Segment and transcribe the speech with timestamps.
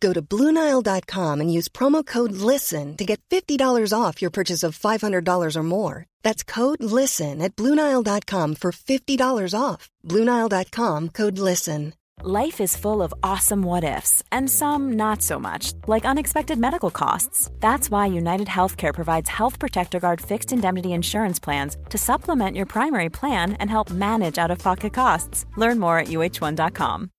[0.00, 4.78] Go to BlueNile.com and use promo code LISTEN to get $50 off your purchase of
[4.78, 6.06] $500 or more.
[6.22, 9.88] That's code LISTEN at BlueNile.com for $50 off.
[10.04, 11.94] BlueNile.com code LISTEN.
[12.20, 16.90] Life is full of awesome what ifs, and some not so much, like unexpected medical
[16.90, 17.48] costs.
[17.60, 22.66] That's why United Healthcare provides Health Protector Guard fixed indemnity insurance plans to supplement your
[22.66, 25.46] primary plan and help manage out of pocket costs.
[25.56, 27.10] Learn more at uh1.com.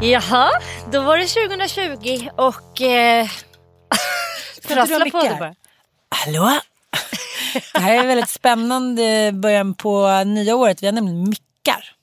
[0.00, 0.50] Jaha,
[0.92, 2.80] då var det 2020 och...
[2.80, 3.28] Eh,
[4.68, 5.54] prassla på det bara.
[6.08, 6.60] Hallå?
[7.72, 10.82] Det här är väldigt spännande början på nya året.
[10.82, 11.94] Vi har nämligen mickar.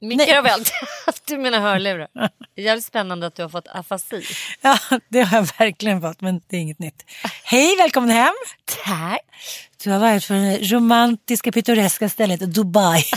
[0.00, 0.72] Mickar har vi alltid
[1.06, 2.08] haft, du menar hörlurar.
[2.56, 4.24] Jävligt spännande att du har fått afasi.
[4.60, 7.04] Ja, det har jag verkligen fått, men det är inget nytt.
[7.44, 8.34] Hej, välkommen hem.
[8.84, 9.20] Tack.
[9.84, 13.04] Du har varit på det romantiska, pittoreska stället Dubai.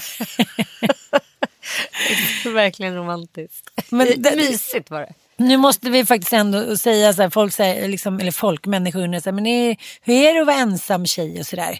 [2.53, 3.69] Verkligen romantiskt.
[3.89, 5.13] Men det- Mysigt var det.
[5.37, 9.19] Nu måste vi faktiskt ändå säga så här, folk säger, liksom, eller folk, människor undrar
[9.19, 11.79] så här, men är, hur är det att vara ensam tjej och sådär.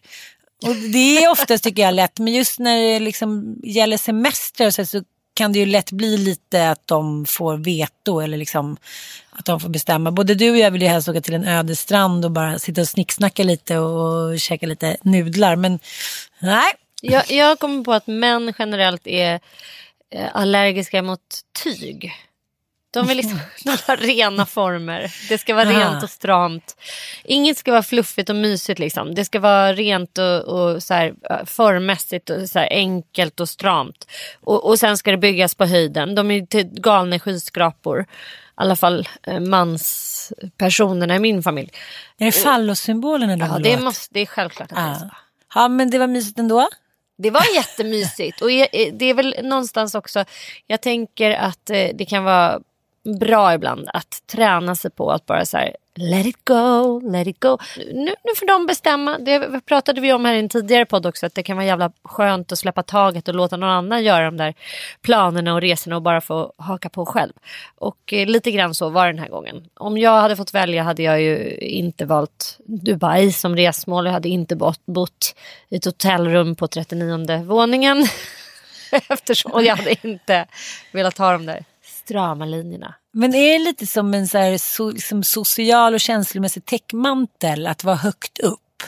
[0.66, 4.86] Och det är oftast tycker jag lätt, men just när det liksom gäller semester så,
[4.86, 5.04] så
[5.34, 8.78] kan det ju lätt bli lite att de får veto eller liksom
[9.32, 10.12] att de får bestämma.
[10.12, 12.82] Både du och jag vill ju helst åka till en öde strand och bara sitta
[12.82, 15.56] och snicksnacka lite och käka lite nudlar.
[15.56, 15.80] Men
[16.40, 19.40] nej, Jag, jag kommer på att män generellt är
[20.12, 21.22] eh, allergiska mot
[21.64, 22.14] tyg.
[22.96, 25.14] De vill liksom de har rena former.
[25.30, 26.78] Det ska vara rent och stramt.
[27.24, 28.80] Inget ska vara fluffigt och mysigt.
[28.80, 29.16] Liksom.
[29.16, 33.50] Det ska vara rent och, och så här, eh, formmässigt och så här, enkelt och
[33.50, 34.08] stramt.
[34.42, 36.16] Och, och sen ska det byggas på höjden.
[36.16, 38.02] De är till galna skyskrapor.
[38.02, 38.06] I
[38.56, 41.72] alla fall eh, manspersonerna i min familj.
[42.18, 45.06] är det fallossymbolerna de Ja, det, måste, det är självklart att det är så.
[45.06, 45.18] Ja.
[45.56, 46.70] ja, men det var mysigt ändå.
[47.18, 48.42] Det var jättemysigt.
[48.42, 50.26] Och eh, det är väl någonstans också,
[50.68, 52.60] jag tänker att eh, det kan vara
[53.06, 57.40] bra ibland att träna sig på att bara så här, let it go, let it
[57.40, 57.58] go.
[57.78, 61.26] Nu, nu får de bestämma, det pratade vi om här i en tidigare podd också,
[61.26, 64.38] att det kan vara jävla skönt att släppa taget och låta någon annan göra de
[64.38, 64.54] där
[65.02, 67.34] planerna och resorna och bara få haka på själv.
[67.76, 69.70] Och eh, lite grann så var det den här gången.
[69.74, 74.30] Om jag hade fått välja hade jag ju inte valt Dubai som resmål, jag hade
[74.30, 75.36] inte bott, bott
[75.70, 78.08] i ett hotellrum på 39 våningen.
[79.10, 80.46] Eftersom, och jag hade inte
[80.92, 81.66] velat ha de där
[82.06, 82.96] strama linjerna.
[83.14, 87.84] Men är det lite som en så här, so, liksom social och känslomässig täckmantel att
[87.84, 88.84] vara högt upp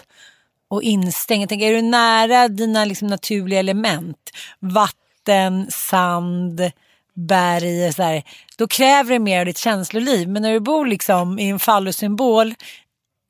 [0.69, 1.41] och instängd?
[1.41, 6.71] Jag tänker, är du nära dina liksom, naturliga element, vatten, sand,
[7.13, 8.23] berg, så här,
[8.57, 10.29] då kräver det mer av ditt känsloliv.
[10.29, 12.53] Men när du bor liksom i en fallosymbol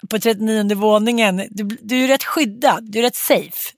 [0.09, 3.73] på 39 våningen, du, du är rätt skyddad, du är rätt safe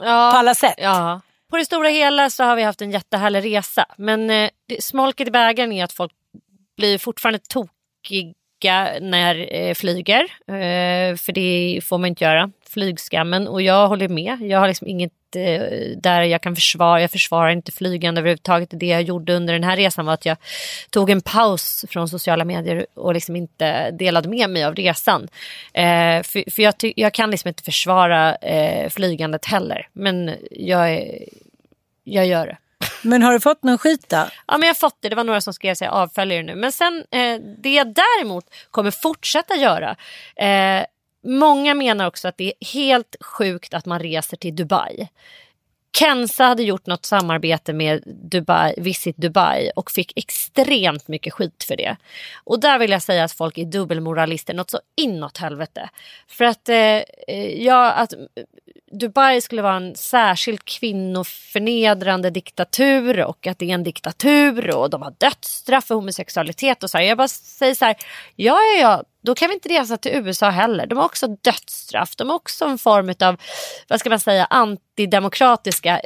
[0.00, 0.74] Ja, på alla sätt.
[0.78, 1.20] ja.
[1.54, 3.86] På det stora hela så har vi haft en jättehärlig resa.
[3.96, 6.12] Men eh, smolket i bägaren är att folk
[6.76, 10.22] blir fortfarande tokiga när eh, flyger.
[10.48, 12.50] Eh, för det får man inte göra.
[12.68, 13.48] Flygskammen.
[13.48, 14.40] Och jag håller med.
[14.40, 15.62] Jag har liksom inget eh,
[15.96, 18.68] där jag kan försvara, jag försvarar inte flygande överhuvudtaget.
[18.72, 20.36] Det jag gjorde under den här resan var att jag
[20.90, 25.28] tog en paus från sociala medier och liksom inte delade med mig av resan.
[25.72, 29.88] Eh, för för jag, jag, kan liksom inte försvara eh, flygandet heller.
[29.92, 31.24] Men jag, är,
[32.04, 32.56] jag gör det.
[33.02, 34.16] Men har du fått någon skit då?
[34.46, 35.08] Ja men jag har fått det.
[35.08, 36.54] Det var några som skrev sig avföljer nu.
[36.54, 39.96] Men sen eh, det jag däremot kommer fortsätta göra.
[40.36, 40.84] Eh,
[41.24, 45.08] många menar också att det är helt sjukt att man reser till Dubai.
[45.98, 51.76] Kenza hade gjort något samarbete med Dubai, Visit Dubai och fick extremt mycket skit för
[51.76, 51.96] det.
[52.44, 55.90] Och där vill jag säga att folk är dubbelmoralister något så inåt helvete.
[56.28, 57.02] För att, eh,
[57.64, 58.14] ja, att
[58.98, 65.02] Dubai skulle vara en särskilt kvinnoförnedrande diktatur och att det är en diktatur och de
[65.02, 67.04] har dödsstraff för homosexualitet och så här.
[67.04, 67.96] Jag bara säger så här,
[68.36, 70.86] ja ja ja, då kan vi inte resa till USA heller.
[70.86, 73.40] De har också dödsstraff, de har också en form av,
[73.88, 76.00] vad ska man säga, antidemokratiska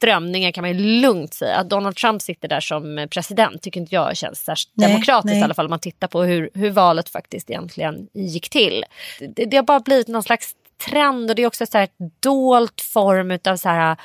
[0.00, 1.56] strömningar kan man ju lugnt säga.
[1.56, 5.40] Att Donald Trump sitter där som president tycker inte jag känns särskilt nej, demokratiskt nej.
[5.40, 8.84] i alla fall om man tittar på hur, hur valet faktiskt egentligen gick till.
[9.18, 10.54] Det, det har bara blivit någon slags
[10.88, 13.96] trend och det är också så här ett dolt form av så här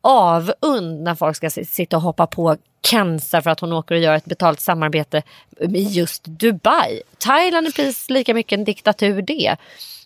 [0.00, 2.56] avund när folk ska sitta och hoppa på
[2.90, 5.22] Kenza för att hon åker och gör ett betalt samarbete
[5.60, 7.02] i just Dubai.
[7.18, 9.56] Thailand är precis lika mycket en diktatur det.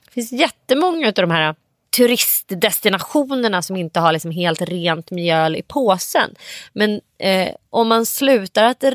[0.05, 1.55] Det finns jättemånga av de här
[1.97, 6.35] turistdestinationerna som inte har liksom helt rent mjöl i påsen.
[6.73, 8.93] Men eh, om man slutar att eh,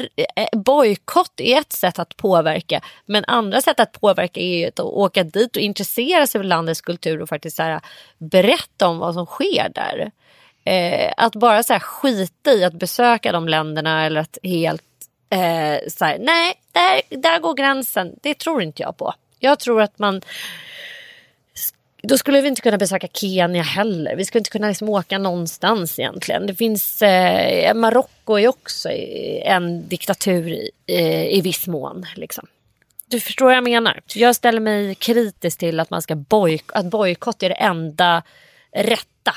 [0.54, 2.82] bojkott är ett sätt att påverka.
[3.06, 7.22] Men andra sätt att påverka är att åka dit och intressera sig för landets kultur
[7.22, 7.82] och faktiskt så här,
[8.18, 10.12] berätta om vad som sker där.
[10.66, 14.84] Eh, att bara så här, skita i att besöka de länderna eller att helt
[15.30, 18.16] eh, så här, nej, där, där går gränsen.
[18.24, 19.14] Det tror inte jag på.
[19.40, 20.22] Jag tror att man
[22.08, 24.16] då skulle vi inte kunna besöka Kenya heller.
[24.16, 26.48] Vi skulle inte kunna liksom åka någonstans egentligen.
[26.48, 28.90] Det finns, eh, Marocko är också
[29.44, 30.72] en diktatur i,
[31.32, 32.06] i viss mån.
[32.16, 32.48] Liksom.
[33.08, 34.02] Du förstår vad jag menar.
[34.16, 38.24] Jag ställer mig kritisk till att man ska bojk att bojkott är det enda
[38.72, 39.36] rätta.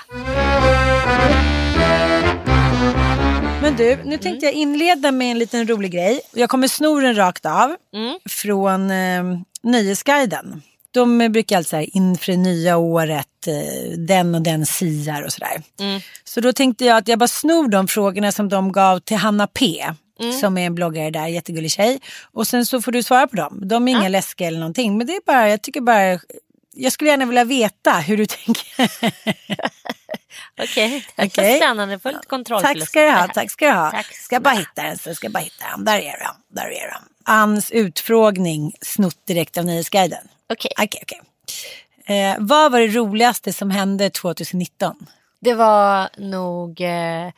[3.63, 6.21] Men du, nu tänkte jag inleda med en liten rolig grej.
[6.35, 8.19] Jag kommer sno den rakt av mm.
[8.29, 10.63] från eh, Nöjesguiden
[10.99, 15.63] de brukar alltid säga inför det nya året, eh, den och den siar och sådär.
[15.81, 16.01] Mm.
[16.25, 19.47] Så då tänkte jag att jag bara snor de frågorna som de gav till Hanna
[19.47, 19.85] P.
[20.21, 20.33] Mm.
[20.33, 22.01] Som är en bloggare där, jättegullig tjej.
[22.33, 23.61] Och sen så får du svara på dem.
[23.65, 24.09] De är inga ja.
[24.09, 24.99] läskiga eller någonting.
[24.99, 26.21] Men det är bara, jag tycker bara,
[26.75, 28.91] jag skulle gärna vilja veta hur du tänker.
[30.63, 31.27] Okej, okay.
[31.27, 31.57] okay.
[31.57, 31.99] spännande.
[31.99, 32.63] Fullt kontroll.
[32.63, 33.29] Tack ska du ha.
[33.29, 33.91] Tack ska du ha.
[33.91, 34.15] Tack.
[34.15, 35.85] Ska bara hitta den så ska bara hitta den.
[35.85, 36.55] Där är de.
[36.55, 36.99] Där är de.
[37.25, 40.29] Anns utfrågning snott direkt av Nyhetsguiden.
[40.53, 40.71] Okej.
[40.77, 40.87] Okay.
[40.87, 41.19] okay, okay.
[42.17, 45.07] eh, vad var det roligaste som hände 2019?
[45.41, 47.31] Det var nog eh,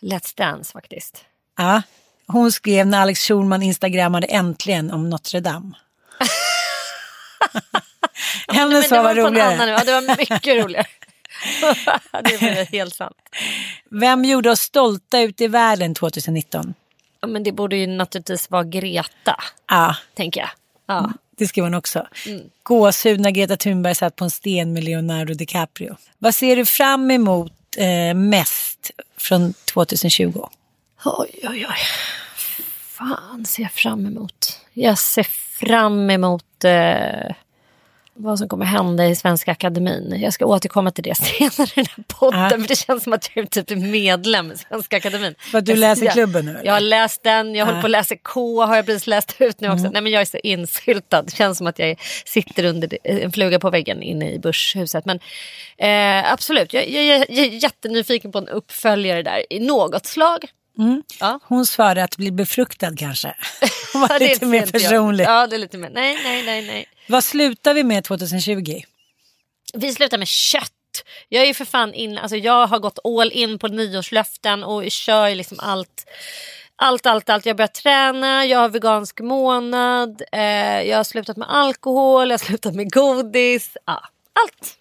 [0.00, 1.24] Let's Dance faktiskt.
[1.56, 1.82] Ja,
[2.26, 5.76] hon skrev när Alex Schulman instagrammade äntligen om Notre Dame.
[8.52, 9.70] Hennes svar var, var roligare.
[9.70, 10.86] Ja, det var mycket roligare.
[12.12, 13.16] det var helt sant.
[13.90, 16.74] Vem gjorde oss stolta ute i världen 2019?
[17.20, 19.40] Ja, men det borde ju naturligtvis vara Greta.
[19.68, 19.96] Ja.
[20.14, 20.50] Tänker jag.
[20.86, 21.12] Ja.
[21.38, 22.06] Det skrev hon också.
[22.26, 22.42] Mm.
[22.62, 25.96] Gåshud när Greta Thunberg satt på en sten med Leonardo DiCaprio.
[26.18, 30.42] Vad ser du fram emot eh, mest från 2020?
[31.04, 31.78] Oj, oj, oj.
[32.98, 34.60] Fan ser jag fram emot.
[34.72, 35.22] Jag ser
[35.58, 37.34] fram emot eh,
[38.18, 40.20] vad som kommer hända i Svenska Akademin.
[40.20, 42.50] Jag ska återkomma till det senare i den här podden.
[42.50, 45.34] För det känns som att jag är typ medlem i Svenska Akademin.
[45.38, 46.60] För att du läser jag, klubben nu?
[46.64, 47.64] Jag har läst den, jag ja.
[47.64, 49.80] håller på att läsa K har jag precis läst ut nu också.
[49.80, 49.92] Mm.
[49.92, 51.22] Nej men jag är så insyltad.
[51.22, 55.04] Det känns som att jag sitter under en fluga på väggen inne i Börshuset.
[55.04, 55.20] Men
[55.78, 60.44] eh, absolut, jag, jag, jag, är jättenyfiken på en uppföljare där i något slag.
[60.78, 61.02] Mm.
[61.20, 61.40] Ja.
[61.44, 63.34] Hon svarade att bli befruktad kanske.
[63.92, 65.24] Hon var lite mer personlig.
[65.24, 65.90] Ja, det är lite mer.
[65.90, 66.86] Nej, nej, nej, nej.
[67.08, 68.80] Vad slutar vi med 2020?
[69.74, 70.72] Vi slutar med kött.
[71.28, 74.90] Jag är ju för fan in, alltså jag har gått all in på nyårslöften och
[74.90, 76.04] kör liksom allt.
[76.76, 77.46] Allt, allt, allt.
[77.46, 80.40] Jag har börjat träna, jag har vegansk månad, eh,
[80.82, 83.76] jag har slutat med alkohol, jag har slutat med godis.
[83.84, 84.02] Ja,
[84.42, 84.74] allt.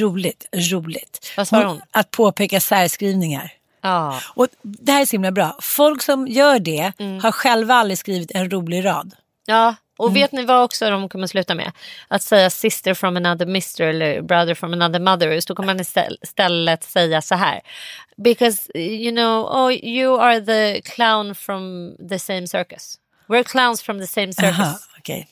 [0.00, 1.32] Roligt, roligt.
[1.36, 1.80] Vad svarar hon?
[1.90, 3.52] Att påpeka särskrivningar.
[3.80, 4.20] Ja.
[4.34, 5.58] Och det här är så himla bra.
[5.60, 7.20] Folk som gör det mm.
[7.20, 9.14] har själva aldrig skrivit en rolig rad.
[9.46, 10.14] Ja, och mm.
[10.14, 11.72] vet ni vad också de kommer sluta med?
[12.08, 15.40] Att säga sister from another mister eller brother from another mother.
[15.40, 15.80] Så kommer man
[16.22, 17.60] istället säga så här.
[18.16, 22.98] Because you know, oh, you are the clown from the same circus.
[23.28, 24.58] We're clowns from the same circus.
[24.60, 25.24] Aha, okay.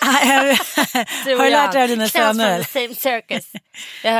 [0.00, 2.62] Har du lärt dig av dina söner?
[2.62, 3.52] Same circus.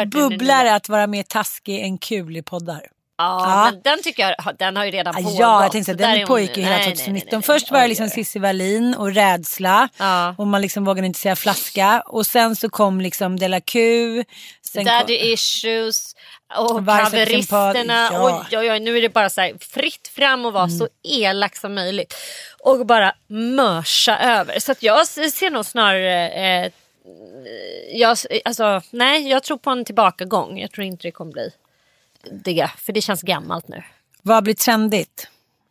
[0.07, 2.83] Bubblar att vara mer taskig än kul i poddar.
[3.19, 3.71] Ja, Ja.
[3.73, 5.35] men den tycker jag den har ju redan pågått.
[5.39, 7.29] Ja, jag tänkte att den pågick ju hela nej, nej, 2019.
[7.33, 7.43] nej.
[7.43, 8.09] Först var det liksom.
[8.09, 9.89] Cissi Wallin och rädsla.
[9.97, 10.35] Ja.
[10.39, 12.03] Och man liksom vågade inte säga flaska.
[12.07, 14.25] Och sen så kom liksom Della Q.
[14.75, 16.15] Daddy kom, issues
[16.57, 18.09] och haveristerna.
[18.13, 18.29] ja.
[18.29, 18.41] Mm.
[18.51, 21.57] Oj, oj, oj, nu är det bara så här fritt fram och vara så elak
[21.57, 22.15] som möjligt.
[22.61, 24.61] Och bara mörsa över.
[24.61, 26.29] Så att jag ser nog snarare...
[26.31, 26.71] Eh,
[27.93, 30.59] jag, alltså, nej, jag tror på en tillbakagång.
[30.59, 31.51] Jag tror inte det kommer bli
[32.31, 32.71] det.
[32.77, 33.83] För det känns gammalt nu.
[34.23, 35.29] vad blir trendigt?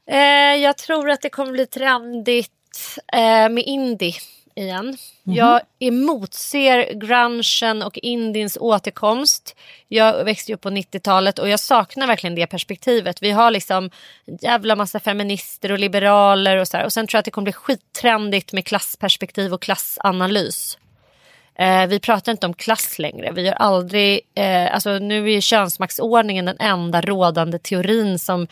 [0.10, 4.14] Eh, jag tror att det kommer bli trendigt eh, med indie
[4.58, 4.98] igen.
[5.24, 9.56] Jag emotser grungen och indiens återkomst.
[9.88, 13.22] Jag växte upp på 90-talet och jag saknar verkligen det perspektivet.
[13.22, 13.90] Vi har liksom
[14.26, 16.86] en jävla massa feminister och liberaler och så här.
[16.86, 20.78] Och sen tror jag att det kommer bli skittrendigt med klassperspektiv och klassanalys.
[21.60, 23.32] Eh, vi pratar inte om klass längre.
[23.32, 28.48] Vi har aldrig, eh, alltså nu är könsmaktsordningen den enda rådande teorin som,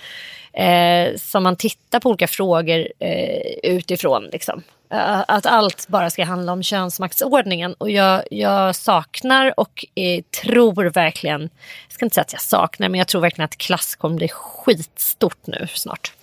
[0.54, 4.24] eh, som man tittar på olika frågor eh, utifrån.
[4.32, 4.64] Liksom.
[4.92, 7.74] Eh, att allt bara ska handla om könsmaktsordningen.
[7.74, 11.42] Och jag, jag saknar och eh, tror verkligen,
[11.88, 14.28] jag ska inte säga att jag saknar, men jag tror verkligen att klass kommer bli
[14.28, 16.14] skitstort nu snart.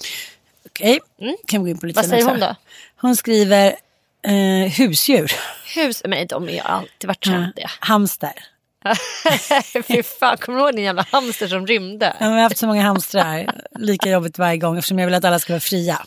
[0.66, 1.00] Okej,
[1.46, 2.10] kan vi gå in på lite Mm.
[2.10, 2.54] Vad säger hon då?
[2.96, 3.74] Hon skriver
[4.26, 5.32] eh, husdjur.
[5.74, 7.70] Hus, men de har alltid varit trendiga.
[7.80, 8.32] Hamster.
[9.86, 12.16] Fy fan, kommer du ihåg din jävla hamster som rymde?
[12.20, 13.46] Ja, Jag har haft så många hamstrar.
[13.78, 16.00] Lika jobbigt varje gång eftersom jag vill att alla ska vara fria.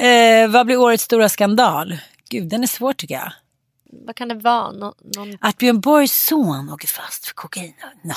[0.00, 1.98] Eh, vad blir årets stora skandal?
[2.30, 3.32] Gud, den är svår tycker jag.
[4.06, 4.72] Vad kan det vara?
[4.72, 5.38] Nå, någon...
[5.40, 7.74] Att Björn Borgs son åker fast för kokain.
[8.02, 8.14] No.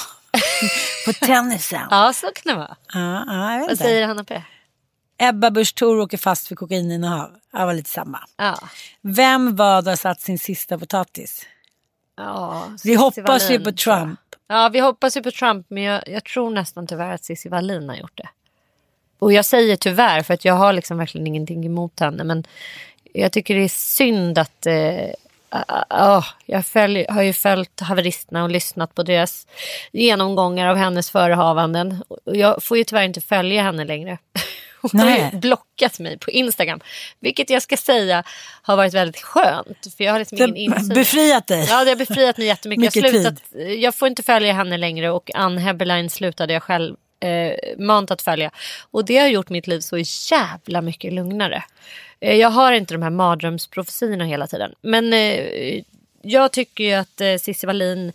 [1.05, 1.81] På tennisen.
[1.89, 2.75] Ja, Ja, så kan det vara.
[2.93, 4.41] ja, vet Vad säger Hanna P?
[5.17, 7.31] Ebba Busch Thor åker fast för kokaininnehav.
[7.51, 8.19] Det var lite samma.
[8.37, 8.59] Ja.
[9.01, 11.45] Vem vad har satt sin sista potatis?
[12.17, 13.71] ja Vi hoppas ju på.
[13.71, 14.19] Trump.
[14.47, 17.89] Ja, vi hoppas ju på Trump, men jag, jag tror nästan tyvärr att Cissi Wallin
[17.89, 18.29] har gjort det.
[19.19, 22.23] Och jag säger tyvärr för att jag har liksom verkligen ingenting emot henne.
[22.23, 22.43] Men
[23.13, 24.65] jag tycker det är synd att...
[24.65, 25.09] Eh,
[25.49, 29.47] ah, ah, jag följ, har ju följt haveristerna och lyssnat på deras
[29.91, 32.03] genomgångar av hennes förehavanden.
[32.07, 34.17] Och jag får ju tyvärr inte följa henne längre.
[34.91, 36.79] Hon har blockat mig på Instagram.
[37.19, 38.23] Vilket jag ska säga
[38.61, 39.87] har varit väldigt skönt.
[39.97, 40.89] För jag har liksom ingen insyn.
[40.89, 41.65] Befriat dig.
[41.69, 42.95] Ja, det har befriat mig jättemycket.
[42.95, 43.33] jag, slutat,
[43.77, 48.21] jag får inte följa henne längre och Ann Heberlein slutade jag själv eh, mant att
[48.21, 48.51] följa.
[48.91, 49.97] Och det har gjort mitt liv så
[50.31, 51.63] jävla mycket lugnare.
[52.19, 54.73] Eh, jag har inte de här mardrömsprofetiorna hela tiden.
[54.81, 55.81] Men eh,
[56.21, 58.13] jag tycker ju att eh, Cissi Wallin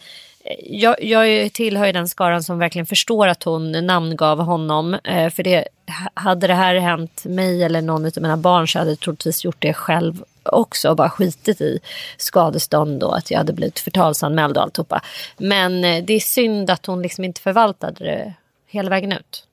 [0.64, 4.94] jag, jag tillhör ju den skaran som verkligen förstår att hon namngav honom.
[4.94, 5.68] Eh, för det,
[6.14, 9.56] hade det här hänt mig eller någon av mina barn så hade jag troligtvis gjort
[9.58, 11.78] det själv också och bara skitit i
[12.16, 15.00] skadestånd och att jag hade blivit förtalsanmäld och alltihopa.
[15.37, 18.34] Men eh, det är synd att hon liksom inte förvaltade det
[18.66, 19.46] hela vägen ut.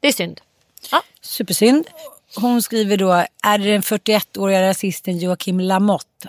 [0.00, 0.40] Det är synd.
[0.90, 1.86] Ja, Supersynd.
[2.36, 6.28] Hon skriver då, är det den 41-åriga rasisten Joakim Lamotte?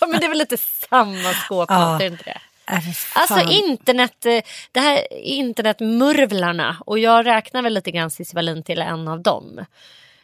[0.00, 0.56] Men det är väl lite
[0.90, 2.06] samma skåpmat, Ja.
[2.06, 2.40] inte det?
[2.72, 2.78] Äh.
[3.14, 8.78] Alltså internet, eh, det här internetmurvlarna och jag räknar väl lite grann Cissi Wallin till
[8.82, 9.64] en av dem.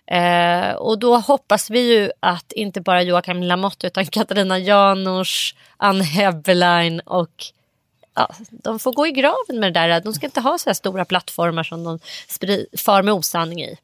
[0.06, 6.00] Eh, och då hoppas vi ju att inte bara Joakim Lamotte utan Katarina Janouch, Ann
[6.00, 7.44] Heberlein och
[8.14, 10.00] ja, de får gå i graven med det där.
[10.00, 11.98] De ska inte ha så här stora plattformar som de
[12.78, 13.78] far med osanning i.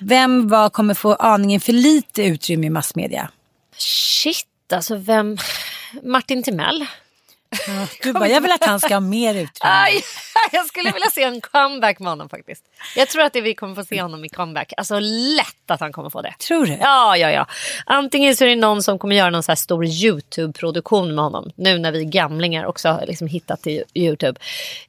[0.00, 3.30] Vem var kommer få aningen för lite utrymme i massmedia?
[3.76, 5.36] Shit, alltså vem...
[6.02, 6.86] Martin Timell.
[8.02, 10.00] Du bara, jag vill att han ska ha mer utrymme.
[10.52, 12.64] Jag skulle vilja se en comeback med honom faktiskt.
[12.96, 14.72] Jag tror att det vi kommer få se honom i comeback.
[14.76, 16.34] Alltså lätt att han kommer få det.
[16.38, 16.72] Tror du?
[16.72, 17.46] Ja, ja, ja.
[17.86, 21.50] Antingen så är det någon som kommer göra någon så här stor YouTube-produktion med honom.
[21.56, 24.40] Nu när vi gamlingar också har liksom hittat till YouTube.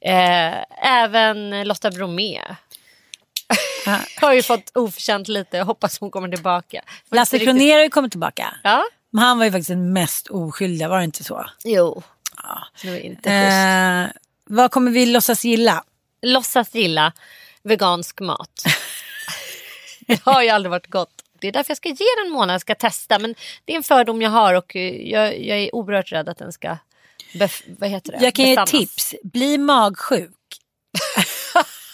[0.01, 0.53] Eh,
[1.03, 2.41] även Lotta Bromé.
[4.21, 5.57] har ju fått oförtjänt lite.
[5.57, 6.81] Jag hoppas hon kommer tillbaka.
[7.11, 8.53] Lasse Kronér har ju kommit tillbaka.
[8.63, 11.45] Ja, Men han var ju faktiskt den mest oskyldiga, var det inte så?
[11.63, 12.03] jo.
[12.81, 14.15] Det var inte schysst.
[14.15, 14.21] Eh,
[14.55, 15.83] vad kommer vi låtsas gilla?
[16.21, 17.13] låtsas gilla
[17.63, 18.63] vegansk mat.
[20.07, 21.09] det har ju aldrig varit gott.
[21.39, 23.19] Det är därför jag ska ge den en månad, ska testa.
[23.19, 23.35] Men
[23.65, 26.53] det är en fördom jag har och eh, jag, jag är oerhört rädd att den
[26.53, 26.77] ska
[27.33, 28.25] bef- vad heter det?
[28.25, 28.71] Jag kan ge ett besannas.
[28.95, 29.15] tips.
[29.23, 30.31] Bli magsjuk.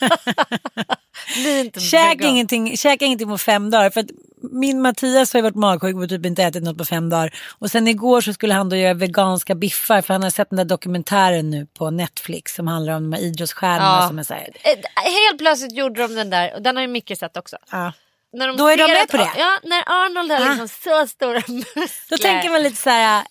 [1.36, 2.30] Bli inte Käka vegan.
[2.32, 3.90] ingenting, käka ingenting på fem dagar.
[3.90, 4.06] För
[4.54, 7.34] min Mattias har ju varit magsjuk och typ inte ätit något på fem dagar.
[7.60, 10.02] Och sen igår så skulle han då göra veganska biffar.
[10.02, 12.56] För han har sett den där dokumentären nu på Netflix.
[12.56, 14.08] Som handlar om de här idrottsstjärnorna Ja.
[14.08, 14.50] som är så här.
[14.64, 17.58] Eh, Helt plötsligt gjorde de den där och den har ju Micke sett också.
[17.72, 17.94] Ja.
[18.34, 19.30] när de Då är de med att- på det?
[19.38, 20.50] Ja, när Arnold har Ah.
[20.50, 21.88] liksom så stora muskler.
[22.10, 23.24] Då tänker man lite så här,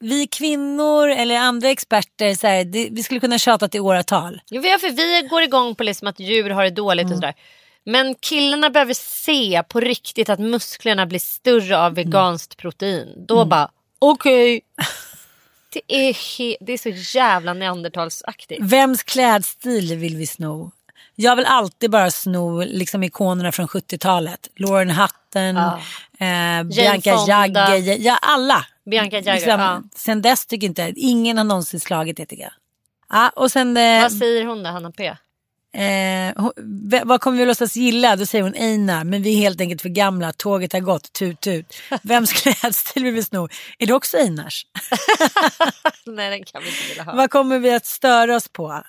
[0.00, 4.40] vi kvinnor eller andra experter, så här, det, vi skulle kunna tjata till åratal.
[4.50, 7.12] Jo, för vi går igång på liksom att djur har det dåligt Mm.
[7.12, 7.34] och sådär.
[7.86, 11.94] Men killarna behöver se på riktigt att musklerna blir större av Mm.
[11.94, 13.24] veganskt protein.
[13.28, 14.60] Då bara, okej.
[15.72, 18.60] Det, är det är så jävla neandertalsaktigt.
[18.62, 20.70] Vems klädstil vill vi sno?
[21.14, 24.48] Jag vill alltid bara sno liksom ikonerna från 70-talet.
[24.56, 25.78] Lauren Hutton, Ja.
[26.26, 27.24] eh, Bianca.
[27.28, 28.66] Jagger, ja alla.
[28.90, 29.82] Bianca Jagger, liksom, ja.
[29.94, 32.52] Sen dess tycker inte ingen har någonsin slagit det tycker jag.
[33.10, 35.16] Ja, och sen, eh, Vad säger hon då, Hanna P?
[35.74, 36.46] Eh,
[37.04, 38.16] vad kommer vi låtsas gilla?
[38.16, 41.40] Då säger hon Einar, men vi är helt enkelt för gamla, tåget har gått, tut
[41.40, 41.74] tut.
[42.02, 43.48] Vems klädstil vill vi sno?
[43.78, 44.66] Är det också Einars?
[46.06, 47.14] Nej, den kan vi inte vilja ha.
[47.14, 48.82] Vad kommer vi att störa oss på?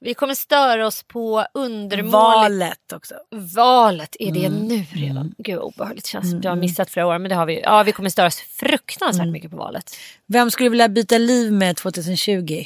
[0.00, 3.14] Vi kommer störa oss på undermåligt Valet också.
[3.54, 4.58] Valet, är det Mm.
[4.66, 5.34] nu redan?
[5.38, 6.44] Gud vad obehagligt känns.
[6.44, 7.60] Jag har missat flera år men det har vi.
[7.60, 9.32] Ja vi kommer störa oss fruktansvärt Mm.
[9.32, 9.96] mycket på valet.
[10.26, 12.64] Vem skulle vilja byta liv med 2020?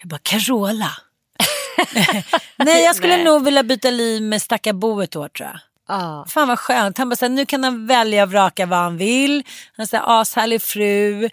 [0.00, 0.90] Jag bara, Carola.
[2.56, 3.24] Nej, jag skulle Nej.
[3.24, 5.58] nog vilja byta liv med stackar Bo ett år tror jag.
[5.88, 6.26] Ja.
[6.28, 6.98] Fan vad skönt.
[6.98, 9.44] Han bara såhär, nu kan han välja och vraka vad han vill.
[9.76, 11.28] Han säger ashärlig fru,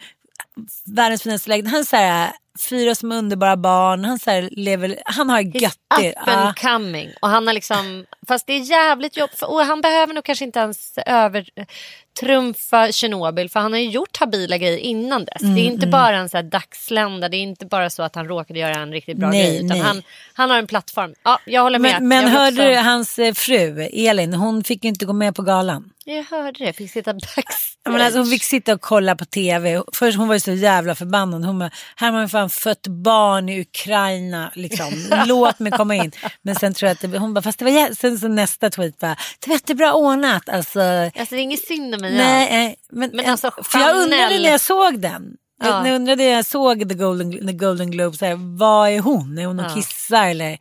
[0.85, 1.73] världens finaste lägenhet.
[1.73, 2.31] Han säger
[2.69, 4.05] fyra som underbara barn.
[4.05, 6.17] Han, så här, lever, han har göttigt.
[6.21, 7.09] up and coming.
[7.21, 9.29] Och han har liksom, fast det är jävligt jobb.
[9.41, 13.49] Och han behöver nog kanske inte ens övertrumfa Tjernobyl.
[13.49, 15.41] För han har ju gjort habila grejer innan dess.
[15.41, 17.29] Mm, det är inte bara en så här dagslända.
[17.29, 19.55] Det är inte bara så att han råkade göra en riktigt bra Nej, grej.
[19.55, 19.79] Utan nej.
[19.79, 20.01] han,
[20.33, 21.13] han har en plattform.
[21.23, 22.01] Ja, jag håller med.
[22.01, 25.35] Men, men hörde också- du hans eh, fru Elin, hon fick ju inte gå med
[25.35, 25.89] på galan.
[26.05, 26.73] Jag hörde det.
[26.73, 27.77] Fick sitta backstage.
[27.85, 29.83] Men alltså, hon fick sitta och kolla på tv.
[29.93, 31.45] Först hon var ju så jävla förbannad.
[31.45, 34.51] Hon bara, här har man fan fött barn i Ukraina.
[34.55, 34.93] Liksom.
[35.25, 36.11] Låt mig komma in.
[36.41, 38.69] Men sen tror jag att det, hon bara, fast det var jä-" Sen så nästa
[38.69, 40.49] tweet bara, det var jättebra ordnat.
[40.49, 42.13] Alltså, Alltså det är inget synd om mig.
[42.17, 45.37] nej, eh, men, Men alltså, för jag undrade när jag såg den.
[45.63, 45.87] Ja.
[45.87, 49.37] Jag, undrade när jag såg The Golden, The Golden Globe, så här, vad är hon?
[49.37, 49.75] Är hon och Ja.
[49.75, 50.57] kissar eller?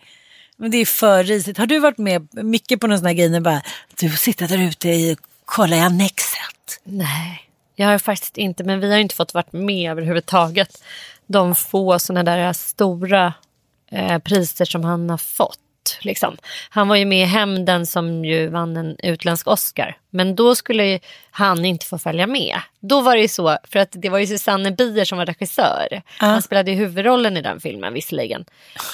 [0.57, 1.59] Men det är för risigt.
[1.59, 3.29] Har du varit med mycket på någon sån här grej?
[3.29, 3.63] när Bara,
[4.01, 6.81] du sitter där ute i, kolla i annexet.
[6.85, 7.43] Nej,
[7.77, 8.65] jag har faktiskt inte.
[8.65, 10.83] Men vi har inte fått varit med överhuvudtaget.
[11.27, 13.35] De få sådana där stora
[13.91, 15.59] eh, priser som han har fått.
[16.01, 16.37] Liksom.
[16.71, 19.97] Han var ju med i Hämnden som ju vann en utländsk Oscar.
[20.11, 22.61] Men då skulle han inte få följa med.
[22.81, 26.03] Då var det ju så, för att det var ju Susanne Bier som var regissör.
[26.17, 28.45] Han spelade ju huvudrollen i den filmen visserligen.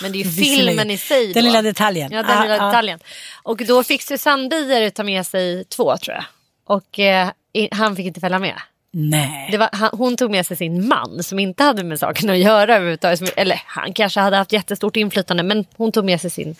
[0.03, 1.33] Men det är ju filmen i sig.
[1.33, 1.49] Den då.
[1.49, 2.13] lilla detaljen.
[2.13, 2.99] Ja, den Ah, lilla detaljen.
[3.43, 6.25] Och då fick Susanne Bier ta med sig två tror jag.
[6.69, 7.29] Och eh,
[7.73, 8.55] han fick inte följa med.
[8.91, 9.57] Nej.
[9.59, 12.77] Var, han, hon tog med sig sin man som inte hade med saken att göra
[12.77, 13.33] överhuvudtaget.
[13.37, 16.57] Eller han kanske hade haft jättestort inflytande men hon tog med sig sin,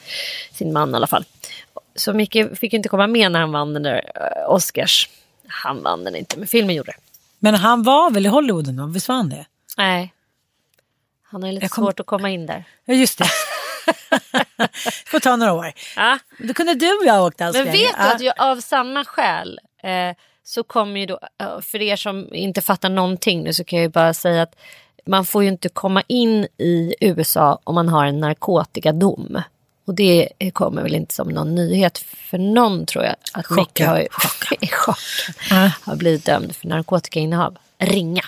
[0.53, 1.25] sin man i alla fall.
[1.95, 5.09] Så Micke fick inte komma med när han vann den där eh, Oscars.
[5.49, 6.99] Han vann den inte men filmen gjorde det.
[7.39, 8.87] Men han var väl i Hollywood då?
[8.87, 9.47] Visst var han det?
[9.77, 10.13] Nej.
[11.31, 12.65] Han har ju lite kom- svårt att komma in där.
[12.85, 13.27] Ja just det.
[15.07, 15.73] Får ta några år.
[15.97, 16.19] Ja.
[16.39, 17.73] Då kunde du och jag åkt Men Australien.
[17.73, 18.15] vet du Ja.
[18.15, 22.61] att jag, av samma skäl eh, så kommer ju då, eh, för er som inte
[22.63, 24.55] fattar någonting nu så kan jag ju bara säga att
[25.07, 29.43] man får ju inte komma in i USA om man har en narkotikadom.
[29.87, 33.15] Och det kommer väl inte som någon nyhet för någon tror jag.
[33.35, 34.69] Att Micke har, ju- chocken,
[35.51, 35.71] Ja.
[35.83, 37.57] har blivit dömd för narkotikainnehav.
[37.81, 38.25] Ringa.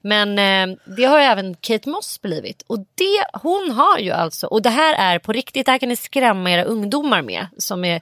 [0.00, 2.64] Men eh, det har ju även Kate Moss blivit.
[2.66, 5.88] Och det, hon har ju alltså, och det här är på riktigt, det här kan
[5.88, 7.46] ni skrämma era ungdomar med.
[7.58, 8.00] Som är,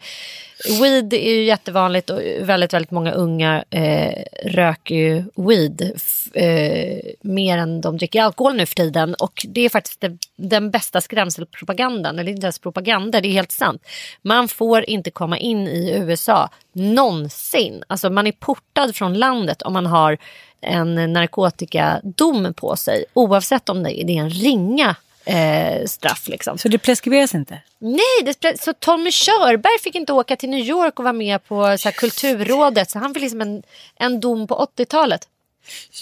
[0.80, 5.92] weed är ju jättevanligt och väldigt, väldigt många unga eh, röker ju weed
[6.34, 9.14] eh, mer än de dricker alkohol nu för tiden.
[9.14, 13.52] Och det är faktiskt det, den bästa skrämselpropagandan, eller inte ens propaganda, det är helt
[13.52, 13.82] sant.
[14.22, 17.84] Man får inte komma in i USA någonsin.
[17.86, 20.18] Alltså man är portad från landet om man har
[20.62, 23.04] en narkotikadom på sig.
[23.14, 26.28] Oavsett om det är en ringa eh, straff.
[26.28, 26.58] Liksom.
[26.58, 27.58] Så det preskriberas inte?
[27.78, 31.78] Nej, spre- så Tommy Körberg fick inte åka till New York och vara med på
[31.78, 32.90] så här, Kulturrådet.
[32.90, 33.62] Så han fick liksom en,
[33.96, 35.28] en dom på 80-talet.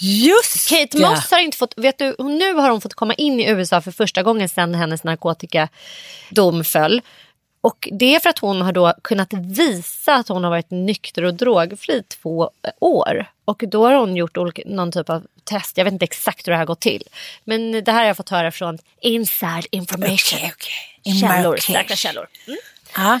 [0.01, 0.97] Just Kate!
[0.97, 3.91] Moss har inte fått, vet du, nu har hon fått komma in i USA för
[3.91, 7.01] första gången sedan hennes narkotikadom föll.
[7.61, 11.23] Och det är för att hon har då kunnat visa att hon har varit nykter
[11.23, 13.25] och drogfri två år.
[13.45, 15.77] Och då har hon gjort olika, någon typ av test.
[15.77, 17.03] Jag vet inte exakt hur det här går till.
[17.43, 20.39] Men det här har jag fått höra från inside information.
[20.39, 21.13] Okej, okej.
[21.13, 22.27] I Källor, starka källor.
[22.47, 22.59] Mm.
[22.95, 23.19] Ja.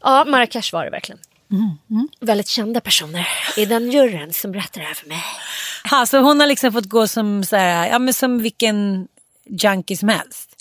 [0.00, 1.20] Ja, Marrakesh var det verkligen.
[1.50, 5.22] Mm, Väldigt kända personer i den juryn som berättar det här för mig.
[5.90, 9.08] Ha, så hon har liksom fått gå som, så här, ja, men som vilken
[9.46, 10.51] junkie som helst?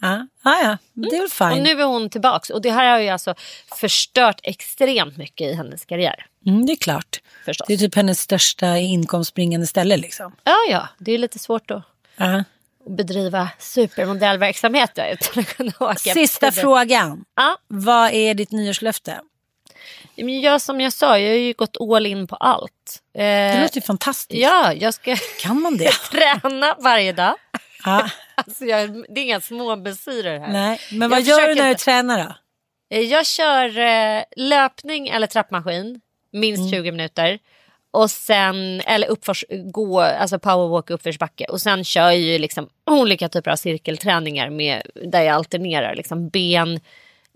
[0.00, 0.26] Ja.
[0.44, 1.52] Ja, det är väl fine.
[1.52, 2.50] Och nu är hon tillbaks.
[2.50, 3.34] Och det här har ju alltså
[3.80, 6.26] förstört extremt mycket i hennes karriär.
[6.46, 7.20] Mm, det är klart.
[7.44, 7.66] Förstås.
[7.68, 10.32] Det är typ hennes största inkomstbringande ställe liksom.
[10.44, 10.88] Ja, ja.
[10.98, 11.82] Det är lite svårt att
[12.16, 12.44] Ja.
[12.88, 15.94] bedriva supermodellverksamhet utan att kunna åka.
[16.14, 17.24] Sista frågan.
[17.36, 19.20] Ja, Vad är ditt nyårslöfte?
[20.14, 23.02] jag, som jag sa, jag har ju gått all in på allt.
[23.14, 24.42] Eh, Det låter ju fantastiskt.
[24.42, 25.90] ja, jag ska Kan man det?
[25.92, 27.34] träna varje dag.
[27.86, 28.10] Ja.
[28.34, 30.52] Alltså jag, det är inga små besyrer här.
[30.52, 30.80] Nej.
[30.92, 31.84] Men vad Jag gör du när du inte.
[31.84, 32.34] tränar då?
[32.96, 36.00] Eh, Jag kör eh, löpning eller trappmaskin,
[36.32, 36.70] minst Mm.
[36.70, 37.38] 20 minuter.
[37.90, 41.44] Och sen, eller uppförs, gå, alltså powerwalk uppförsbacke.
[41.44, 46.28] Och sen kör jag ju liksom olika typer av cirkelträningar med, där jag alternerar liksom
[46.28, 46.80] ben,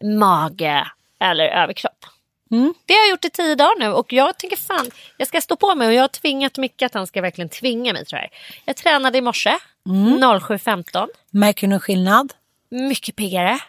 [0.02, 0.86] mage
[1.24, 2.04] eller överkropp.
[2.50, 2.74] Mm.
[2.86, 5.56] Det har jag gjort i tio dagar nu och jag tänker fan, jag ska stå
[5.56, 8.30] på mig och jag har tvingat Micke att han ska verkligen tvinga mig tror jag.
[8.64, 10.18] Jag tränade i morse, Mm.
[10.22, 11.08] 07.15.
[11.30, 12.32] Märker du någon skillnad?
[12.70, 13.58] Mycket piggare.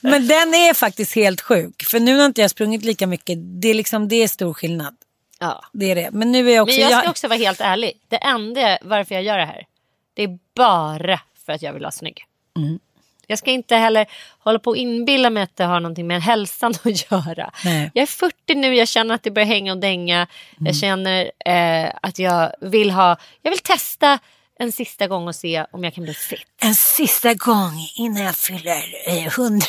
[0.00, 1.82] Men den är faktiskt helt sjuk.
[1.84, 3.38] För nu har inte jag sprungit lika mycket.
[3.62, 4.96] Det är liksom det är stor skillnad.
[5.38, 5.64] Ja.
[5.72, 6.10] Det är det.
[6.12, 6.80] Men nu är jag också...
[6.80, 7.92] Men jag ska också vara helt ärlig.
[8.08, 9.66] Det enda varför jag gör det här.
[10.14, 12.24] Det är bara för att jag vill vara snygg.
[12.56, 12.78] Mm.
[13.26, 14.06] Jag ska inte heller
[14.38, 17.50] hålla på och inbilla mig att det har någonting med hälsan att göra.
[17.64, 17.90] Nej.
[17.94, 20.16] Jag är 40 nu, jag känner att det börjar hänga och dänga.
[20.16, 20.28] Mm.
[20.66, 24.18] Jag känner eh, att jag vill ha, jag vill testa
[24.58, 26.40] en sista gång och se om jag kan bli fit.
[26.62, 29.66] En sista gång innan jag fyller eh, hundra.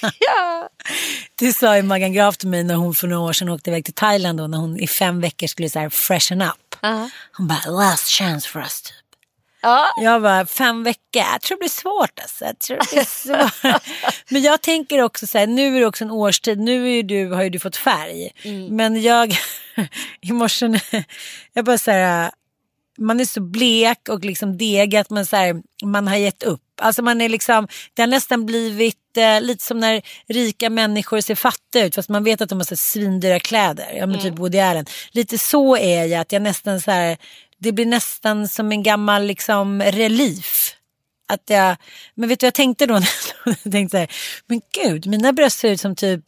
[0.18, 0.68] Ja.
[1.38, 3.84] Det sa ju Magan Graf till mig när hon för några år sedan åkte iväg
[3.84, 6.76] till Thailand och när hon i fem veckor skulle så här freshen up.
[6.80, 7.10] Ja.
[7.32, 8.82] Hon bara last chance for us.
[9.64, 9.92] Ja.
[9.96, 12.44] Jag var fem veckor, jag tror det blir svårt alltså.
[12.44, 13.82] Jag tror det blir svårt.
[14.30, 17.30] Men jag tänker också så här, nu är det också en årstid, nu är du,
[17.30, 18.30] har ju du fått färg.
[18.70, 19.36] Men jag,
[20.20, 20.80] i morse,
[21.52, 22.30] jag bara så här,
[22.98, 26.60] man är så blek och liksom degig att man, så här, man har gett upp.
[26.80, 31.34] Alltså man är liksom, det har nästan blivit eh, lite som när rika människor ser
[31.34, 33.92] fattiga ut fast man vet att de har så svindyra kläder.
[33.96, 34.86] Ja men typ Woody Allen.
[35.12, 37.16] Lite så är jag, att jag nästan så här,
[37.64, 40.70] det blir nästan som en gammal liksom relief.
[41.28, 41.76] Att jag,
[42.14, 42.94] men vet du vad jag tänkte då?
[43.44, 44.08] jag tänkte så här,
[44.46, 46.24] men gud, mina bröst ser ut som typ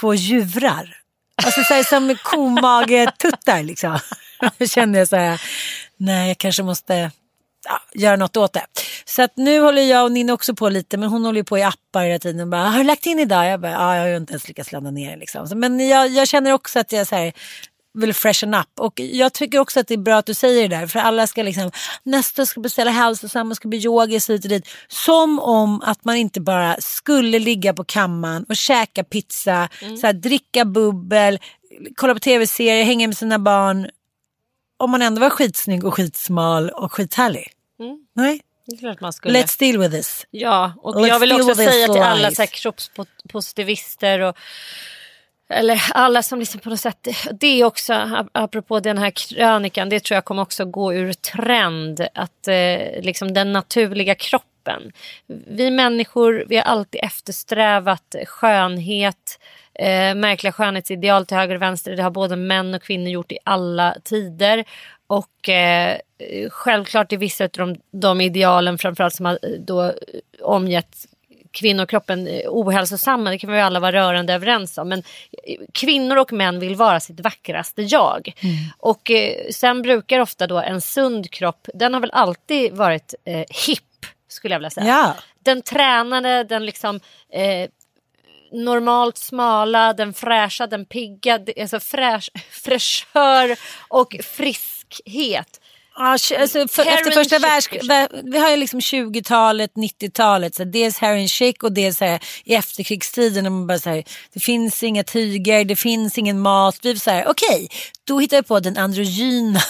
[0.00, 0.96] två djurar.
[1.42, 3.98] Alltså så här, som komagetuttar liksom.
[4.58, 5.40] Då kände jag så här,
[5.96, 7.10] nej jag kanske måste
[7.68, 8.66] ja, göra något åt det.
[9.04, 11.58] Så att nu håller jag och Ninni också på lite, men hon håller ju på
[11.58, 12.50] i appar hela tiden.
[12.50, 13.46] Bara, har du lagt in idag?
[13.46, 15.16] Jag bara, ja, jag har ju inte ens lyckats ladda ner.
[15.16, 15.48] Liksom.
[15.48, 17.32] Så, Men jag, jag känner också att jag så här,
[17.94, 18.68] vill freshen up.
[18.78, 20.86] Och jag tycker också att det är bra att du säger det där.
[20.86, 21.70] För alla ska liksom,
[22.02, 24.68] nästa ska beställa hälsosamma, och ska bli yogis hit och dit.
[24.88, 29.68] Som om att man inte bara skulle ligga på kammaren och käka pizza,
[30.00, 31.38] så här, dricka bubbel,
[31.96, 33.90] kolla på tv-serier, hänga med sina barn.
[34.76, 37.50] Om man ändå var skitsnygg och skitsmal och skithärlig.
[38.16, 38.40] Nej,
[39.00, 39.42] man skulle.
[39.42, 40.26] let's deal with this.
[40.30, 44.36] Ja, och Let's jag vill också säga till alla så här, kroppspositivister och
[45.54, 47.08] eller alla som liksom på något sätt,
[47.40, 52.06] det är också apropå den här krönikan, det tror jag kommer också gå ur trend
[52.14, 54.92] att eh, liksom den naturliga kroppen.
[55.26, 59.40] Vi människor, vi har alltid eftersträvat skönhet,
[59.74, 61.96] eh, märkliga skönhetsideal till höger och vänster.
[61.96, 64.64] Det har både män och kvinnor gjort i alla tider.
[65.06, 65.98] Och eh,
[66.50, 69.92] självklart är vissa av de, de idealen framförallt som har eh, då eh,
[70.42, 70.96] omgett
[71.54, 74.88] kvinnokroppen eh, ohälsosamma, det kan vi alla vara rörande överens om.
[74.88, 78.32] Men eh, kvinnor och män vill vara sitt vackraste jag.
[78.78, 83.44] Och eh, sen brukar ofta då en sund kropp, den har väl alltid varit eh,
[83.66, 83.80] hipp
[84.28, 84.86] skulle jag vilja säga.
[84.86, 85.14] Ja.
[85.42, 87.00] Den tränade, den liksom
[87.32, 87.70] eh,
[88.52, 93.56] normalt smala, den fräscha, den pigga, alltså fräsch, fräschör
[93.88, 95.60] och friskhet.
[95.96, 96.04] Ja,
[96.38, 101.56] alltså för, efter första världskriget, vi har ju liksom 20-talet, 90-talet, så dels Harry Chic
[101.62, 105.76] och dels här, i efterkrigstiden när man bara så här, det finns inga tyger, det
[105.76, 106.78] finns ingen mat.
[106.82, 107.68] Vi så här, okej,
[108.04, 109.60] då hittar vi på den androgyna.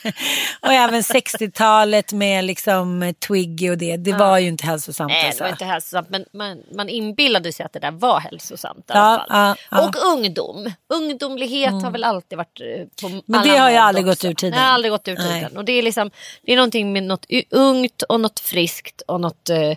[0.60, 5.08] och även 60-talet med liksom Twiggy och det, det var ju inte hälsosamt.
[5.08, 5.38] Nej, alltså.
[5.38, 8.82] det var inte hälsosamt men man, man inbillade sig att det där var hälsosamt i
[8.86, 9.26] Ja, alla fall.
[9.30, 9.88] ja, ja.
[9.88, 10.72] Och ungdom.
[10.88, 14.58] Ungdomlighet har väl alltid varit eh, på Men det har ju aldrig gått ur tiden.
[14.58, 15.40] Har aldrig gått ur Nej.
[15.40, 15.56] tiden.
[15.56, 16.10] Och det är liksom,
[16.42, 19.76] det är någonting med något ungt och något friskt och något, eh, eh,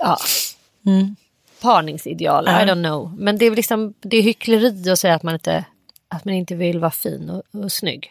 [0.00, 0.18] ja.
[1.60, 3.14] Parningsideal, I don't know.
[3.18, 5.64] Men det är liksom, det är hyckleri att säga att man inte,
[6.14, 8.10] att man inte vill vara fin och, och snygg.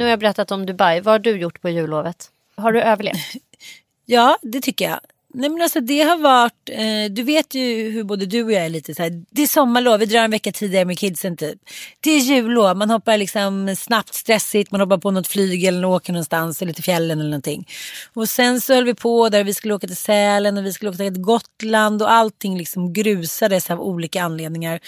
[0.00, 1.00] Nu har jag berättat om Dubai.
[1.00, 2.30] Vad har du gjort på jullovet?
[2.56, 3.16] Har du överlevt?
[4.06, 5.00] Ja, det tycker jag.
[5.34, 8.64] Nej men alltså det har varit, eh, du vet ju hur både du och jag
[8.64, 11.58] är lite så här, det är sommarlov, vi drar en vecka tidigare med kidsen typ.
[12.00, 16.12] Det är jullov, man hoppar liksom snabbt, stressigt, man hoppar på något flyg eller åker
[16.12, 17.68] någonstans eller till fjällen eller någonting.
[18.14, 20.90] Och sen så höll vi på där vi skulle åka till Sälen och vi skulle
[20.90, 24.80] åka till Gotland och allting liksom grusades av olika anledningar.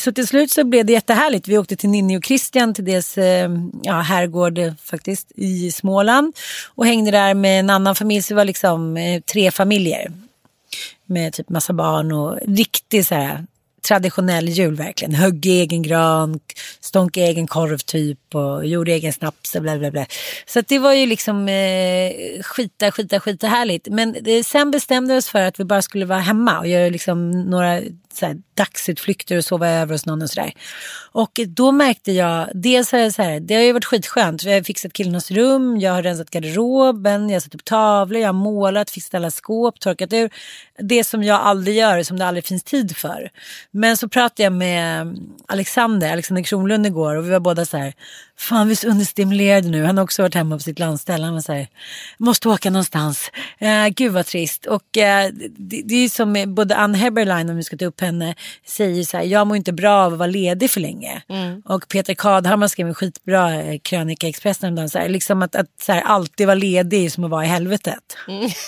[0.00, 1.48] Så till slut så blev det jättehärligt.
[1.48, 3.50] Vi åkte till Ninni och Christian till deras eh,
[3.82, 6.36] ja, herrgård eh, faktiskt i Småland.
[6.74, 8.22] Och hängde där med en annan familj.
[8.22, 10.12] Så det var liksom eh, tre familjer.
[11.06, 13.46] Med typ massa barn och riktig så här
[13.88, 15.14] traditionell jul verkligen.
[15.14, 16.40] Högg egen gran,
[16.80, 20.06] stånk egen korv typ och gjorde egen snaps och bla bla bla.
[20.46, 23.88] Så det var ju liksom eh, skita, skita, skita härligt.
[23.88, 26.88] Men det, sen bestämde vi oss för att vi bara skulle vara hemma och göra
[26.88, 27.80] liksom några
[28.16, 30.52] så här, dagsutflykter och sova över hos någon och sådär.
[31.12, 34.44] Och då märkte jag, dels har jag så här, det har ju varit skitskönt.
[34.44, 38.28] Jag har fixat killarnas rum, jag har rensat garderoben, jag har satt upp tavlor, jag
[38.28, 40.30] har målat, fixat alla skåp, torkat ur.
[40.78, 43.30] Det som jag aldrig gör, som det aldrig finns tid för.
[43.70, 47.94] Men så pratade jag med Alexander, Alexander Kronlund igår och vi var båda så här,
[48.36, 49.84] fan vi är så understimulerade nu.
[49.84, 51.24] Han har också varit hemma på sitt landställe.
[51.24, 51.68] Han var så här,
[52.18, 53.30] måste åka någonstans.
[53.58, 54.66] Eh, gud vad trist.
[54.66, 58.00] Och eh, det, det, är som med både Ann Heberlein, om vi ska ta upp
[58.04, 58.34] henne,
[58.66, 61.22] säger så här, jag mår inte bra av att vara ledig för länge.
[61.28, 61.62] Mm.
[61.64, 65.66] Och Peter Kadhammar skrev en skitbra eh, krönika i Expressen, så här, liksom att, att
[65.80, 68.16] så här, alltid vara ledig är som att vara i helvetet.
[68.28, 68.50] Mm.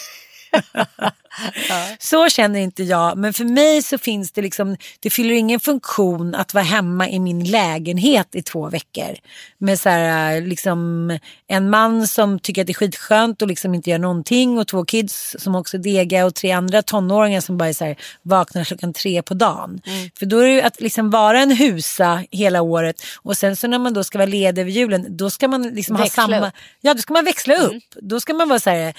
[1.99, 3.19] Så känner inte jag.
[3.19, 7.19] Men för mig så finns det liksom, det fyller ingen funktion att vara hemma i
[7.19, 9.17] min lägenhet i två veckor.
[9.59, 11.11] Med så här, liksom
[11.47, 14.85] en man som tycker att det är skitskönt och liksom inte gör någonting och två
[14.85, 19.23] kids som också degar och tre andra tonåringar som bara så här, vaknar klockan tre
[19.23, 19.81] på dagen.
[19.87, 20.11] Mm.
[20.19, 23.69] För då är det ju att liksom vara en husa hela året och sen så
[23.69, 26.55] när man då ska vara ledig över julen då ska man liksom ha samma, upp.
[26.81, 27.67] ja då ska man växla mm.
[27.67, 27.85] upp.
[28.03, 28.93] Då ska man vara så här eh,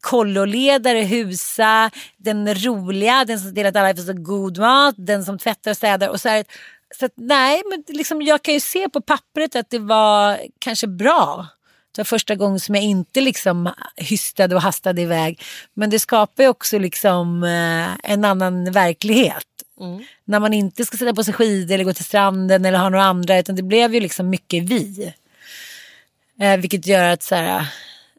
[0.00, 5.24] kolloledare, husa goda, den roliga, den som till att alla får så god mat, den
[5.24, 6.08] som tvättar och städar.
[6.08, 6.44] Och så här,
[6.98, 10.86] så att, nej, men liksom, jag kan ju se på pappret att det var kanske
[10.86, 11.46] bra.
[11.92, 15.42] Det var första gången som jag inte liksom hystade och hastade iväg.
[15.74, 19.46] Men det skapar ju också liksom eh, en annan verklighet.
[19.80, 20.04] Mm.
[20.24, 23.04] När man inte ska sätta på sig skidor eller gå till stranden eller ha några
[23.04, 23.38] andra.
[23.38, 25.12] Utan det blev ju liksom mycket vi.
[26.40, 27.66] Eh, vilket gör att så här,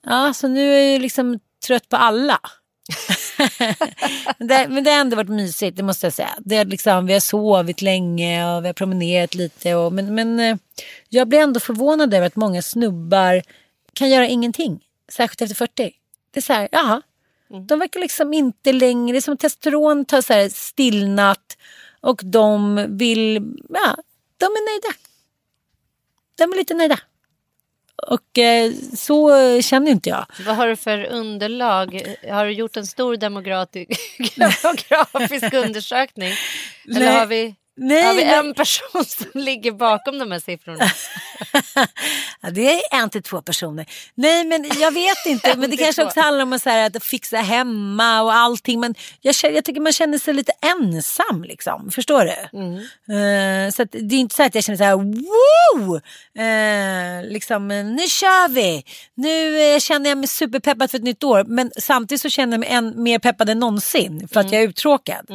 [0.03, 2.39] ja så nu är jag liksom trött på alla
[4.37, 6.33] det, men det har ändå varit mysigt, det måste jag säga.
[6.39, 9.75] Det är liksom, vi har sovit länge och vi har promenerat lite.
[9.75, 10.57] Och, men, men eh,
[11.09, 13.43] jag blir ändå förvånad över att många snubbar
[13.93, 14.83] kan göra ingenting.
[15.11, 15.91] Särskilt efter 40.
[16.31, 17.01] Det är så här, jaha.
[17.49, 17.67] Mm.
[17.67, 21.57] De verkar liksom inte längre, det är som testosteron har så här stillnat.
[22.01, 23.35] Och de vill,
[23.69, 23.97] ja,
[24.37, 24.97] de är nöjda.
[26.35, 26.99] De är lite nöjda.
[28.07, 29.31] Och eh, så
[29.61, 30.25] känner inte jag.
[30.45, 32.15] Vad har du för underlag?
[32.29, 33.93] Har du gjort en stor demografisk
[35.65, 36.33] undersökning?
[36.89, 37.19] Eller Nej.
[37.19, 40.85] har vi, Nej, har vi en person som ligger bakom de här siffrorna?
[42.41, 43.85] Ja, det är en till två personer.
[44.15, 45.57] Nej men jag vet inte.
[45.57, 48.79] men det kanske också handlar om att, så här, att fixa hemma och allting.
[48.79, 51.91] Men jag, känner, jag tycker man känner sig lite ensam liksom.
[51.91, 52.31] Förstår du?
[53.15, 55.95] Eh, så att det är inte så att jag känner så här woo!
[56.41, 58.83] Eh, liksom nu kör vi.
[59.15, 61.43] Nu eh, känner jag mig superpeppad för ett nytt år.
[61.47, 64.27] Men samtidigt så känner jag mig än mer peppad än någonsin.
[64.33, 65.25] För att jag är uttråkad.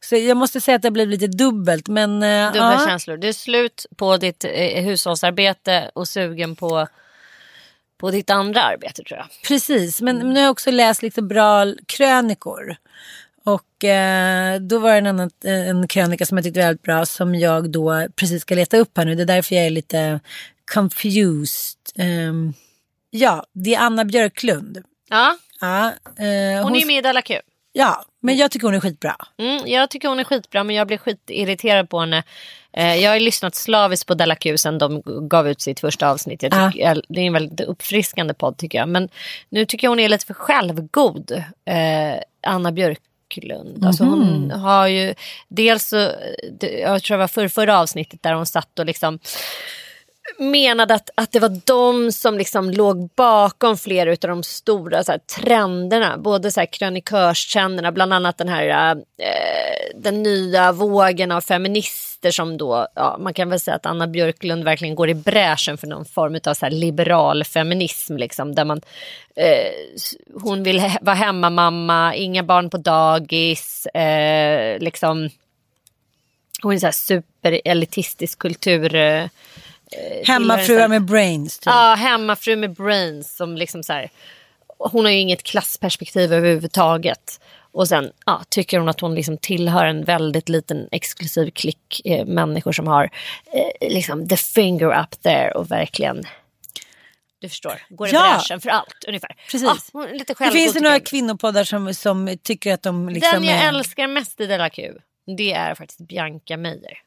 [0.00, 1.88] Så jag måste säga att det blir lite dubbelt.
[1.92, 2.86] Men, eh, Dubbla ja.
[2.88, 3.16] känslor.
[3.16, 6.86] Du är slut på ditt eh, hushållsarbete och sugen på,
[7.98, 9.26] på ditt andra arbete tror jag.
[9.48, 10.28] Precis, men Mm.
[10.28, 12.76] nu har jag också läst lite bra krönikor.
[13.44, 17.06] Och eh, då var det en, annan, en krönika som jag tyckte var väldigt bra
[17.06, 19.14] som jag då precis ska leta upp här nu.
[19.14, 20.20] Det är därför jag är lite
[20.74, 21.78] confused.
[21.96, 22.54] Ehm,
[23.10, 24.82] ja, det är Anna Björklund.
[25.08, 25.86] Ja, Ja,
[26.18, 27.34] eh, hon är ju med i Della Q.
[27.72, 29.16] Ja, men jag tycker hon är skitbra.
[29.38, 32.22] Mm, jag tycker hon är skitbra men jag blev skitirriterad på henne.
[32.72, 36.42] Eh, jag har lyssnat slaviskt på Della Q sen de gav ut sitt första avsnitt.
[36.42, 38.88] Jag tycker, jag, det är en väldigt uppfriskande podd tycker jag.
[38.88, 39.08] Men
[39.48, 41.30] nu tycker jag hon är lite för självgod.
[41.64, 43.84] Eh, Anna Björklund.
[43.84, 45.14] Alltså hon har ju
[45.48, 45.92] dels
[46.60, 49.18] jag tror det var för, förra avsnittet där hon satt och liksom
[50.38, 55.12] menade att, att det var de som liksom låg bakom flera av de stora så
[55.12, 56.18] här, trenderna.
[56.18, 59.02] Både så här, krönikörstrenderna, bland annat den här eh,
[59.94, 64.64] den nya vågen av feminister som då, ja, man kan väl säga att Anna Björklund
[64.64, 68.16] verkligen går i bräschen för någon form av så här, liberal feminism.
[68.16, 68.80] Liksom, där man,
[69.36, 69.72] eh,
[70.42, 73.86] hon vill he- vara hemmamamma, inga barn på dagis.
[73.86, 75.28] Eh, liksom,
[76.62, 78.94] hon är en superelitistisk kultur...
[78.94, 79.24] Eh,
[79.92, 81.58] Eh, Hemmafruar med brains.
[81.58, 81.66] Typ.
[81.66, 84.10] Ja, hemmafru med brains som liksom så här,
[84.78, 87.40] hon har ju inget klassperspektiv överhuvudtaget.
[87.72, 92.26] Och sen ja, tycker hon att hon liksom tillhör en väldigt liten exklusiv klick eh,
[92.26, 93.10] människor som har
[93.52, 96.24] eh, liksom the finger up there och verkligen
[97.42, 98.34] du förstår, går i Ja.
[98.36, 99.36] bräschen för allt ungefär.
[99.50, 99.90] Precis.
[99.92, 103.44] Hon är lite det finns det några kvinnopoddar som, som tycker att de liksom Den
[103.44, 103.68] jag är...
[103.68, 104.92] älskar mest i Della Q,
[105.36, 106.98] det är faktiskt Bianca Meijer.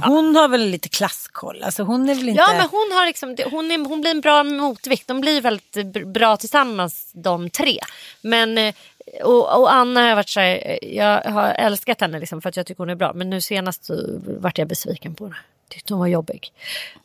[0.00, 1.62] Men hon har väl lite klasskoll?
[1.62, 2.40] Alltså hon är väl inte...
[2.40, 5.08] Ja, men hon, har liksom, hon, är, hon blir en bra motvikt.
[5.08, 7.78] De blir väldigt br- bra tillsammans de tre.
[8.20, 8.74] Men, eh,
[9.22, 12.56] och, och Anna har varit så här, eh, jag har älskat henne liksom för att
[12.56, 13.12] jag tycker hon är bra.
[13.12, 13.94] Men nu senast så
[14.40, 15.36] vart jag besviken på henne.
[15.72, 16.52] Tyckte hon var jobbig.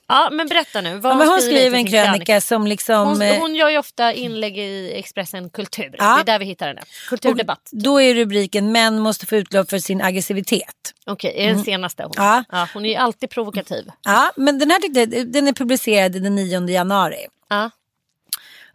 [0.07, 0.97] Ja, men berätta nu.
[0.97, 3.07] Vad Ja, men hon skriver en krönika som liksom...
[3.07, 5.95] Hon, eh, hon gör ju ofta inlägg i Expressen Kultur.
[5.97, 6.15] Ja.
[6.15, 6.81] Det är där vi hittar henne.
[7.09, 7.69] Kulturdebatt.
[7.71, 10.93] Då är rubriken Män måste få utlopp för sin aggressivitet.
[11.05, 12.13] Okej, är den senaste hon?
[12.15, 12.43] Ja.
[12.51, 13.91] Ja, hon är ju alltid provokativ.
[14.03, 17.27] Ja, men den här tyckte den är publicerad den 9 januari.
[17.49, 17.69] Ja.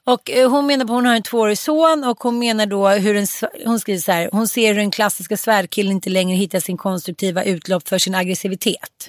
[0.05, 3.17] Och eh, hon menar på hon har en tvåårig son och hon menar då hur
[3.17, 3.27] en,
[3.65, 7.45] hon skriver så här, hon ser hur den klassiska svärdkillen inte längre hittar sin konstruktiva
[7.45, 9.09] utlopp för sin aggressivitet.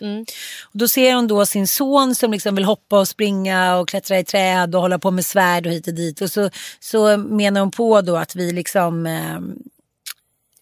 [0.63, 4.19] Och då ser hon då sin son som liksom vill hoppa och springa och klättra
[4.19, 6.21] i träd och hålla på med svärd och hit och dit.
[6.21, 9.39] Och så, så menar hon på då att vi liksom eh,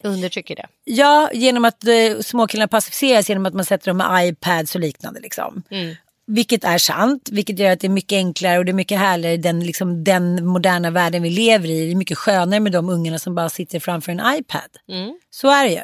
[0.04, 0.68] Undertrycker det.
[0.84, 5.20] Ja, genom att eh, småkillarna pacificeras genom att man sätter dem med iPads och liknande.
[5.20, 5.64] Liksom.
[6.34, 9.34] Vilket är sant, vilket gör att det är mycket enklare och det är mycket härligare
[9.34, 11.86] i den, liksom, den moderna världen vi lever i.
[11.86, 14.78] Det är mycket skönare med de ungarna som bara sitter framför en iPad.
[15.30, 15.82] Så är det ju.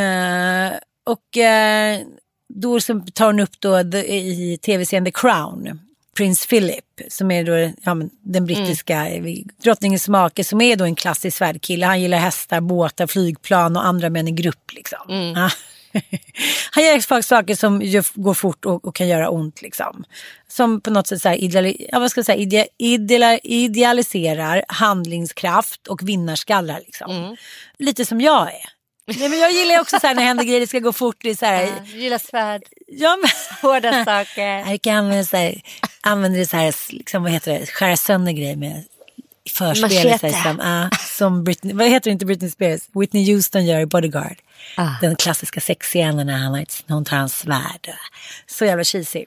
[0.00, 0.72] Eh,
[1.04, 2.00] och eh,
[2.48, 5.80] då så tar hon upp då the, i tv-serien The Crown.
[6.16, 9.48] Prins Philip som är då ja, men, den brittiska mm.
[9.62, 11.86] drottningens make som är då en klassisk svärdkille.
[11.86, 14.72] Han gillar hästar, båtar, flygplan och andra män i grupp.
[14.72, 15.32] Liksom.
[15.36, 15.50] Ja.
[16.70, 19.62] Han gör saker som går fort och, och kan göra ont.
[19.62, 20.04] Liksom.
[20.48, 24.64] Som på något sätt så här, ideali, ja, vad ska jag säga, ide, ideala, idealiserar
[24.68, 26.80] handlingskraft och vinnarskallar.
[26.86, 27.36] Liksom.
[27.78, 28.80] Lite som jag är.
[29.18, 31.16] Nej, men jag gillar också så här, när det händer grejer, det ska gå fort.
[31.22, 33.30] Det är så här, Ja, gillar svärd, ja, men,
[33.62, 34.70] hårda saker.
[34.70, 35.60] jag kan använda, så här,
[36.00, 38.84] använda det så här, liksom, vad heter det, skära sönder grejer med
[39.56, 40.32] förspel.
[40.42, 42.80] Som, ja, som Britney, vad heter det inte Britney Spears?
[42.94, 44.36] Whitney Houston gör i Bodyguard.
[44.76, 44.90] Ah.
[45.00, 47.90] Den klassiska sexscenen när han hon tar hans svärd.
[48.46, 49.24] Så jävla cheesy.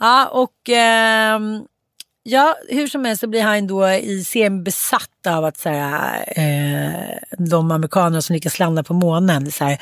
[0.00, 1.64] Ja, och ehm,
[2.22, 6.24] ja, hur som helst så blir han då i serien besatt av att så här,
[6.36, 9.52] eh, de amerikaner som lyckas landa på månen.
[9.52, 9.78] Så här,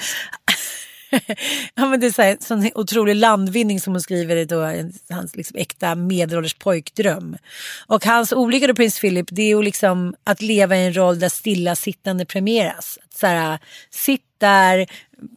[1.74, 4.92] ja, men det är så här, sån otrolig landvinning som hon skriver i då, en-
[5.10, 7.36] hans liksom äkta medelålders pojkdröm.
[7.86, 11.18] Och hans olycka då, prins Philip det är ju liksom att leva i en roll
[11.18, 12.98] där stillasittande premieras.
[13.04, 13.58] Att så här,
[13.90, 14.86] sitt där,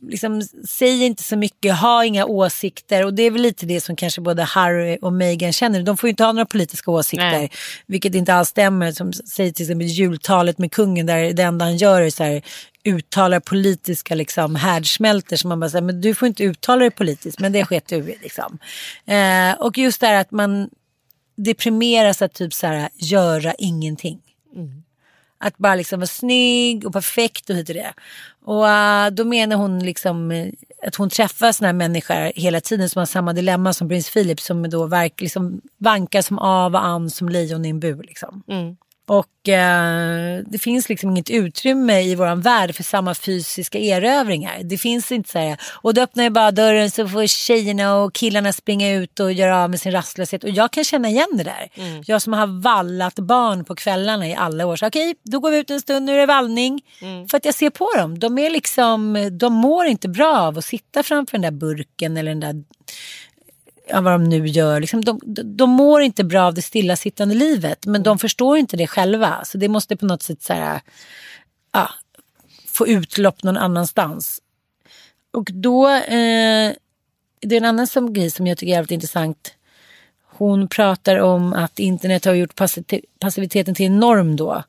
[0.02, 3.06] liksom, säg inte så mycket, ha inga åsikter.
[3.06, 5.84] Och det är väl lite det som kanske både Harry och Meghan känner.
[5.84, 7.32] De får ju inte ha några politiska åsikter.
[7.32, 7.52] Nej.
[7.86, 8.92] Vilket inte alls stämmer.
[8.92, 12.42] Som säger till exempel jultalet med kungen där det enda han gör är så här
[12.86, 17.40] uttalar politiska liksom, härdsmältor som man bara säger, men du får inte uttala dig politiskt,
[17.40, 18.60] men det sket du liksom.
[19.06, 20.70] Eh, och just det här att man
[21.38, 24.22] deprimeras att typ så här, göra ingenting.
[25.38, 27.94] Att bara liksom vara snygg och perfekt och hit och det.
[28.46, 30.48] Och uh, då menar hon liksom eh,
[30.88, 34.40] att hon träffar såna här människor hela tiden som har samma dilemma som prins Philip
[34.40, 38.04] som då verk, liksom vankar som av och an som lejon i en bur.
[38.04, 38.44] Liksom.
[38.48, 38.78] Mm.
[39.08, 44.64] Och eh, det finns liksom inget utrymme i våran värld för samma fysiska erövringar.
[44.64, 48.14] Det finns inte så här, och då öppnar jag bara dörren så får tjejerna och
[48.14, 50.44] killarna springa ut och göra av med sin rastlöshet.
[50.44, 51.70] Och jag kan känna igen det där.
[52.06, 54.76] Jag som har vallat barn på kvällarna i alla år.
[54.76, 56.82] Så okej, då går vi ut en stund, nu är det vallning.
[57.30, 60.66] För att jag ser på dem, de är liksom, de mår inte bra av att
[60.66, 62.64] sitta framför den där burken eller den där
[63.88, 64.80] ja, vad de nu gör.
[64.80, 67.86] Liksom, de, de, mår inte bra av det stillasittande livet.
[67.86, 69.46] Men de förstår inte det själva.
[69.46, 70.82] Så det måste på något sätt så här,
[71.74, 71.90] ja,
[72.68, 74.42] få utlopp någon annanstans.
[75.34, 76.74] Och då, eh,
[77.42, 79.54] det är en annan som, grej som jag tycker är jävligt intressant.
[80.38, 84.64] Hon pratar om att internet har gjort passi- passiviteten till en norm då.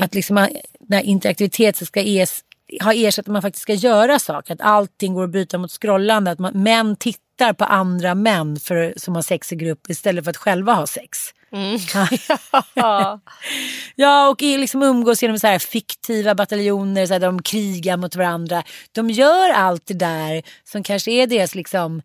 [0.00, 0.48] Att liksom
[0.80, 2.44] när interaktivitet ska es,
[2.82, 4.54] ha ersatt att man faktiskt ska göra saker.
[4.54, 6.30] Att allting går att bryta mot scrollande.
[6.30, 10.30] Att man, män tittar på andra män för, som har sex i grupp istället för
[10.30, 11.18] att själva ha sex.
[12.74, 13.20] Ja.
[13.94, 18.16] Ja, och liksom umgås genom så här fiktiva bataljoner så här, där de krigar mot
[18.16, 18.62] varandra.
[18.92, 22.02] De gör allt det där som kanske är deras liksom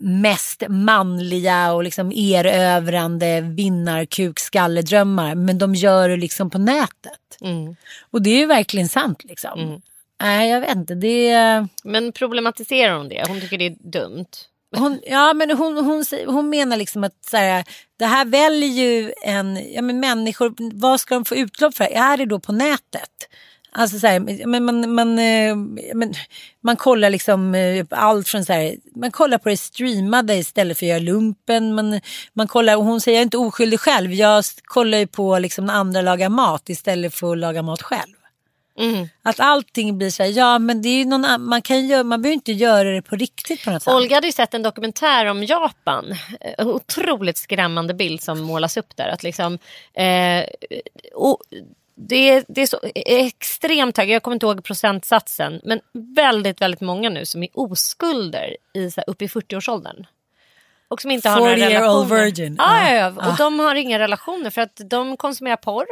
[0.00, 5.34] mest manliga och liksom erövrande vinnarkukskalledrömmar.
[5.34, 7.20] Men de gör det liksom på nätet.
[8.10, 9.58] Och det är ju verkligen sant liksom.
[10.20, 10.94] Nej, jag vet inte.
[10.94, 11.66] Det.
[11.84, 13.24] Men problematiserar hon det?
[13.28, 14.26] Hon tycker det är dumt.
[14.76, 17.64] Hon, ja, men hon, hon, hon menar liksom att så här,
[17.98, 21.84] det här väljer ju en, ja, men människor, vad ska de få utlopp för?
[21.84, 23.28] Är det då på nätet?
[23.72, 25.56] Alltså så här, men man, man, eh,
[25.94, 26.14] men,
[26.60, 30.86] man kollar liksom eh, allt från så här, man kollar på det streamade istället för
[30.86, 31.74] att göra lumpen.
[31.74, 32.00] Man,
[32.32, 35.66] man kollar, och hon säger jag är inte oskyldig själv, jag kollar ju på liksom
[35.66, 38.19] när andra lagar mat istället för att laga mat själv.
[39.22, 42.22] Att allting blir så här, ja men det är ju någon man kan göra, man
[42.22, 43.94] behöver inte göra det på riktigt på något sätt.
[43.94, 46.04] Olga hade ju sett en dokumentär om Japan.
[46.58, 49.08] En otroligt skrämmande bild som målas upp där.
[49.08, 49.58] Att liksom,
[49.94, 50.44] eh,
[51.14, 51.38] och
[52.08, 55.80] det, är- det är så extremt hög, jag kommer inte ihåg procentsatsen, men
[56.16, 60.06] väldigt, väldigt många nu som är oskulder i, så här, upp i 40-årsåldern.
[60.88, 62.00] Och som inte har några 40 year relationer.
[62.00, 62.54] old virgin.
[62.58, 63.12] Ja, ja, Ah.
[63.18, 63.30] ja.
[63.30, 65.86] Och de har inga relationer för att de konsumerar porr.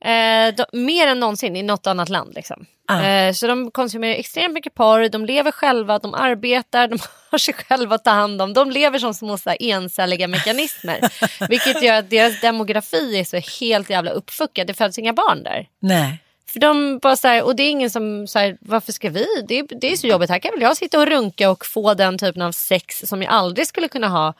[0.00, 2.34] Eh, de, mer än någonsin i något annat land.
[2.34, 2.66] Liksom.
[2.86, 3.02] Ah.
[3.02, 6.98] Eh, så de konsumerar extremt mycket porr, de lever själva, de arbetar, de
[7.30, 8.54] har sig själva att ta hand om.
[8.54, 11.00] De lever som små så här, encelliga mekanismer.
[11.48, 14.66] vilket gör att deras demografi är så helt jävla uppfuckad.
[14.66, 15.68] Det föds inga barn där.
[15.80, 16.18] Nej.
[16.46, 19.26] För de bara så här, och det är ingen som säger varför ska vi?
[19.48, 22.18] Det, det är så jobbigt, här kan väl jag sitta och runka och få den
[22.18, 24.34] typen av sex som jag aldrig skulle kunna ha,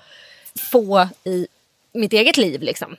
[0.61, 1.47] få i
[1.93, 2.97] mitt eget liv liksom.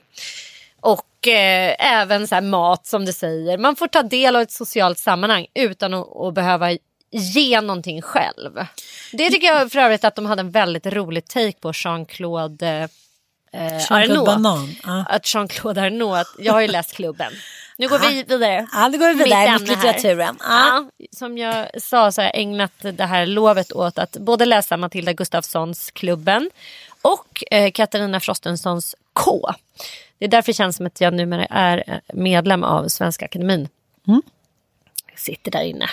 [0.80, 3.58] Och eh, även så mat som du säger.
[3.58, 6.70] Man får ta del av ett socialt sammanhang utan att, att behöva
[7.10, 8.66] ge någonting själv.
[9.12, 12.88] Det tycker jag för övrigt att de hade en väldigt rolig take på Jean-Claude
[13.52, 14.26] eh, Jean-Claude Arnault.
[14.26, 14.74] Banan.
[15.08, 17.32] Att Jean-Claude Arnault, att jag har ju läst klubben.
[17.78, 18.66] Nu går vi vidare.
[18.72, 20.36] Ja, då går vi vidare mot litteraturen.
[20.40, 24.76] Ja, som jag sa så har jag ägnat det här lovet åt att både läsa
[24.76, 26.50] Matilda Gustafssons Klubben
[27.02, 29.40] och eh, Katarina Frostensons K.
[30.18, 33.68] Det är därför det känns som att jag numera är eh, medlem av Svenska Akademin.
[35.10, 35.90] Jag sitter där inne,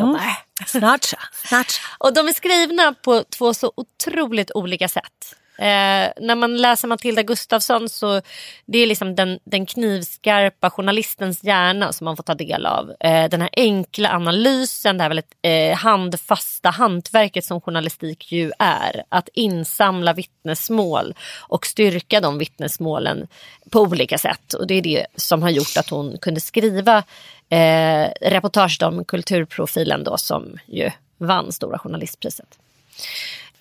[0.00, 0.20] jobbar.
[0.66, 1.16] Snart så.
[1.32, 1.80] Snart så.
[1.98, 5.36] Och de är skrivna på två så otroligt olika sätt.
[5.58, 8.20] Eh, när man läser Matilda Gustafsson så
[8.66, 12.92] det är liksom den, den knivskarpa journalistens hjärna som man får ta del av.
[13.00, 19.02] Eh, den här enkla analysen, det här väldigt eh, handfasta hantverket som journalistik ju är.
[19.08, 23.26] Att insamla vittnesmål och styrka de vittnesmålen
[23.70, 24.52] på olika sätt.
[24.52, 27.02] Och det är det som har gjort att hon kunde skriva
[27.48, 32.58] eh, reportaget om kulturprofilen då som ju vann Stora journalistpriset.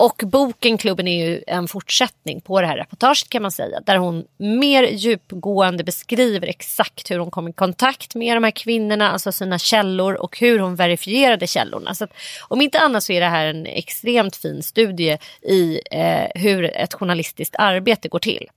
[0.03, 3.79] Och boken Klubben är ju en fortsättning på det här reportaget kan man säga.
[3.79, 9.11] Där hon mer djupgående beskriver exakt hur hon kom i kontakt med de här kvinnorna,
[9.11, 11.93] alltså sina källor och hur hon verifierade källorna.
[11.95, 12.13] Så att,
[12.47, 16.93] om inte annat så är det här en extremt fin studie i eh, hur ett
[16.93, 18.47] journalistiskt arbete går till.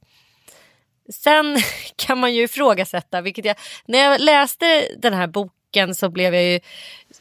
[1.13, 1.57] Sen
[1.97, 6.35] kan man ju ifrågasätta, vilket jag, när jag läste den här boken boken så blev
[6.35, 6.61] jag ju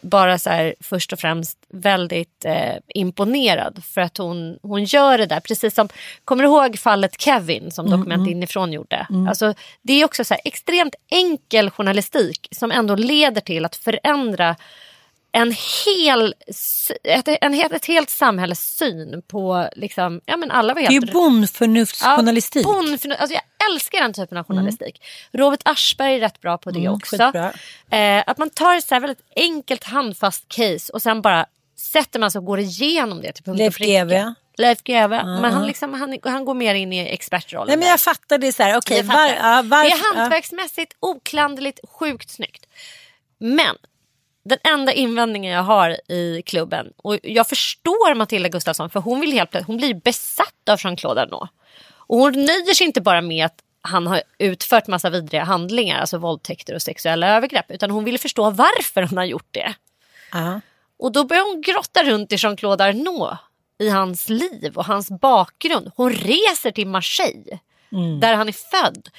[0.01, 5.25] bara så här, först och främst väldigt eh, imponerad för att hon, hon gör det
[5.25, 5.39] där.
[5.39, 5.89] Precis som,
[6.25, 9.07] kommer du ihåg fallet Kevin som Dokument mm, inifrån gjorde?
[9.09, 9.27] Mm.
[9.27, 14.55] Alltså, det är också så här, extremt enkel journalistik som ändå leder till att förändra
[15.35, 15.55] en
[15.85, 16.33] hel,
[17.03, 20.91] ett, en, ett helt samhälles syn på liksom, ja, men alla var helt...
[20.91, 22.65] Det är ju bondförnuftsjournalistik.
[22.65, 24.57] Ja, bondförnuft, alltså jag älskar den typen av mm.
[24.57, 25.01] journalistik.
[25.33, 25.45] Mm.
[25.45, 27.15] Robert Aschberg är rätt bra på det mm, också.
[27.89, 31.45] Eh, att man tar ett så väldigt enkelt handfast case och sen bara
[31.77, 33.31] sätter man sig och går igenom det.
[33.31, 34.33] Till punkt Leif GW.
[34.57, 35.15] Leif GW.
[35.15, 35.41] Mm.
[35.41, 37.67] Men han, liksom, han, han går mer in i expertrollen.
[37.67, 38.77] Nej men jag fattar det så här.
[38.77, 42.65] Okay, var, var, det är hantverksmässigt, oklanderligt, sjukt snyggt.
[43.39, 43.75] Men
[44.45, 49.31] den enda invändningen jag har i klubben och jag förstår Matilda Gustafsson för hon, vill
[49.31, 51.51] helt, hon blir besatt av Jean-Claude Arnault.
[52.07, 56.17] Och hon nöjer sig inte bara med att han har utfört massa vidriga handlingar, alltså
[56.17, 59.75] våldtäkter och sexuella övergrepp, utan hon vill förstå varför han har gjort det.
[60.31, 60.61] Uh-huh.
[60.99, 63.39] Och då börjar hon grotta runt i Jean-Claude Arnault,
[63.77, 65.91] i hans liv och hans bakgrund.
[65.95, 67.59] Hon reser till Marseille,
[67.91, 68.19] mm.
[68.19, 69.09] där han är född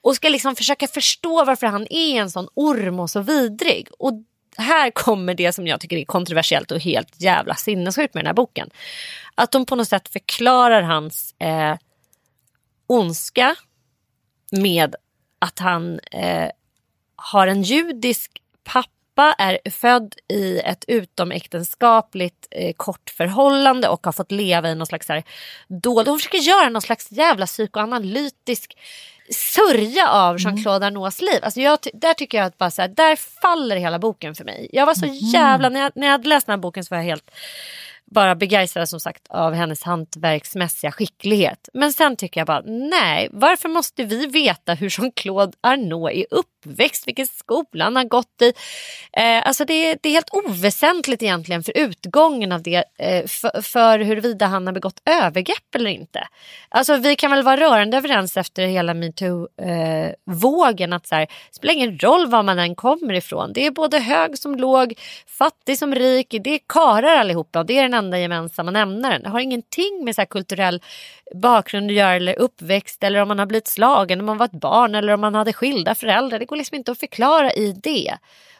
[0.00, 3.88] och ska liksom försöka förstå varför han är en sån orm och så vidrig.
[3.98, 4.12] Och
[4.58, 8.34] här kommer det som jag tycker är kontroversiellt och helt jävla sinnessjukt med den här
[8.34, 8.70] boken.
[9.34, 11.76] Att de på något sätt förklarar hans eh,
[12.86, 13.56] ondska
[14.50, 14.94] med
[15.38, 16.50] att han eh,
[17.16, 18.90] har en judisk pappa,
[19.38, 25.08] är född i ett utomäktenskapligt eh, kort förhållande och har fått leva i någon slags
[25.08, 25.22] här,
[25.68, 28.76] då, de försöker göra någon slags jävla psykoanalytisk
[29.30, 30.38] sörja av mm.
[30.38, 31.38] Jean-Claude Arnauds liv.
[31.42, 34.68] Alltså jag, där tycker jag att bara så här, där faller hela boken för mig.
[34.72, 35.16] Jag var så mm.
[35.16, 37.30] jävla, när jag, när jag hade läst den här boken så var jag helt
[38.10, 41.68] bara begeistrad som sagt av hennes hantverksmässiga skicklighet.
[41.74, 46.26] Men sen tycker jag bara nej, varför måste vi veta hur Jean-Claude Arnault är
[46.70, 48.52] uppväxt, vilken skola han har gått i?
[49.12, 53.98] Eh, alltså det, det, är helt oväsentligt egentligen för utgången av det, eh, för, för
[53.98, 56.28] huruvida han har begått övergrepp eller inte.
[56.68, 61.56] Alltså vi kan väl vara rörande överens efter hela metoo-vågen eh, att så här, det
[61.56, 63.52] spelar ingen roll var man än kommer ifrån.
[63.52, 64.94] Det är både hög som låg,
[65.38, 69.22] fattig som rik, det är karar allihopa och det är den enda gemensamma nämnaren.
[69.22, 70.80] Det har ingenting med så kulturell
[71.34, 74.52] bakgrund att göra eller uppväxt eller om man har blivit slagen när man var ett
[74.52, 76.38] barn eller om man hade skilda föräldrar.
[76.38, 78.16] Det går liksom inte att förklara i det.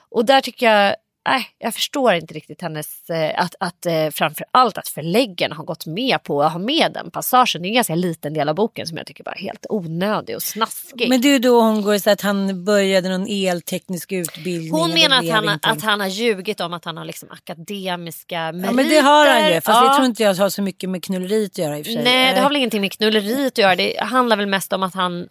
[0.09, 4.47] Och där tycker jag nej, jag förstår inte riktigt hennes, eh, att, att eh, framför
[4.51, 7.63] allt att förläggarna har gått med på att ha med den passagen.
[7.63, 10.37] Det är en ganska liten del av boken som jag tycker bara är helt onödig
[10.37, 11.09] och snaskig.
[11.09, 14.71] Men det är då hon går så att han började någon elteknisk utbildning.
[14.71, 18.69] Hon menar att han, att han har ljugit om att han har liksom akademiska meriter.
[18.69, 19.89] Ja men det har han ju, fast ja.
[19.89, 22.05] det tror inte jag har så mycket med knulleriet att göra i och för sig.
[22.05, 23.77] Nej det har väl ingenting med knulleriet att göra.
[23.77, 25.29] Det handlar väl mest om att han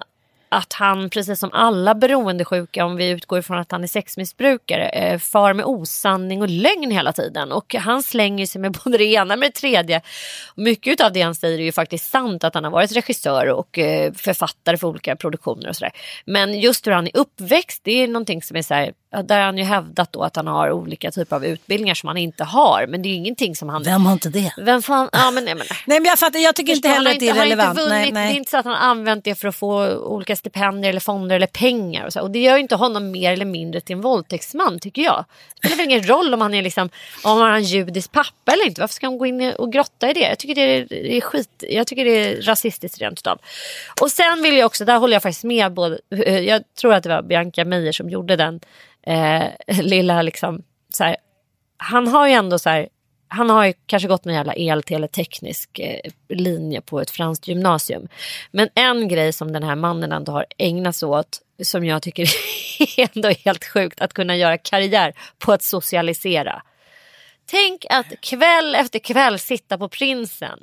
[0.56, 5.20] att han, precis som alla beroendesjuka, om vi utgår ifrån att han är sexmissbrukare, eh,
[5.20, 7.51] far med osanning och lögn hela tiden.
[7.51, 10.01] Och han slänger sig med både det ena med det tredje.
[10.56, 13.80] Mycket av det han säger är ju faktiskt sant, att han har varit regissör och
[13.80, 15.91] eh, författare för olika produktioner och sådär.
[16.26, 18.93] Men just hur han är uppväxt, det är någonting som är så här,
[19.24, 22.18] där har han ju hävdat då att han har olika typer av utbildningar som han
[22.18, 22.86] inte har.
[22.88, 23.84] Men det är ju ingenting som han...
[23.84, 24.53] Vem har inte det?
[24.58, 25.10] Vem fan...
[25.12, 25.66] Ja, men, nej, men...
[25.86, 27.80] nej men jag fattar, jag tycker inte heller att det är relevant.
[27.89, 28.28] Nej, nej.
[28.28, 31.00] Det är inte så att han har använt det för att få olika stipendier eller
[31.00, 32.06] fonder eller pengar.
[32.06, 32.22] Och, så.
[32.22, 35.26] och det gör ju inte honom mer eller mindre till en våldtäktsman tycker jag.
[35.54, 36.89] Det spelar väl ingen roll om han är liksom,
[37.24, 38.82] om han har en judisk pappa eller inte.
[38.82, 40.20] Varför ska han gå in och grotta i det?
[40.20, 41.64] Jag tycker det är, det är skit.
[41.70, 43.39] Jag tycker det är rasistiskt rent utav.
[44.02, 46.00] Och sen vill jag också, där håller jag faktiskt med både,
[46.41, 48.60] jag tror att det var Bianca Meijer som gjorde den
[49.08, 51.18] eh, lilla liksom, så här,
[51.78, 52.88] han har ju ändå så här,
[53.36, 58.08] han har ju kanske gått någon jävla elteleteknisk eh, linje på ett franskt gymnasium.
[58.52, 62.24] Men en grej som den här mannen ändå har ägnat sig åt som jag tycker
[63.00, 66.62] är ändå helt sjukt att kunna göra karriär på att socialisera.
[67.46, 70.60] Tänk att kväll efter kväll sitta på Prinsen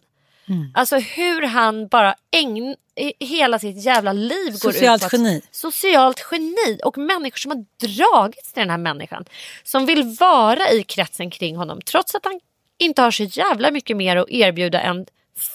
[0.48, 0.70] Mm.
[0.74, 2.76] Alltså hur han bara ägn,
[3.20, 5.42] hela sitt jävla liv går socialt ut på geni.
[5.50, 6.80] Socialt geni.
[6.84, 9.24] Och människor som har dragits till den här människan.
[9.62, 12.40] Som vill vara i kretsen kring honom trots att han
[12.82, 15.06] inte har så jävla mycket mer att erbjuda än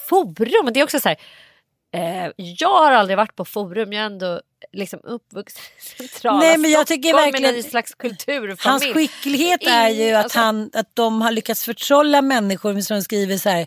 [0.08, 0.70] forum.
[0.74, 1.16] Det är också så här,
[1.94, 4.40] eh, jag har aldrig varit på forum, jag är ändå
[4.72, 8.58] liksom uppvuxen i centrala Nej, men jag tycker Stockholm verkligen, en slags kulturfamilj.
[8.58, 13.36] Hans skicklighet är ju att, alltså, han, att de har lyckats förtrolla människor som skriver
[13.36, 13.66] så här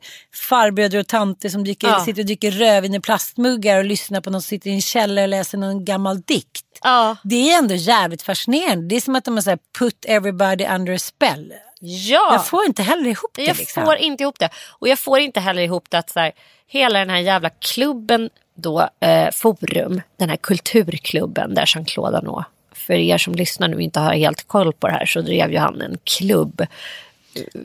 [0.50, 2.06] farbröder och tanter som dricker, ja.
[2.06, 5.26] sitter och dricker rödvin i plastmuggar och lyssnar på någon som sitter i en källare
[5.26, 6.66] och läser någon gammal dikt.
[6.84, 7.18] Ja.
[7.24, 8.88] Det är ändå jävligt fascinerande.
[8.88, 11.54] Det är som att de har så här, put everybody under a spell.
[11.84, 12.30] Ja.
[12.32, 13.44] Jag får inte heller ihop det.
[13.44, 13.86] Jag liksom.
[13.86, 14.50] får inte ihop det.
[14.80, 16.32] Och jag får inte heller ihop det att så här,
[16.68, 22.94] hela den här jävla klubben då, eh, Forum, den här kulturklubben där Jean-Claude Arnault för
[22.94, 25.82] er som lyssnar nu inte har helt koll på det här så drev ju han
[25.82, 26.66] en klubb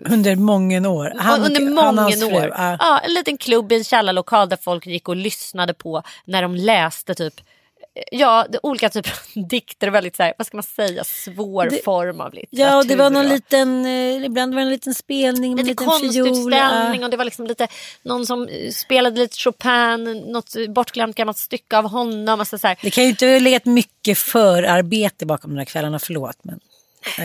[0.04, 1.12] Under många år.
[1.18, 2.54] Han, under många år.
[2.56, 2.76] ja.
[2.80, 6.54] Ja, en liten klubb i en källarlokal där folk gick och lyssnade på när de
[6.54, 7.34] läste typ
[8.12, 12.20] Ja, olika typer av dikter väldigt så här, vad ska man säga, svår Det- form
[12.20, 12.64] av litteratur.
[12.64, 15.66] Ja, och det var någon liten, eh, ibland var det en liten spelning med en
[15.66, 17.68] lite liten konstutställning och det var liksom lite
[18.03, 22.40] någon som eh, spelade lite Chopin, något bortglömt gammalt stycke av honom.
[22.40, 22.78] Alltså så här.
[22.82, 26.36] Det kan ju inte ha legat mycket förarbete bakom de här kvällarna, förlåt.
[26.42, 26.61] Men,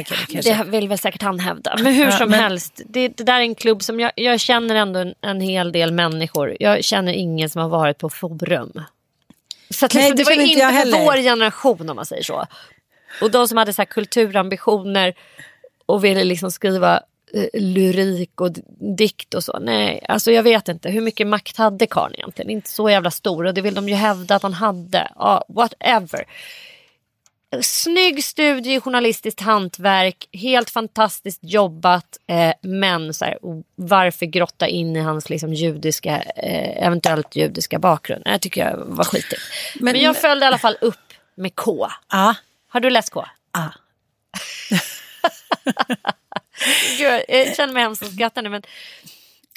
[0.01, 0.41] okay.
[0.41, 1.75] Det vill väl säkert han hävda.
[1.83, 4.39] Men hur Ja, som men- helst, det, det där är en klubb som jag, jag
[4.39, 6.57] känner ändå en, en hel del människor.
[6.59, 8.71] Jag känner ingen som har varit på forum.
[9.73, 11.05] Så att Nej, liksom, det det var inte inte jag heller.
[11.05, 12.45] vår generation om man säger så.
[13.21, 15.13] Och de som hade så kulturambitioner
[15.85, 17.01] och ville liksom skriva
[17.33, 18.51] eh, lyrik och
[18.97, 19.59] dikt och så.
[19.59, 20.89] Nej, alltså jag vet inte.
[20.89, 22.51] Hur mycket makt hade karln egentligen?
[22.51, 25.11] Inte så jävla stor och det vill de ju hävda att han hade.
[25.15, 26.25] Ja, whatever.
[27.61, 32.17] Snygg studie journalistiskt hantverk, helt fantastiskt jobbat.
[32.27, 33.37] Eh, men så här,
[33.75, 38.21] varför grotta in i hans liksom, judiska, eh, eventuellt judiska bakgrund?
[38.25, 39.41] Det tycker jag var skitigt.
[39.79, 41.87] Men, Men- jag följde i alla fall upp med K.
[42.11, 42.35] Ja,
[42.67, 43.25] Har du läst K?
[43.53, 43.73] ja.
[46.97, 48.01] Gud, jag känner mig hemskt
[48.35, 48.61] nu men,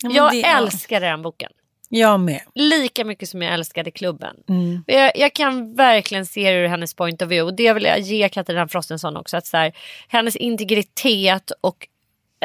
[0.02, 1.52] Ja, men jag älskar den boken.
[1.96, 2.40] Jag med.
[2.54, 4.36] Lika mycket som jag älskade klubben.
[4.48, 4.84] Mm.
[4.86, 7.42] Jag, jag kan verkligen se det ur hennes point of view.
[7.42, 9.36] Och det vill jag ge Katarina Frostenson också.
[9.36, 9.72] Att så här,
[10.08, 11.88] hennes integritet och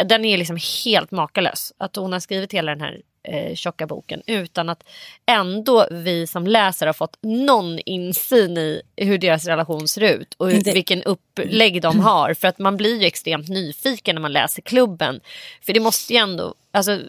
[0.05, 1.73] den är liksom helt makalös.
[1.77, 4.83] Att hon har skrivit hela den här eh, tjocka boken utan att
[5.25, 10.51] ändå vi som läsare har fått någon insyn i hur deras relation ser ut och
[10.51, 12.33] hur, vilken upplägg de har.
[12.33, 15.19] För att man blir ju extremt nyfiken när man läser klubben.
[15.61, 16.99] För det måste ju ändå alltså,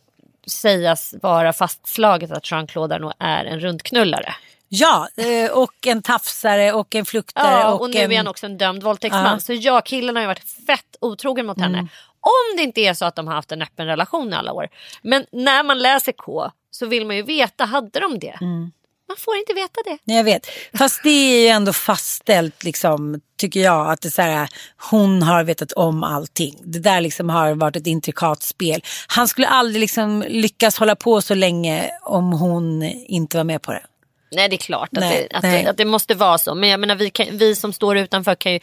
[0.47, 4.35] sägas vara fastslaget att Jean-Claude Arnault är en rundknullare.
[4.69, 7.61] Ja, eh, och en tafsare och en fluktare.
[7.61, 8.13] Ja, och, och nu en...
[8.13, 9.27] är han också en dömd våldtäktsman.
[9.27, 9.41] Mm.
[9.41, 11.79] Så ja, killen har ju varit fett otrogen mot henne.
[12.21, 14.69] Om det inte är så att de har haft en öppen relation i alla år.
[15.03, 18.39] Men när man läser K så vill man ju veta, hade de det?
[18.41, 18.73] Mm.
[19.11, 19.99] Man får inte veta det.
[20.05, 20.47] Nej, jag vet.
[20.79, 24.49] Fast det är ju ändå fastställt, liksom, tycker jag, att det är så här,
[24.91, 26.57] hon har vetat om allting.
[26.65, 28.83] Det där liksom har varit ett intrikat spel.
[29.09, 33.73] Han skulle aldrig liksom lyckas hålla på så länge om hon inte var med på
[33.73, 33.83] det.
[34.31, 35.65] Nej det är klart att, Nej, det, att, nej.
[35.65, 36.55] det, att det måste vara så.
[36.55, 38.61] Men jag menar vi, kan, vi som står utanför kan ju,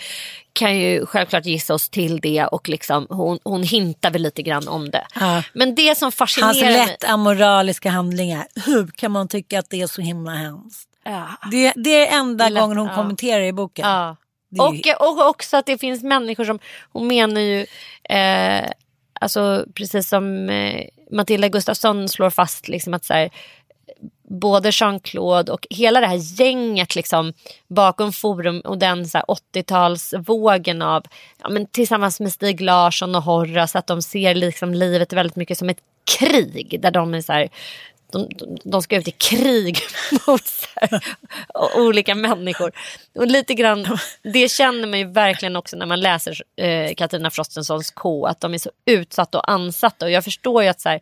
[0.54, 2.46] kan ju självklart gissa oss till det.
[2.46, 5.08] Och liksom, hon, hon hintar väl lite grann om det.
[5.16, 5.44] Ja.
[5.54, 6.76] Men det som fascinerar Hans mig...
[6.76, 8.48] lätt amoraliska handlingar.
[8.66, 10.90] Hur kan man tycka att det är så himla hemskt?
[11.04, 11.28] Ja.
[11.52, 12.96] Det, det är enda Lätt, gången hon ja.
[12.96, 13.88] kommenterar i boken.
[13.88, 14.16] Ja.
[14.52, 16.60] Ju- Och, och också att det finns människor som,
[16.94, 17.66] hon menar ju,
[18.10, 18.70] eh,
[19.22, 23.30] alltså precis som eh, Matilda Gustafsson slår fast liksom att så här,
[24.28, 27.34] både Jean-Claude och hela det här gänget liksom,
[27.68, 31.04] bakom Forum och den 80-talsvågen av,
[31.44, 35.58] ja, men tillsammans med Stig Larsson och Horace, att de ser liksom livet väldigt mycket
[35.58, 35.82] som ett
[36.20, 37.50] krig där de är så här,
[38.12, 39.80] de, de, de ska ut i krig
[40.28, 40.42] mot
[40.76, 41.04] här,
[41.76, 42.72] olika människor.
[43.16, 47.92] Och lite grann, det känner man ju verkligen också när man läser eh, Katarina Frostensons
[47.92, 48.26] K.
[48.26, 50.06] Att de är så utsatta och ansatta.
[50.06, 51.02] Och jag förstår ju att så här,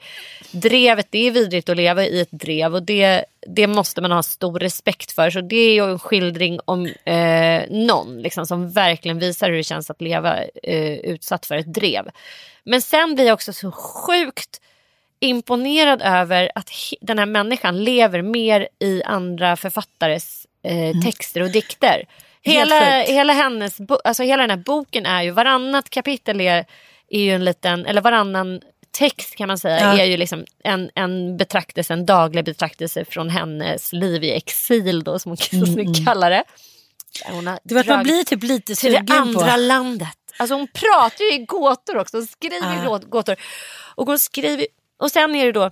[0.52, 2.76] drevet, det är vidrigt att leva i ett drev.
[2.76, 5.30] Och det, det måste man ha stor respekt för.
[5.30, 9.64] Så det är ju en skildring om eh, någon liksom, som verkligen visar hur det
[9.64, 12.10] känns att leva eh, utsatt för ett drev.
[12.64, 14.62] Men sen blir jag också så sjukt
[15.20, 16.70] imponerad över att
[17.02, 22.04] den här människan lever mer i andra författares eh, texter och dikter.
[22.42, 23.14] Hela, Mm.
[23.16, 26.66] hela, hennes alltså hela den här boken är ju, varannat kapitel är,
[27.10, 28.62] är ju en liten, eller varannan
[28.92, 30.02] text kan man säga, Ja.
[30.02, 35.20] är ju liksom en, en betraktelse, en daglig betraktelse från hennes liv i exil då
[35.20, 36.44] som hon så snyggt kallar det.
[37.26, 39.58] Hon har Mm, Det var att man blir typ lite till det sugen andra på.
[39.58, 40.08] landet.
[40.38, 42.18] Alltså hon pratar ju i gåtor också.
[42.18, 43.00] Hon skriver Ja.
[43.10, 43.36] gåtor.
[43.96, 44.68] Och hon skriver...
[44.98, 45.72] Och sen är det då...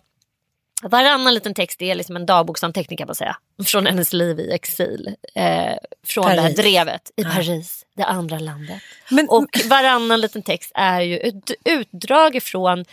[0.84, 3.38] Varannan liten text är liksom en dagboksanteckning kan man säga.
[3.66, 5.16] Från hennes liv i exil.
[5.36, 5.74] Eh,
[6.06, 6.56] från det här Paris.
[6.56, 8.82] drevet i Paris, det andra landet.
[9.10, 12.86] Men, Och varannan liten text är ju ett utdrag ifrån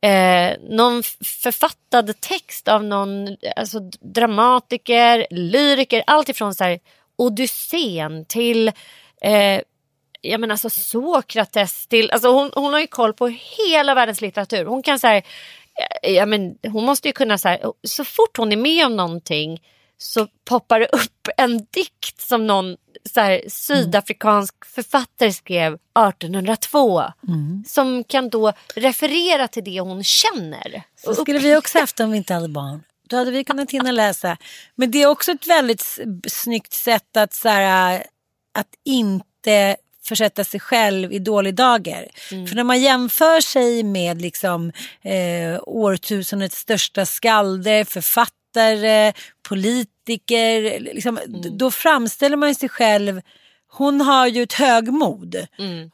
[0.00, 6.78] eh, någon författad text av någon alltså, dramatiker, lyriker, allt ifrån så här,
[7.16, 8.68] Odysseen till
[9.22, 9.60] eh,
[10.20, 14.64] jag menar alltså Sokrates till, alltså hon, hon har ju koll på hela världens litteratur.
[14.64, 15.22] Hon kan så här,
[16.02, 18.96] eh, ja, men hon måste ju kunna så här, så fort hon är med om
[18.96, 19.62] någonting
[19.98, 22.76] så poppar det upp en dikt som någon
[23.14, 27.02] så här, sydafrikansk författare skrev 1802.
[27.66, 30.82] Som kan då referera till det hon känner.
[30.96, 32.82] Så skulle vi också haft om vi inte hade barn.
[33.08, 34.36] Då hade vi kunnat hinna läsa.
[34.74, 35.98] Men det är också ett väldigt
[36.28, 38.04] snyggt sätt att, så här,
[38.54, 39.76] att inte
[40.10, 42.08] försätta sig själv i dålig dager.
[42.28, 49.12] För när man jämför sig med liksom, eh, årtusendets största skalder, författare,
[49.48, 53.20] politiker, liksom, d- då framställer man sig själv
[53.72, 55.46] hon har ju ett högmod.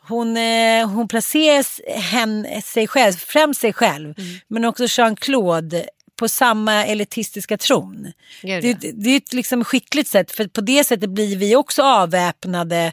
[0.09, 4.14] Hon, eh, hon placerar hen, sig själv, främst sig själv,
[4.49, 5.85] men också Jean-Claude
[6.19, 8.12] på samma elitistiska tron.
[8.43, 8.77] Gud, det, ja.
[8.81, 12.93] det, det är ett liksom skickligt sätt, för på det sättet blir vi också avväpnade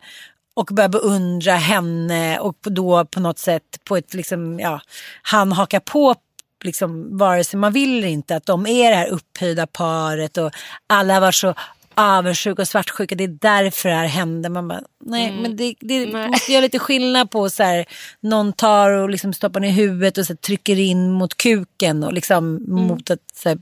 [0.54, 4.82] och börjar beundra henne och då på något sätt på ett liksom, ja,
[5.22, 6.16] han hakar på
[6.64, 10.52] liksom, vare sig man vill eller inte att de är det här upphöjda paret och
[10.88, 11.54] alla varit så
[11.96, 13.16] avundsjuka och svartsjuka.
[13.16, 14.50] Det är därför det här hände.
[14.50, 16.10] Man bara, nej, men det, det Mm.
[16.12, 16.30] Nej.
[16.30, 17.86] måste göra lite skillnad på så här,
[18.20, 22.14] någon tar och liksom stoppar ner huvudet och så här, trycker in mot kuken och
[22.14, 22.84] liksom Mm.
[22.88, 23.58] mot att så här,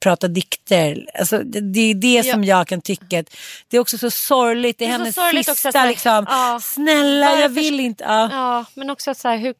[0.00, 1.06] prata dikter.
[1.18, 3.24] Alltså, det, det är det som jag kan tycka.
[3.68, 4.78] Det är också så sorgligt.
[4.78, 6.26] Det är, Det är hennes också, sista så här, liksom.
[6.28, 6.60] ja.
[6.62, 8.04] Snälla, jag Varför vill inte.
[8.04, 8.28] Ja.
[8.32, 9.54] Ja, men också så här, hur,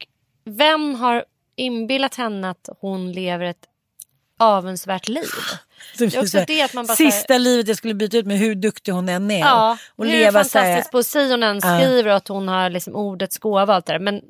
[0.45, 1.25] vem har
[1.57, 3.67] inbillat henne att hon lever ett
[4.41, 5.25] avundsvärt liv?
[5.99, 8.27] Det är också det att man bara så här- Sista livet jag skulle byta ut
[8.27, 9.39] med hur duktig hon än är.
[9.39, 12.71] Ja, och hur leva så här, fantastisk poesi hon än skriver och att hon har
[12.71, 13.99] liksom ordets gåva och allt det där.
[13.99, 14.21] Men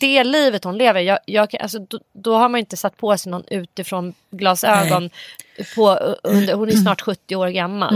[0.00, 3.30] det livet hon lever, jag, jag, alltså, då, då har man inte satt på sig
[3.32, 5.10] någon utifrån glasögon.
[5.74, 5.90] På,
[6.22, 7.94] under, hon är snart 70 år gammal.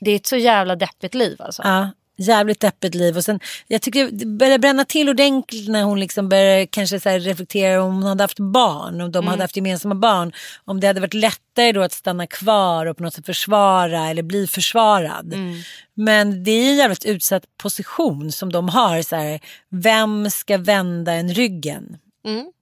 [0.00, 1.62] Det är ett så jävla deppigt liv alltså.
[1.62, 1.74] Mm.
[1.74, 3.16] Ja, jävligt deppigt liv.
[3.16, 7.10] Och sen, jag tycker det började bränna till ordentligt när hon liksom började kanske så
[7.10, 9.00] reflektera om hon hade haft barn.
[9.00, 9.28] Om de Mm.
[9.28, 10.32] hade haft gemensamma barn.
[10.64, 14.22] Om det hade varit lättare då att stanna kvar och på något sätt försvara eller
[14.22, 15.32] bli försvarad.
[15.34, 15.54] Mm.
[15.94, 19.02] Men det är en jävligt utsatt position som de har.
[19.02, 21.96] Så här, vem ska vända en ryggen?
[22.26, 22.52] Mm.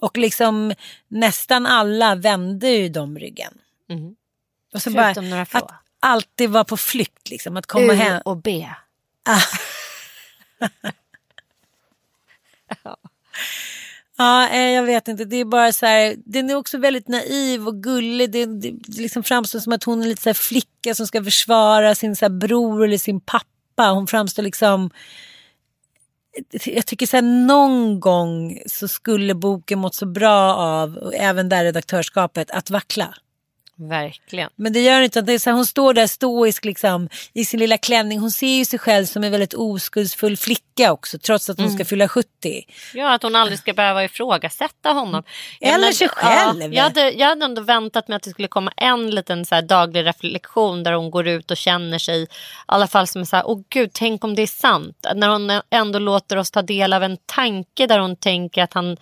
[0.00, 0.74] Och liksom
[1.08, 3.52] nästan alla vände ju de ryggen.
[3.90, 4.14] Mm.
[4.74, 5.58] Och så Förutom bara, några få.
[5.58, 8.22] att alltid vara på flykt, liksom, att komma U hem.
[8.24, 8.68] och B.
[14.18, 15.24] Ja, eh, jag vet inte.
[15.24, 18.32] Det är bara så här, den är också väldigt naiv och gullig.
[18.32, 21.24] Det, det, det liksom framstår som att hon är lite så här flicka som ska
[21.24, 23.90] försvara sin så här bror eller sin pappa.
[23.90, 24.90] Hon framstår liksom...
[26.64, 31.48] Jag tycker så här, någon gång så skulle boken mått så bra av, och även
[31.48, 33.14] där redaktörskapet, att vackla.
[33.78, 34.50] Verkligen.
[34.56, 35.20] Men det gör inte.
[35.20, 38.18] Det är så här, hon står där stoisk liksom, i sin lilla klänning.
[38.18, 41.76] Hon ser ju sig själv som en väldigt oskuldsfull flicka också, trots att hon Mm.
[41.78, 42.28] ska fylla 70.
[42.94, 45.22] Ja, att hon aldrig ska behöva ifrågasätta honom.
[45.60, 46.62] Eller menar, sig själv.
[46.62, 49.54] Ja, jag, hade, jag hade ändå väntat mig att det skulle komma en liten så
[49.54, 52.26] här daglig reflektion där hon går ut och känner sig, i
[52.66, 55.06] alla fall som så här, åh gud, tänk om det är sant.
[55.14, 58.96] När hon ändå låter oss ta del av en tanke där hon tänker att, han,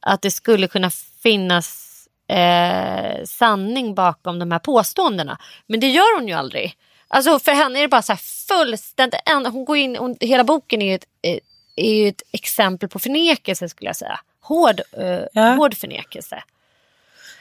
[0.00, 0.90] att det skulle kunna
[1.22, 1.87] finnas
[2.28, 5.38] eh, sanning bakom de här påståendena.
[5.66, 6.74] Men det gör hon ju aldrig.
[7.08, 10.86] Alltså för henne är det bara så fullständigt, hon går in, hon, hela boken är
[10.86, 11.38] ju ett, eh,
[11.76, 14.20] är ju ett exempel på förnekelse skulle jag säga.
[14.40, 15.54] Hård, eh, Ja.
[15.54, 16.42] hård förnekelse.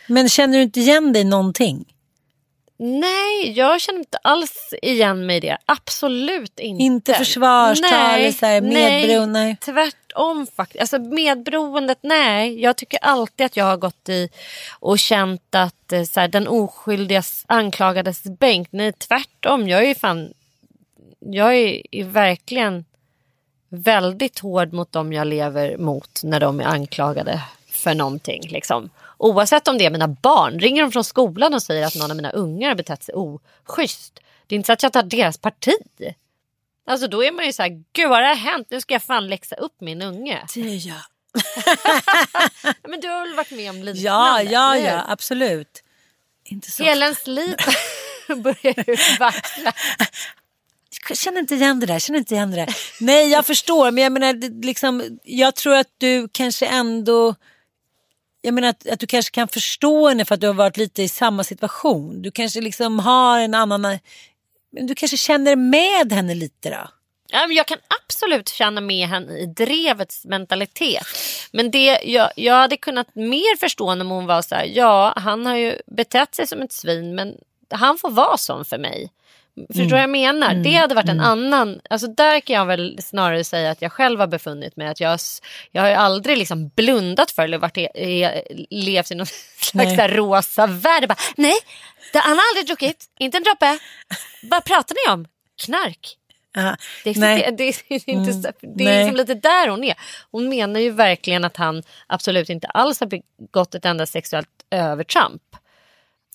[0.07, 1.85] Men känner du inte igen dig någonting?
[2.80, 5.57] Nej, jag känner inte alls igen mig i det.
[5.65, 6.84] Absolut inte.
[6.84, 9.57] Inte försvarstal medberoende, nej.
[9.61, 10.82] Tvärtom faktiskt.
[10.82, 12.61] Alltså medberoendet, nej.
[12.61, 14.30] Jag tycker alltid att jag har gått i
[14.80, 18.67] och känt att eh, så här, den oskyldigas anklagades bänk.
[18.71, 19.67] Nej, tvärtom.
[19.67, 20.34] Jag är ju fan...
[21.19, 22.86] Jag är, är verkligen
[23.69, 28.41] väldigt hård mot dem jag lever mot när de är anklagade för någonting.
[28.49, 28.89] Liksom.
[29.18, 30.59] Oavsett om det är mina barn.
[30.59, 34.20] Ringer de från skolan och säger att någon av mina ungar har betett sig oschysst.
[34.47, 35.74] Det är inte så att jag tar deras parti.
[36.88, 38.68] Alltså då är man ju så här, gud vad har det hänt?
[38.70, 40.45] Nu ska jag fan läxa upp min unge.
[40.53, 41.01] Det gör jag.
[42.89, 44.01] Men du har väl varit med om liknande?
[44.01, 45.84] Ja, ja, ja, absolut.
[46.43, 46.84] Inte så.
[46.84, 47.55] Hela ens liv
[48.28, 49.74] börjar ju vackla.
[51.09, 51.99] Jag känner inte igen det där.
[51.99, 52.76] Känner inte igen det där.
[52.99, 53.91] Nej, jag förstår.
[53.91, 57.36] Men jag menar, liksom, jag tror att du kanske ändå...
[58.47, 61.03] Jag menar att, att du kanske kan förstå henne för att du har varit lite
[61.03, 62.21] i samma situation.
[62.21, 63.81] Du kanske liksom har en annan...
[64.71, 66.87] Men du kanske känner med henne lite då?
[67.49, 71.07] Jag kan absolut känna med henne i drevets mentalitet.
[71.51, 75.45] Men det, jag, jag hade kunnat mer förstå när hon var så här, ja han
[75.45, 77.35] har ju betett sig som ett svin men
[77.69, 79.11] han får vara sån för mig.
[79.67, 80.53] Förstår du vad jag menar?
[80.53, 84.19] Det hade varit en annan, alltså där kan jag väl snarare säga att jag själv
[84.19, 84.87] har befunnit mig.
[84.87, 85.19] Att jag,
[85.71, 89.27] jag har aldrig liksom blundat för eller varit, i- i- levt i någon
[89.59, 91.07] slags här rosa värld.
[91.07, 91.55] Bara, Nej,
[92.13, 93.77] det, han har aldrig druckit, inte en droppe.
[94.43, 95.27] Vad pratar ni om?
[95.65, 96.15] Knark.
[96.55, 96.75] Ja.
[97.03, 97.43] Det, Nej.
[97.43, 99.95] existerar- det, är inte så, det är liksom lite där hon är.
[100.31, 105.41] Hon menar ju verkligen att han absolut inte alls har begått ett enda sexuellt övertramp.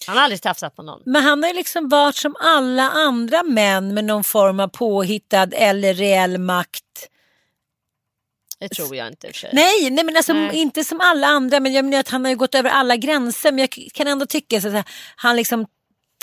[0.06, 1.02] Han har aldrig tafsat på någon.
[1.04, 5.48] Men han har ju liksom varit som alla andra män med någon form av påhittad
[5.52, 6.84] eller reell makt.
[8.58, 9.50] Det tror jag inte i och för sig.
[9.52, 10.56] Nej, nej men alltså Nej.
[10.56, 11.60] inte som alla andra.
[11.60, 13.52] Men jag menar att han har ju gått över alla gränser.
[13.52, 15.66] Men jag kan ändå tycka så att han liksom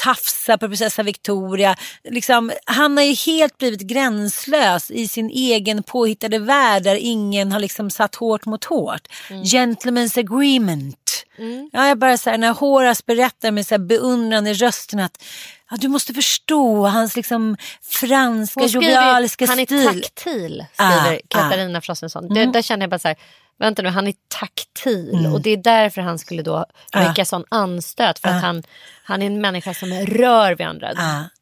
[0.04, 1.76] tafsar på prinsessa Victoria.
[2.04, 7.60] Liksom, han har ju helt blivit gränslös i sin egen påhittade värld där ingen har
[7.60, 9.08] liksom satt hårt mot hårt.
[9.30, 11.09] Gentlemen's agreement.
[11.74, 15.24] Ja, jag bara så här, när Horace berättar med så här beundran i rösten att
[15.72, 19.86] ja, du måste förstå hans liksom franska jovialiska han är stil.
[19.88, 22.34] taktil, skriver Ah, Katarina Frostenson.
[22.34, 23.18] Det, där känner jag bara så här,
[23.60, 25.28] vänta nu, han är taktil.
[25.34, 28.64] Och det är därför han skulle då väcka sån anstöt för att han,
[29.04, 30.92] han är en människa som rör vid andra.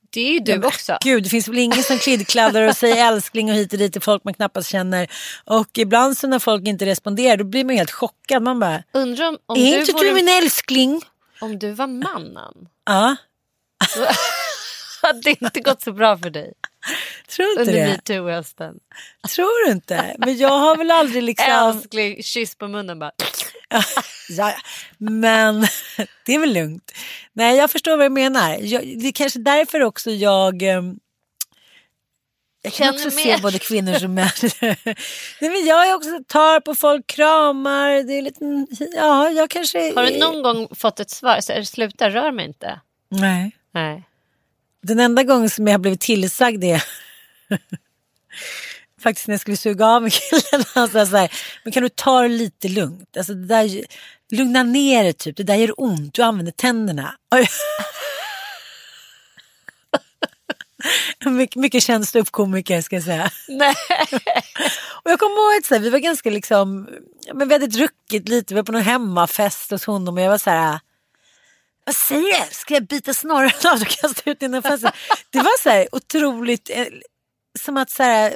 [0.10, 0.98] Det är ju du också.
[1.04, 4.02] Gud, det finns väl ingen som klidkladdar och säger älskling och hit och dit till
[4.02, 5.08] folk man knappast känner.
[5.46, 8.44] Och ibland så när folk inte responderar då blir man helt chockad.
[8.44, 11.02] Man bara, Undrar om, om, är du inte vore, du min älskling?
[11.42, 12.54] om du var mannen.
[12.86, 13.16] Ja,
[15.02, 16.54] hade det inte gått så bra för dig
[17.28, 18.76] tror inte under metoo-hösten.
[19.36, 20.16] Tror du inte?
[20.18, 21.52] Men jag har väl aldrig liksom...
[21.52, 23.12] Älskling, kyss på munnen bara.
[24.30, 24.54] Ja.
[24.98, 25.62] Men
[26.26, 26.92] det är väl lugnt.
[27.34, 28.58] Nej, jag förstår vad du menar.
[28.62, 30.62] Jag, det är kanske därför också jag...
[30.62, 31.00] ehm,
[32.62, 34.30] Jag kan också se både kvinnor och män.
[34.62, 34.78] Nej,
[35.42, 38.04] men jag är också tar på folk, kramar.
[38.04, 38.66] Det är lite,
[38.96, 39.94] ja, jag kanske...
[39.96, 41.40] Har du någon gång fått ett svar?
[41.42, 42.80] Så, Sluta, rör mig inte.
[43.10, 43.52] Nej.
[43.72, 44.04] Nej.
[44.84, 46.84] Den enda gången som jag har blivit tillsagd är
[49.02, 50.66] faktiskt när jag skulle suga av mig killen.
[50.74, 51.32] Han sa så här,
[51.64, 53.18] men kan du ta det lite lugnt?
[53.18, 53.86] Alltså det där,
[54.32, 57.16] lugna ner dig typ, det där gör ont, du använder tänderna.
[57.36, 57.48] Oj.
[61.56, 63.32] mycket, ståuppkomiker ska jag säga.
[63.48, 63.76] Nej.
[65.04, 66.90] Och jag kommer ihåg att här, vi var ganska liksom,
[67.34, 70.38] men vi hade druckit lite, vi var på någon hemmafest hos honom och jag var
[70.38, 70.80] så här,
[71.86, 72.56] vad säger du?
[72.56, 74.92] Ska jag bita snorren av och kasta ut den festen?
[75.30, 76.86] Det var så här otroligt, eh,
[77.58, 78.34] som att så här,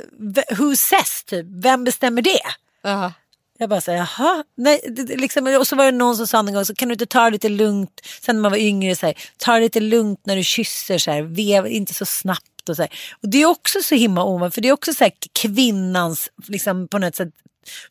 [0.58, 2.42] who says typ, vem bestämmer det?
[2.84, 3.14] Ja.
[3.58, 6.40] Jag bara säger jaha, nej, det, det, liksom, och så var det någon som sa
[6.40, 8.96] en gång, så kan du inte ta det lite lugnt, sen när man var yngre,
[8.96, 12.70] så här, ta det lite lugnt när du kysser, så här, vev inte så snabbt
[12.70, 12.92] och så här.
[13.24, 16.88] Och det är också så himla ovanligt, för det är också så här, kvinnans, liksom
[16.88, 17.30] på något sätt,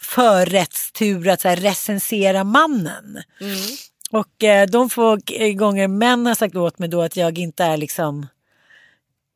[0.00, 3.22] förrättstur att så här, recensera mannen.
[4.10, 5.18] Och eh, de få
[5.54, 8.26] gånger män har sagt åt mig då att jag inte är liksom,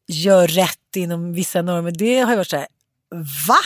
[0.07, 2.67] gör rätt inom vissa normer, det har jag varit så här,
[3.49, 3.59] va?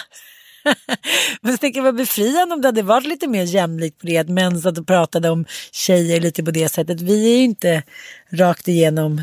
[1.41, 4.19] Men så tänker jag vad befriande om det hade varit lite mer jämlikt på det.
[4.19, 7.01] Att män satt och pratade om tjejer lite på det sättet.
[7.01, 7.83] Vi är ju inte
[8.31, 9.19] rakt igenom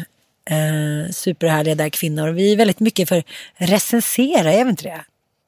[0.50, 2.30] eh, superhärliga där kvinnor.
[2.30, 3.24] Vi är väldigt mycket för
[3.56, 5.06] recensera, är vi inte det?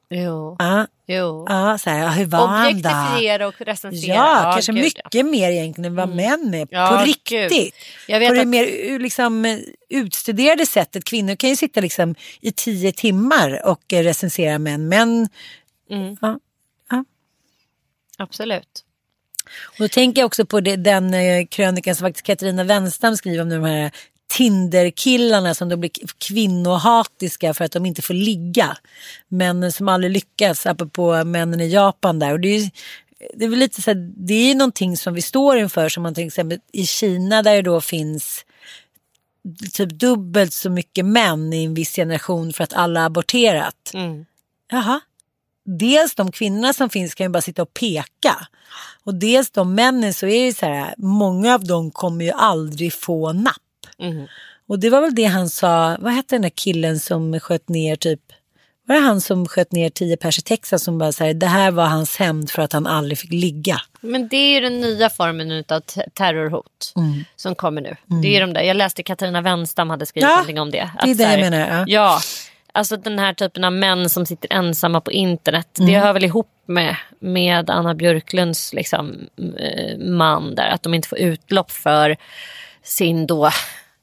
[0.09, 0.55] Jo.
[0.59, 1.45] Ja, jo.
[1.49, 2.89] ja så här, ja, hur var han då?
[2.89, 4.15] Objektifiera och recensera.
[4.15, 6.67] Ja, kanske gud, mycket mer egentligen än vad män är.
[6.71, 7.75] Ja, på riktigt.
[8.07, 9.57] På det att- mer eh, liksom, eh,
[9.89, 11.03] utstuderade sättet.
[11.03, 14.87] Kvinnor kan ju sitta liksom, i tio timmar och eh, recensera män.
[14.89, 15.29] Män,
[15.89, 16.17] Mm.
[16.21, 16.39] ja,
[16.89, 17.05] ja.
[18.17, 18.83] Absolut.
[19.65, 23.41] Och då tänker jag också på det, den eh, krönikan som faktiskt Katarina Wenstam skriver
[23.41, 23.91] om de här
[24.27, 28.77] Tinder-killarna som då blir kvinnohatiska för att de inte får ligga.
[29.27, 32.33] Männen som aldrig lyckas, apropå männen i Japan där.
[32.33, 32.69] Och det är
[33.33, 36.13] det är väl lite så här, det är någonting som vi står inför som man
[36.15, 38.45] till exempel i Kina där det då finns
[39.73, 43.91] typ dubbelt så mycket män i en viss generation för att alla aborterat.
[43.93, 44.25] Mm.
[44.71, 44.99] Jaha.
[45.65, 48.47] Dels de kvinnorna som finns kan ju bara sitta och peka.
[49.03, 52.93] Och dels de männen så är det så här, många av dem kommer ju aldrig
[52.93, 53.55] få napp.
[54.01, 54.27] Mm.
[54.69, 57.95] Och det var väl det han sa, vad hette den där killen som sköt ner
[57.95, 58.19] typ,
[58.87, 61.71] var det han som sköt ner tio pers i Texas som bara säger det här
[61.71, 63.77] var hans hämnd för att han aldrig fick ligga.
[64.01, 65.79] Men det är ju den nya formen av
[66.13, 67.23] terrorhot Mm.
[67.35, 67.95] som kommer nu.
[68.21, 68.61] Det är de där.
[68.61, 70.77] Jag läste Katarina Wenstam hade skrivit Ja, någonting om det.
[71.01, 71.85] det är Att det här- jag menar, ja.
[71.87, 72.19] Ja,
[72.71, 75.79] alltså den här typen av män som sitter ensamma på internet.
[75.79, 75.91] Mm.
[75.91, 79.15] Det hör väl ihop med, med Anna Björklunds liksom,
[79.59, 80.67] eh, man där.
[80.67, 82.17] Att de inte får utlopp för
[82.83, 83.51] sin då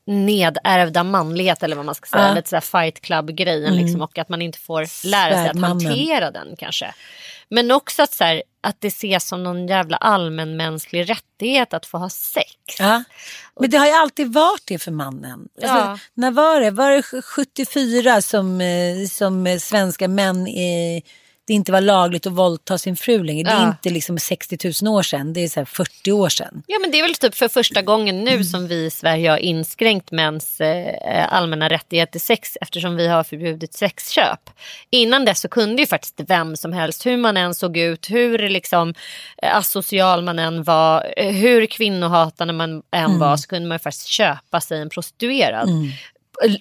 [0.06, 2.22] nedärvda manlighet eller vad man ska säga.
[2.22, 2.26] Ja.
[2.26, 2.36] Mm.
[2.36, 4.02] Lite så här fight club-grejen liksom.
[4.02, 6.94] Och att man inte får lära sig att hantera den kanske.
[7.48, 11.98] Men också att, så här, att det ses som någon jävla allmänmänsklig rättighet att få
[11.98, 12.50] ha sex.
[12.78, 13.04] Ja.
[13.60, 15.48] Men det har ju alltid varit det för mannen.
[15.62, 15.98] Alltså, Ja.
[16.14, 16.70] När var det?
[16.70, 21.02] Var det 74 som, eh, som svenska män eh,
[21.46, 23.44] det inte var lagligt att våldta sin fru längre.
[23.50, 23.68] Det är Ja.
[23.68, 26.62] inte liksom 60 000 år sedan, det är så här 40 år sedan.
[26.66, 29.36] Ja men det är väl typ för första gången nu som vi i Sverige har
[29.38, 34.50] inskränkt mäns eh, allmänna rättighet till sex eftersom vi har förbjudit sexköp.
[34.90, 38.38] Innan dess så kunde ju faktiskt vem som helst, hur man än såg ut, hur
[38.48, 38.94] liksom
[39.42, 44.06] eh, asocial man än var, eh, hur kvinnohatande man än var så kunde man faktiskt
[44.06, 45.68] köpa sig en prostituerad.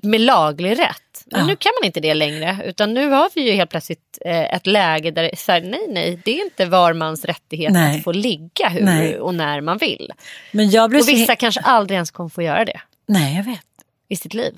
[0.02, 1.13] Med laglig rätt.
[1.34, 1.48] Men Ja.
[1.48, 2.58] nu kan man inte det längre.
[2.66, 6.20] Utan nu har vi ju helt plötsligt eh, ett läge där så här, nej nej,
[6.26, 7.98] det är inte var mans rättighet Nej.
[7.98, 9.20] att få ligga hur Nej.
[9.20, 10.12] och när man vill.
[10.52, 13.44] Men jag blev Och så vissa kanske aldrig ens kommer få göra det Nej, jag
[13.44, 13.66] vet.
[14.10, 14.58] i sitt liv.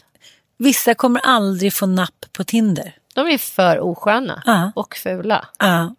[0.57, 2.95] Vissa kommer aldrig få napp på Tinder.
[3.13, 4.71] De är för osköna Ja.
[4.75, 5.47] och fula.
[5.59, 5.95] Ja.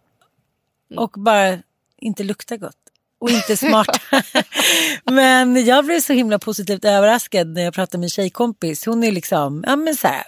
[0.95, 1.57] Och bara
[1.97, 2.73] inte lukta gott.
[3.19, 4.01] Och inte smart.
[5.03, 8.85] men jag blev så himla positivt överraskad när jag pratade med en tjejkompis.
[8.85, 10.23] Hon är liksom, ja men så här,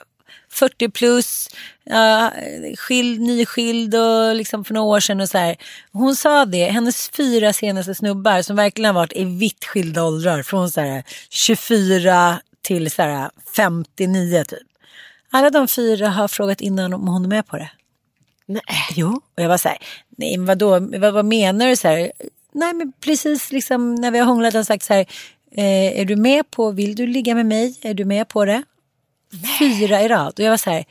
[0.51, 1.49] 40 plus,
[1.83, 2.31] ja,
[2.77, 5.57] skild, nyskild och liksom för några år sedan och så här.
[5.91, 10.43] Hon sa det, hennes fyra senaste snubbar som verkligen har varit i vitt skilda åldrar.
[10.43, 14.59] Från så här 24 till så här 59 typ.
[15.31, 17.69] Alla de fyra har frågat innan om hon är med på det.
[18.45, 18.61] Nej.
[18.95, 19.21] Jo.
[19.37, 19.77] Och jag var så här,
[20.17, 21.75] nej men vadå, vad, vad menar du?
[21.75, 22.11] Så här,
[22.51, 25.05] nej men precis liksom när vi har hånglat och sagt så här,
[25.51, 27.79] eh, är du med på, vill du ligga med mig?
[27.81, 28.63] Är du med på det?
[29.59, 30.33] Fyra i rad.
[30.33, 30.85] Och jag var så här,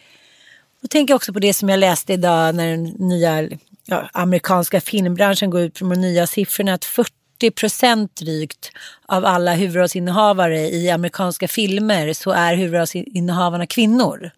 [0.80, 3.48] då tänker jag också på det som jag läste idag när den nya
[3.86, 8.72] ja, amerikanska filmbranschen går ut med de nya siffrorna att 40 procent drygt
[9.06, 14.30] av alla huvudrollsinnehavare i amerikanska filmer så är huvudrollsinnehavarna kvinnor.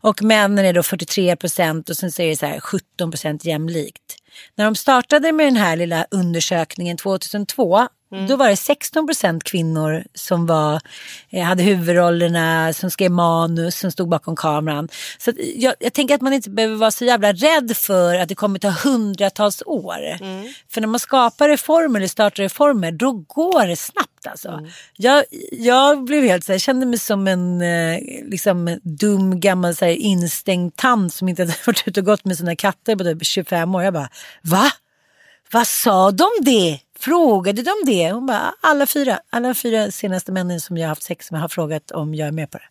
[0.00, 3.44] Och männen är då 43 procent och sen så är det så här 17 procent
[3.44, 4.16] jämlikt.
[4.54, 7.88] När de startade med den här lilla undersökningen 2002
[8.28, 10.80] då var det 16 procent kvinnor som var,
[11.30, 14.88] eh, hade huvudrollerna, som skrev manus, som stod bakom kameran.
[15.18, 18.34] Så jag, jag tänker att man inte behöver vara så jävla rädd för att det
[18.34, 19.98] kommer ta hundratals år.
[20.70, 24.48] För när man skapar reformer eller startar reformer, då går det snabbt alltså.
[24.96, 29.76] Jag, jag blev helt så här, jag kände mig som en eh, liksom, dum gammal
[29.76, 33.04] så här, instängd tant som inte hade varit ute och gått med sina katter på
[33.04, 33.82] typ 25 år.
[33.82, 34.08] Jag bara,
[34.42, 34.72] va?
[35.52, 36.78] Vad sa de det?
[37.02, 38.10] Frågade de det?
[38.12, 39.20] Hon bara, alla fyra.
[39.30, 42.32] Alla fyra senaste männen som jag har haft sex med har frågat om jag är
[42.32, 42.64] med på det.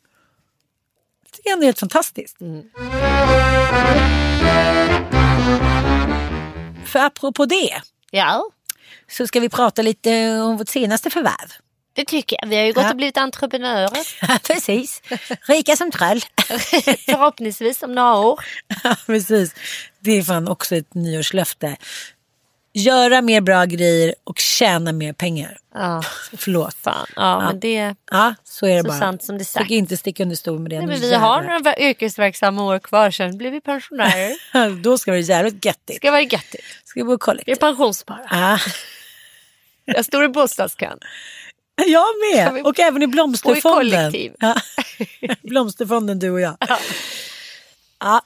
[1.32, 2.38] Det jag ändå är helt fantastiskt.
[6.86, 8.44] För apropå det Ja,
[9.12, 11.52] så ska vi prata lite om vårt senaste förvärv.
[11.94, 12.48] det tycker jag.
[12.50, 12.90] Vi har ju gått Ja.
[12.90, 14.40] och blivit entreprenörer.
[14.48, 15.02] Precis,
[15.48, 16.22] rika som troll.
[17.06, 18.40] Förhoppningsvis om några år.
[18.84, 19.56] Ja, precis.
[20.00, 21.78] Det är fan också ett nyårslöfte.
[22.74, 25.58] Göra mer bra grejer och tjäna mer pengar.
[25.74, 26.04] Ja,
[26.38, 26.74] Förlåt.
[26.74, 27.08] fan.
[27.16, 27.96] Ja, men det...
[28.12, 29.00] Ja, så är det Så bara.
[29.00, 29.64] sant som det sagt.
[29.64, 30.78] Tycker inte sticka under stol med det.
[30.78, 31.28] Nej, men vi jävlar.
[31.28, 34.36] har några yrkesverksamma år kvar, sen blir vi pensionärer.
[34.84, 35.98] Då ska det vara jävligt göttigt.
[35.98, 36.64] ska vara göttigt.
[36.84, 37.60] Ska vi bo Vi är kollektivt?
[37.60, 38.20] pensionsspara.
[38.32, 38.60] Ja.
[39.86, 40.98] Jag står i bostadskön.
[41.88, 42.66] Jag Kan vi- med!
[42.66, 43.62] Och även i Blomsterfonden.
[44.12, 44.34] kollektiv.
[44.40, 44.56] Ja.
[45.42, 46.58] Blomsterfonden, du och jag.
[46.70, 46.78] Ja,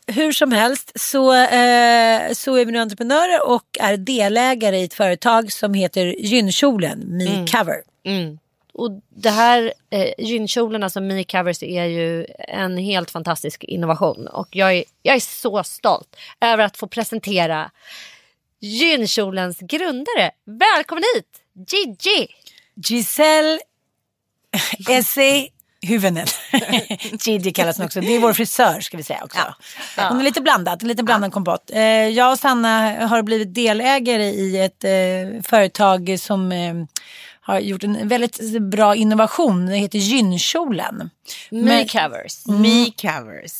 [0.07, 4.93] hur som helst så, eh, så är vi nu entreprenörer och är delägare i ett
[4.93, 7.81] företag som heter Gynkjolen, Me Cover.
[8.03, 8.39] Mm.
[8.73, 14.27] Och det här eh, gynkjolen, alltså Me Covers, är ju en helt fantastisk innovation.
[14.27, 17.71] Och jag är, jag är så stolt över att få presentera
[18.59, 20.31] gynkjolens grundare.
[20.45, 22.27] Välkommen hit, Gigi!
[22.75, 23.59] Giselle
[24.89, 25.49] Essie
[25.85, 26.27] Hyvönen.
[27.25, 28.01] Gigi kallas hon också.
[28.01, 29.37] Det är vår frisör ska vi säga också.
[29.97, 31.71] Hon är lite blandad, lite blandad kompott.
[31.73, 36.73] Eh, jag och Sanna har blivit delägare i ett eh, företag som eh,
[37.41, 39.65] har gjort en väldigt bra innovation.
[39.65, 41.09] Det heter Gynkjolen.
[41.51, 42.45] Me Covers.
[42.45, 43.53] Me covers.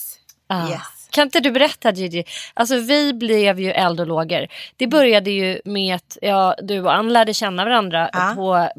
[0.50, 0.70] Ah.
[0.70, 0.95] Yes.
[1.16, 2.24] Kan inte du berätta Gigi?
[2.54, 4.48] Alltså vi blev ju eld och lågor.
[4.78, 8.34] Det började ju med att ja, du och Ann lärde känna varandra Ja.
[8.36, 8.70] på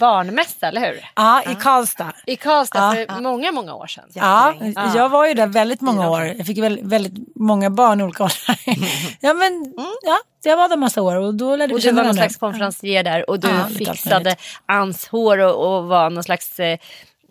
[0.00, 1.04] barnmässa, eller hur?
[1.16, 2.12] Ja, i Karlstad.
[2.26, 3.14] I Karlstad Ja.
[3.14, 4.04] för många, många år sedan.
[4.14, 4.54] Ja,
[4.94, 6.22] jag var ju där väldigt många år.
[6.36, 8.58] Jag fick väldigt, väldigt många barn i olika åldrar.
[9.20, 9.72] ja, men
[10.02, 12.04] ja, jag var där massa år och då lärde vi Och du känna var någon
[12.16, 12.22] varandra.
[12.22, 14.36] slags konferencier där och du Ja, fixade.
[14.66, 16.78] Anns hår och, och var någon slags eh,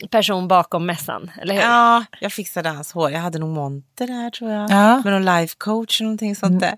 [0.07, 1.61] person bakom mässan, eller hur?
[1.61, 3.11] Ja, jag fixade hans hår.
[3.11, 4.71] Jag hade nog monter där tror jag.
[4.71, 5.01] Ja.
[5.03, 6.75] Med någon life coach och någonting sånt där.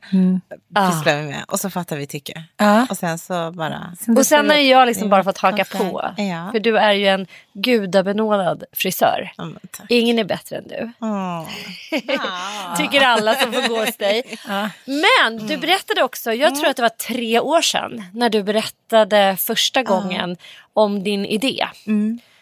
[0.76, 0.90] Ah.
[0.92, 1.46] Pysslade vi med.
[1.48, 2.44] Och så fattade vi tycke.
[2.58, 2.88] Ja.
[2.90, 3.96] Och sen så bara...
[4.18, 6.14] Och sen har ju jag liksom bara fått haka på.
[6.18, 6.50] Ja.
[6.52, 9.32] För du är ju en gudabenådad frisör.
[9.38, 9.50] Ja.
[9.90, 10.92] Ingen är bättre än du.
[11.00, 11.48] Åh.
[12.78, 14.24] Tycker alla som får gå hos dig.
[14.86, 18.04] Men du berättade också, jag tror att det var tre år sedan.
[18.14, 20.38] När du berättade första gången
[20.74, 21.68] om din idé.
[21.82, 22.35] Stämmer.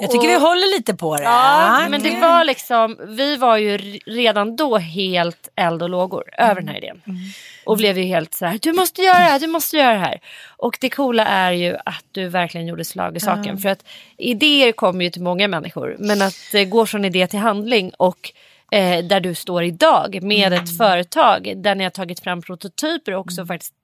[0.00, 1.22] Jag tycker vi håller lite på det.
[1.22, 6.54] Ja, men det var liksom, vi var ju redan då helt eld och lågor över
[6.54, 7.02] den här idén.
[7.64, 9.98] Och blev ju helt så här, du måste göra det här, du måste göra det
[9.98, 10.20] här.
[10.56, 13.58] Och det coola är ju att du verkligen gjorde slag i saken.
[13.58, 13.84] För att
[14.16, 15.96] idéer kommer ju till många människor.
[15.98, 18.32] Men att det går från idé till handling och
[18.72, 23.20] eh, där du står idag med ett företag där ni har tagit fram prototyper och
[23.20, 23.74] också faktiskt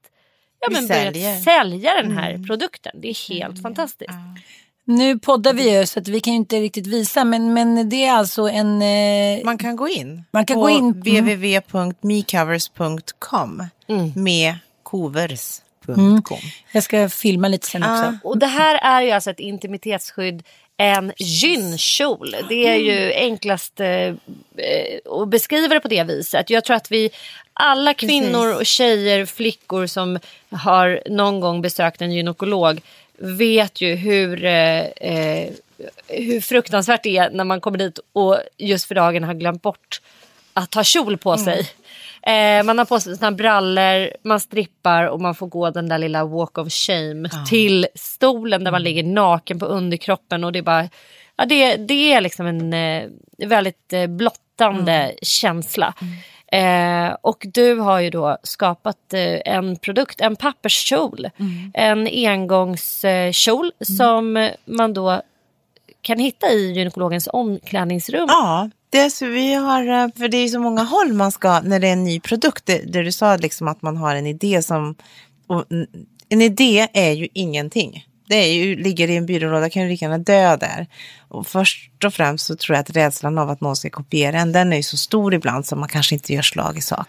[0.70, 2.92] ja, men börjat sälja den här produkten.
[3.02, 4.10] Det är helt fantastiskt.
[4.88, 8.04] Nu poddar vi ju så att vi kan ju inte riktigt visa men, men det
[8.04, 8.82] är alltså en...
[8.82, 11.00] Eh, Man kan gå in Man kan på gå in- mm.
[11.00, 13.62] www.mecovers.com
[14.14, 16.22] med covers.com.
[16.72, 18.18] jag ska filma lite sen också.
[18.24, 20.42] Och det här är ju alltså ett intimitetsskydd,
[20.76, 22.36] en gynkjol.
[22.48, 24.14] Det är ju enklast eh, eh,
[25.10, 26.50] att beskriva det på det viset.
[26.50, 27.10] Jag tror att vi
[27.52, 30.18] alla kvinnor och tjejer, flickor som
[30.50, 32.80] har någon gång besökt en gynekolog
[33.18, 35.50] vet ju hur, eh, eh,
[36.08, 40.00] hur fruktansvärt det är när man kommer dit och just för dagen har glömt bort
[40.52, 41.68] att ha kjol på sig.
[42.26, 45.98] Eh, man har på sig sina brallor, man strippar och man får gå den där
[45.98, 50.44] lilla walk of shame till stolen där man ligger naken på underkroppen.
[50.44, 50.88] Och det är bara,
[51.36, 53.08] ja, det, det är liksom en eh,
[53.38, 55.94] väldigt eh, blottande känsla.
[56.52, 61.28] Eh, och du har ju då skapat eh, en produkt, en papperskjol.
[61.74, 65.22] En engångskjol som eh, man då
[66.02, 68.26] kan hitta i gynekologens omklädningsrum.
[68.28, 71.60] Ja, det är så vi har, eh, för det är så många håll man ska,
[71.60, 74.26] när det är en ny produkt, det, där du sa liksom att man har en
[74.26, 74.94] idé som,
[75.46, 75.64] och
[76.28, 78.06] en idé är ju ingenting.
[78.28, 80.86] Det är ju, ligger i en byrålåda, kan ju lika gärna dö där.
[81.28, 84.52] Och först och främst så tror jag att rädslan av att någon ska kopiera en,
[84.52, 87.08] den är ju så stor ibland så man kanske inte gör slag i sak.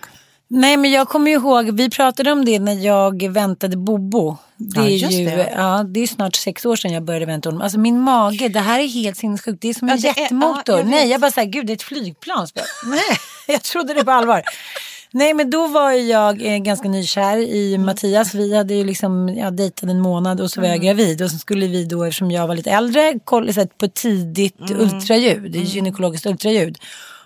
[0.50, 4.38] Nej men jag kommer ihåg, vi pratade om det när jag väntade Bobo.
[4.58, 5.54] Det Ja, är just ju det.
[5.56, 7.62] Ja, det är snart sex år sedan jag började vänta honom.
[7.62, 9.62] Alltså min mage, det här är helt sinnessjukt.
[9.62, 10.88] Det är som en Ja, det är- ja, jag.
[10.88, 12.48] Nej, jag bara säger gud det är ett flygplan.
[12.86, 13.18] Nej,
[13.48, 14.42] jag trodde det på allvar.
[15.12, 17.86] Nej men då var jag eh, ganska nykär i Mm.
[17.86, 18.34] Mattias.
[18.34, 20.86] Vi hade ju liksom ja, dejtat en månad och så var jag Mm.
[20.88, 21.22] gravid.
[21.22, 24.80] Och så skulle vi då, eftersom jag var lite äldre, kolla på tidigt Mm.
[24.82, 26.78] ultraljud, gynekologiskt ultraljud.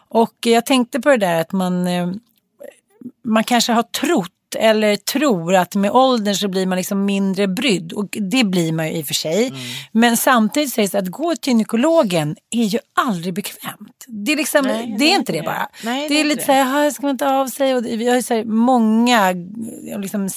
[0.09, 2.07] Och jag tänkte på det där att man eh,
[3.25, 7.93] man kanske har trott eller tror att med åldern så blir man liksom mindre brydd.
[7.93, 9.47] Och det blir man ju i och för sig.
[9.47, 9.59] Mm.
[9.91, 14.05] Men samtidigt sägs det att gå till gynekologen är ju aldrig bekvämt.
[14.07, 15.69] Det är, liksom, Nej, det är inte det bara.
[15.83, 17.75] Nej, det är lite så här, "Jaha, ska man inte av sig?
[17.75, 19.33] Och det- vi har ju så många
[19.97, 20.29] liksom,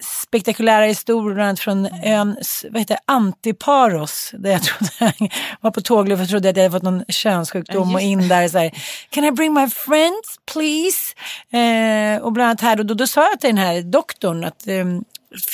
[0.00, 2.36] spektakulära historier bland annat från ön
[2.70, 4.30] vad heter Antiparos.
[4.38, 5.12] Där jag trodde,
[5.60, 8.58] var på tågluff och trodde att jag hade fått någon könssjukdom och in där så
[8.58, 8.70] här,
[9.10, 11.14] Can I bring my friends please?
[11.50, 14.66] Eh, och bland annat här, och då, då sa jag till den här doktorn att
[14.68, 14.84] eh,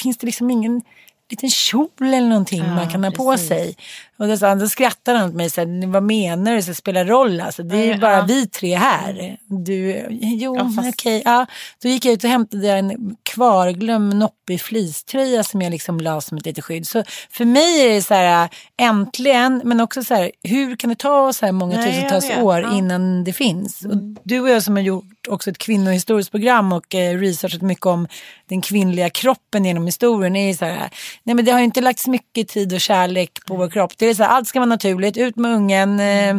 [0.03, 0.83] finns det liksom ingen
[1.31, 3.49] liten kjol eller någonting man kan ha på precis.
[3.49, 3.77] sig.
[4.19, 7.41] Och då, då skrattade han åt mig, så här, vad menar du, så spelar roll
[7.41, 9.37] alltså, det är ju bara vi tre här.
[9.47, 11.23] Du, jo, Ja, fast- okej.
[11.25, 11.47] Ja.
[11.83, 16.39] Då gick jag ut och hämtade en kvarglömd noppig fleecetröja som jag liksom la som
[16.39, 16.89] ett litet skydd.
[16.89, 18.49] Så för mig är det så här,
[18.81, 22.61] äntligen, men också så här, hur kan det ta så här många Nej, tusentals år
[22.61, 22.67] ja.
[22.67, 22.79] Mm.
[22.79, 23.85] innan det finns?
[23.85, 27.87] Och du och jag som har gjort också ett kvinnohistoriskt program och eh, researchat mycket
[27.87, 28.09] om
[28.47, 30.91] den kvinnliga kroppen genom historien är så här,
[31.23, 33.93] nej men det har ju inte lagts mycket tid och kärlek på vår kropp.
[33.99, 36.37] Det är så här, allt ska vara naturligt, ut med ungen, eh,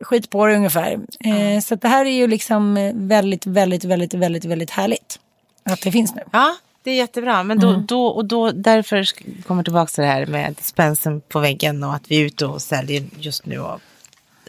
[0.00, 0.92] skit på det ungefär.
[1.20, 5.18] Eh, så det här är ju liksom eh, väldigt, väldigt, väldigt, väldigt, väldigt härligt
[5.64, 6.22] att det finns nu.
[6.32, 7.42] Ja, det är jättebra.
[7.42, 9.08] Men då, då, och då, därför
[9.42, 12.46] kommer jag tillbaka till det här med dispensen på väggen och att vi är ute
[12.46, 13.58] och säljer just nu.
[13.58, 13.80] Och,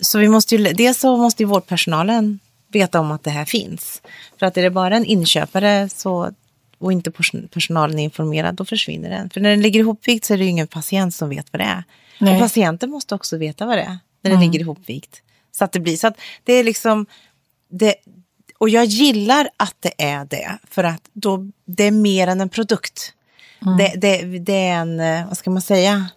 [0.02, 2.39] så vi måste ju, dels så måste ju vårdpersonalen
[2.76, 4.01] veta om att det här finns.
[4.39, 6.32] För att är det bara en inköpare så,
[6.78, 9.30] och inte pers- personalen är informerad, då försvinner den.
[9.30, 11.65] För när den ligger ihopvikt så är det ju ingen patient som vet vad det
[11.65, 11.84] är.
[12.19, 12.34] Nej.
[12.34, 15.21] Och patienten måste också veta vad det är när den ligger ihopvikt.
[15.51, 17.05] Så att det blir så att det är liksom,
[17.69, 17.95] det,
[18.57, 22.49] och jag gillar att det är det, för att då, det är mer än en
[22.49, 23.13] produkt.
[23.78, 26.07] Det, det, det är en, eh, vad ska man säga,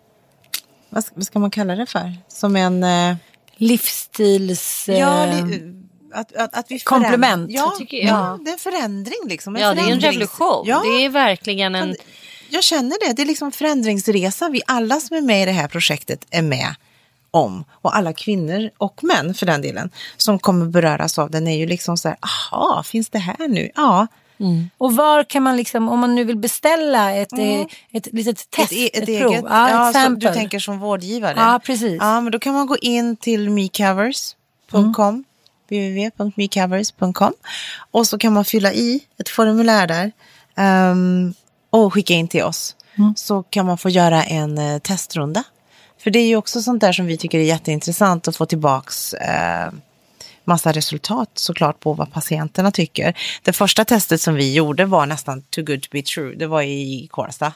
[0.90, 2.14] vad ska, vad ska man kalla det för?
[2.28, 2.84] Som en...
[2.84, 3.16] eh,
[3.60, 4.88] Livsstils...
[4.88, 5.74] Ja, eh, li,
[6.14, 7.50] att, att, att vi komplement.
[7.50, 8.06] Ja, Jag tycker- ja.
[8.06, 9.56] ja, det är en förändring liksom.
[9.56, 10.62] En Ja, det är en revolution.
[10.66, 11.96] Ja, Det är verkligen en...
[12.50, 13.12] jag känner det.
[13.12, 14.48] Det är liksom en förändringsresa.
[14.48, 16.74] Vi alla som är med i det här projektet är med
[17.30, 17.64] om.
[17.70, 21.66] Och alla kvinnor och män för den delen som kommer beröras av den är ju
[21.66, 23.70] liksom så här, aha, finns det här nu?
[23.74, 24.06] Ja,
[24.78, 27.60] Och var kan man liksom, om man nu vill beställa ett, eh,
[27.92, 31.34] ett litet test, ett, ett, prov, eget, ja, ja, ett du tänker som vårdgivare.
[31.36, 31.96] Ja, precis.
[32.00, 35.24] Ja, men då kan man gå in till mecovers.com,
[35.68, 37.32] www.mecovers.com
[37.90, 40.12] och så kan man fylla i ett formulär där
[40.56, 41.34] ehm,
[41.70, 42.76] och skicka in till oss.
[43.16, 45.44] så kan man få göra en eh, testrunda.
[45.98, 49.14] För det är ju också sånt där som vi tycker är jätteintressant att få tillbaks
[49.14, 49.72] eh,
[50.44, 53.18] massa resultat såklart på vad patienterna tycker.
[53.42, 56.34] Det första testet som vi gjorde var nästan too good to be true.
[56.36, 57.52] Det var i Kårsta.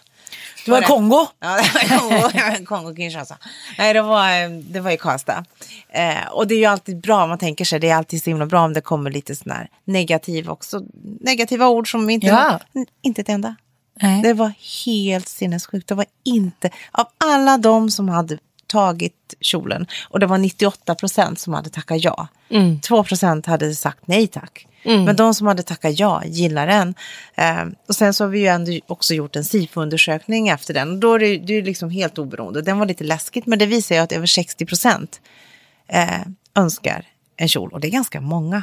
[0.65, 1.27] Det var i Kongo.
[1.41, 3.39] Ja, det var Kongo, Kongo Kinshasa.
[3.79, 5.45] Nej, det var, det var i Karlstad.
[5.89, 8.47] Eh, och det är ju alltid bra, man tänker sig, det är alltid så himla
[8.47, 10.83] bra om det kommer lite sådana här negativa också.
[11.21, 12.61] Negativa ord som inte, Ja.
[13.03, 13.57] inte ett enda.
[14.03, 14.23] Nej.
[14.23, 14.53] Det var
[14.87, 15.89] helt sinnessjukt.
[15.89, 21.41] Det var inte, av alla de som hade tagit kjolen, och det var 98 procent
[21.41, 22.29] som hade tackat ja.
[22.83, 24.67] 2 procent hade sagt nej tack.
[24.85, 26.95] Men de som hade tackat ja gillar den.
[27.35, 30.91] Eh, och sen så har vi ju ändå också gjort en SIFO-undersökning efter den.
[30.91, 32.63] Och då är det, det är liksom helt oberoende.
[32.63, 35.21] Den var lite läskigt, men det visar ju att över 60 procent
[35.89, 36.21] eh,
[36.55, 37.05] önskar
[37.37, 37.71] en kjol.
[37.73, 38.63] Och det är ganska många.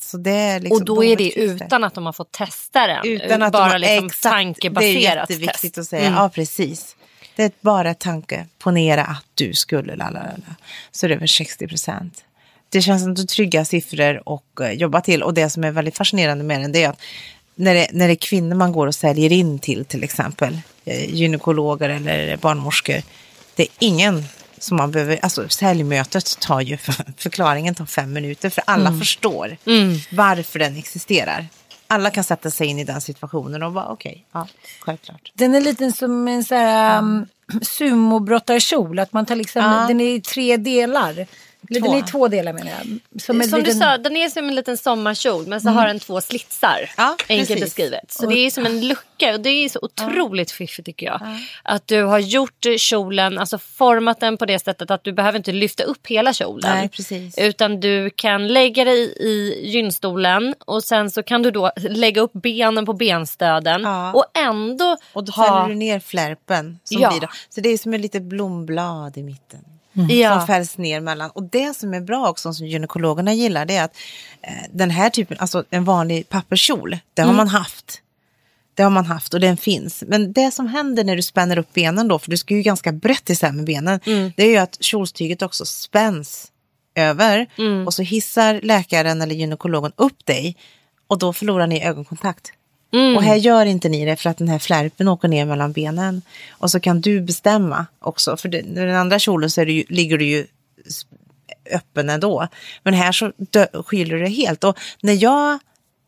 [0.00, 3.06] Så det är liksom, Och då är det utan att de har fått testa den.
[3.06, 5.78] utan att bara de, liksom exakt, tankebaserat Det är jätteviktigt test.
[5.78, 6.10] att säga.
[6.16, 6.96] Ja, precis.
[7.36, 8.46] Det är bara tanke.
[8.58, 10.54] Ponera att du skulle, la, la, la, la.
[10.90, 12.24] Så är det över 60 procent.
[12.68, 15.22] Det känns som att trygga siffror och uh, jobba till.
[15.22, 17.00] Och det som är väldigt fascinerande med den det är att
[17.54, 21.14] när det, när det är kvinnor man går och säljer in till, till exempel eh,
[21.14, 23.02] gynekologer eller barnmorskor,
[23.54, 24.24] det är ingen
[24.58, 26.76] som man behöver, alltså säljmötet tar ju,
[27.16, 29.56] förklaringen tar fem minuter för alla förstår
[30.10, 31.46] varför den existerar.
[31.88, 34.48] Alla kan sätta sig in i den situationen och vara okej, ja,
[34.80, 35.32] självklart.
[35.34, 37.26] Den är lite som en så här, um,
[37.62, 38.98] sumobrottarkjol.
[38.98, 39.86] Att man tar liksom, Ja.
[39.88, 41.26] Den är i tre delar.
[41.70, 41.96] Eller Den Två.
[41.98, 42.86] är två delar menar jag.
[43.22, 45.86] Som, en Som liten, du sa, den är som en liten sommarkjol men så har
[45.86, 46.90] den två slitsar.
[46.96, 48.12] Ja, enkelt beskrivet.
[48.12, 51.20] Så det är som en lucka och det är så otroligt fiffigt tycker jag.
[51.62, 55.52] Att du har gjort kjolen, alltså format den på det sättet att du behöver inte
[55.52, 56.76] lyfta upp hela kjolen.
[56.76, 57.38] Nej, precis.
[57.38, 62.32] Utan du kan lägga dig i gynstolen och sen så kan du då lägga upp
[62.32, 64.12] benen på benstöden Ja.
[64.12, 65.46] och ändå Och då ha...
[65.46, 66.78] fäller du ner flärpen.
[66.84, 67.10] Som Ja.
[67.10, 67.28] blir då.
[67.48, 69.60] Så det är som ett litet blomblad i mitten.
[70.10, 70.38] Ja.
[70.38, 71.30] Som fälls ner mellan.
[71.30, 73.96] Och det som är bra också som gynekologerna gillar det är att
[74.42, 78.02] eh, den här typen, alltså en vanlig papperskjol, det har man haft.
[78.74, 80.04] Det har man haft och den finns.
[80.06, 82.92] Men det som händer när du spänner upp benen då, för du ska ju ganska
[82.92, 84.00] brett isär med benen,
[84.36, 86.52] det är ju att kjolstyget också spänns
[86.94, 87.46] över
[87.86, 90.56] och så hissar läkaren eller gynekologen upp dig
[91.06, 92.52] och då förlorar ni ögonkontakt.
[93.16, 96.22] Och här gör inte ni det för att den här flärpen åker ner mellan benen.
[96.50, 100.18] Och så kan du bestämma också, för det, när den andra kjolen så ju, ligger
[100.18, 100.46] du ju
[101.72, 102.48] öppen ändå.
[102.82, 104.64] Men här så dö, skiljer det helt.
[104.64, 105.58] Och när jag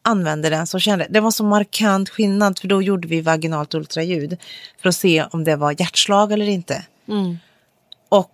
[0.02, 3.74] använde den så kände jag, det var så markant skillnad för då gjorde vi vaginalt
[3.74, 4.36] ultraljud
[4.82, 6.84] för att se om det var hjärtslag eller inte.
[8.08, 8.32] Och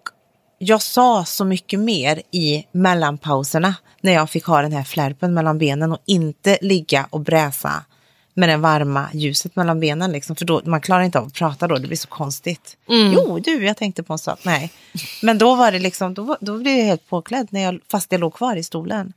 [0.58, 5.58] jag sa så mycket mer i mellanpauserna när jag fick ha den här flärpen mellan
[5.58, 7.84] benen och inte ligga och bräsa
[8.34, 10.12] med det varma ljuset mellan benen.
[10.12, 12.76] Liksom, för då, man klarar inte av att prata då, det blir så konstigt.
[12.86, 14.38] Jo, du, jag tänkte på en sak.
[14.42, 14.72] Nej.
[15.22, 18.20] Men då var det liksom, då, då blev jag helt påklädd när jag, fast jag
[18.20, 19.12] låg kvar i stolen.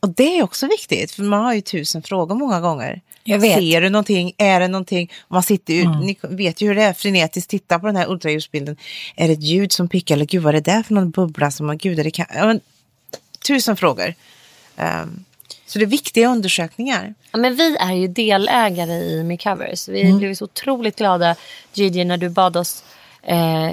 [0.00, 3.00] Och det är också viktigt, för man har ju tusen frågor många gånger.
[3.26, 4.32] Ser du någonting?
[4.36, 5.12] Är det någonting?
[5.28, 8.76] Man sitter ju, Ni vet ju hur det är, frenetiskt titta på den här ultraljudsbilden.
[9.16, 10.14] Är det ett ljud som pickar?
[10.14, 12.26] Eller gud, vad är det där för någon bubbla som, gud, är det kan...
[12.34, 12.60] ja, men,
[13.46, 14.14] tusen frågor.
[14.76, 15.24] Ehm,
[15.70, 17.14] så det är viktiga undersökningar.
[17.32, 19.88] Ja, men vi är ju delägare i Micovers.
[19.88, 21.36] Vi blev så otroligt glada
[21.74, 22.84] Gigi när du bad oss
[23.22, 23.70] eh,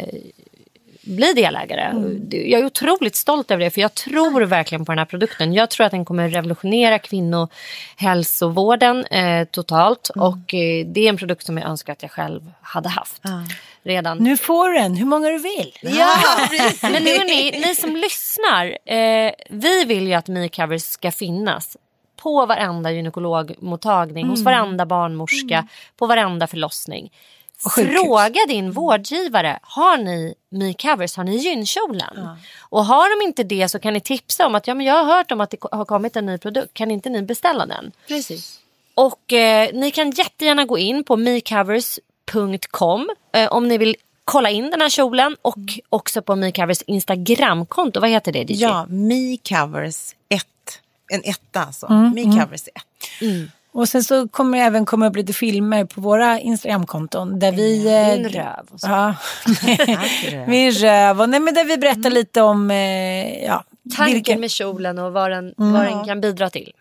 [1.01, 1.93] bli delägare.
[2.29, 5.53] Jag är otroligt stolt över det för jag tror verkligen på den här produkten.
[5.53, 11.45] Jag tror att den kommer revolutionera kvinnohälsovården eh, totalt och eh, det är en produkt
[11.45, 13.21] som jag önskar att jag själv hade haft
[13.83, 14.17] redan.
[14.17, 15.77] Nu får du en, hur många du vill.
[15.81, 16.17] Ja,
[16.81, 18.77] men nu ni, ni som lyssnar.
[18.85, 21.77] Eh, vi vill ju att MeCovers ska finnas
[22.27, 25.67] på varenda gynekologmottagning, hos varenda barnmorska,
[25.97, 27.11] på varenda förlossning.
[27.75, 32.29] Fråga din vårdgivare, har ni MeCovers, har ni gynkjolen?
[32.59, 35.15] Och har de inte det så kan ni tipsa om att ja, men jag har
[35.15, 37.91] hört om att det har kommit en ny produkt, kan inte ni beställa den?
[38.07, 38.59] Precis.
[38.95, 43.95] Och eh, ni kan jättegärna gå in på mecovers.com eh, om ni vill
[44.25, 45.59] kolla in den här kjolen och
[45.89, 47.99] också på MeCovers Instagramkonto.
[47.99, 48.39] Vad heter det?
[48.39, 48.53] Gigi?
[48.53, 50.43] Ja, Me Covers 1.
[51.11, 51.89] En etta alltså.
[51.89, 52.73] Me Covers 1.
[53.71, 57.39] Och sen så kommer det även komma upp lite filmer på våra Instagramkonton.
[57.39, 57.87] Där vi...
[57.87, 58.87] eh, Din röv och så.
[58.87, 59.15] Ja.
[60.47, 61.21] Min röv.
[61.21, 62.71] Och, nej, men där vi berättar lite om...
[62.71, 63.63] Eh, ja,
[63.97, 66.71] Tanken vilka- med kjolen och vad den, vad den kan bidra till.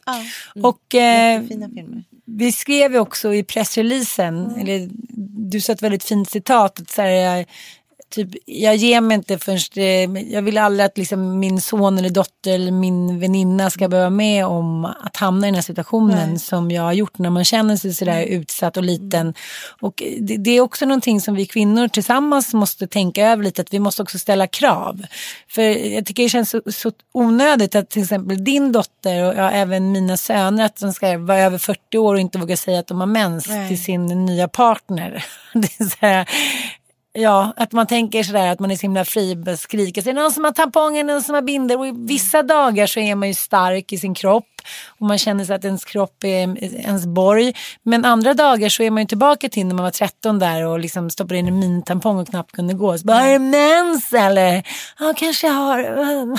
[0.62, 2.05] Och eh, Fina filmer.
[2.24, 4.89] vi skrev ju också i pressreleasen, eller
[5.51, 7.47] du sa ett väldigt fint citat, att så här, eh,
[8.10, 9.76] typ, jag ger mig inte först,
[10.26, 14.46] jag vill aldrig att liksom min son eller dotter eller min väninna ska behöva med
[14.46, 16.38] om att hamna i den här situationen Nej.
[16.38, 19.34] som jag har gjort när man känner sig sådär utsatt och liten.
[19.80, 23.74] Och det, det är också någonting som vi kvinnor tillsammans måste tänka över lite, att
[23.74, 25.02] vi måste också ställa krav.
[25.48, 29.50] För jag tycker det känns så, så onödigt att till exempel din dotter och ja,
[29.50, 32.86] även mina söner, att de ska vara över 40 år och inte våga säga att
[32.86, 33.68] de har mens Nej.
[33.68, 35.24] till sin nya partner.
[35.54, 36.28] Det är så här,
[37.16, 40.02] Ja, att man tänker sådär att man är så himla fri och skriker.
[40.02, 41.78] Så är det någon som har tamponger, någon som har binder.
[41.78, 44.44] Och vissa dagar så är man ju stark i sin kropp.
[44.98, 47.55] Och man känner sig att ens kropp är ens borg.
[47.82, 50.78] Men andra dagar så är man ju tillbaka till när man var 13 där och
[50.80, 52.98] liksom stoppade in en mintampong och knappt kunde gå.
[52.98, 54.62] Så bara, har du mens eller?
[54.98, 55.80] Ja, kanske jag har.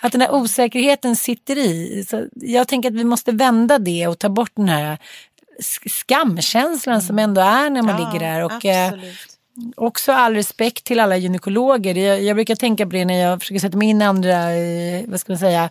[0.00, 2.04] Att den här osäkerheten sitter i.
[2.10, 4.98] Så jag tänker att vi måste vända det och ta bort den här
[5.62, 8.44] sk- skamkänslan som ändå är när man ligger där.
[8.44, 9.33] Och, eh, absolut
[9.76, 11.94] också all respekt till alla gynekologer.
[11.94, 15.04] Jag, jag brukar tänka på det när jag försöker sätta mig in i andra, eh,
[15.06, 15.70] vad ska man säga,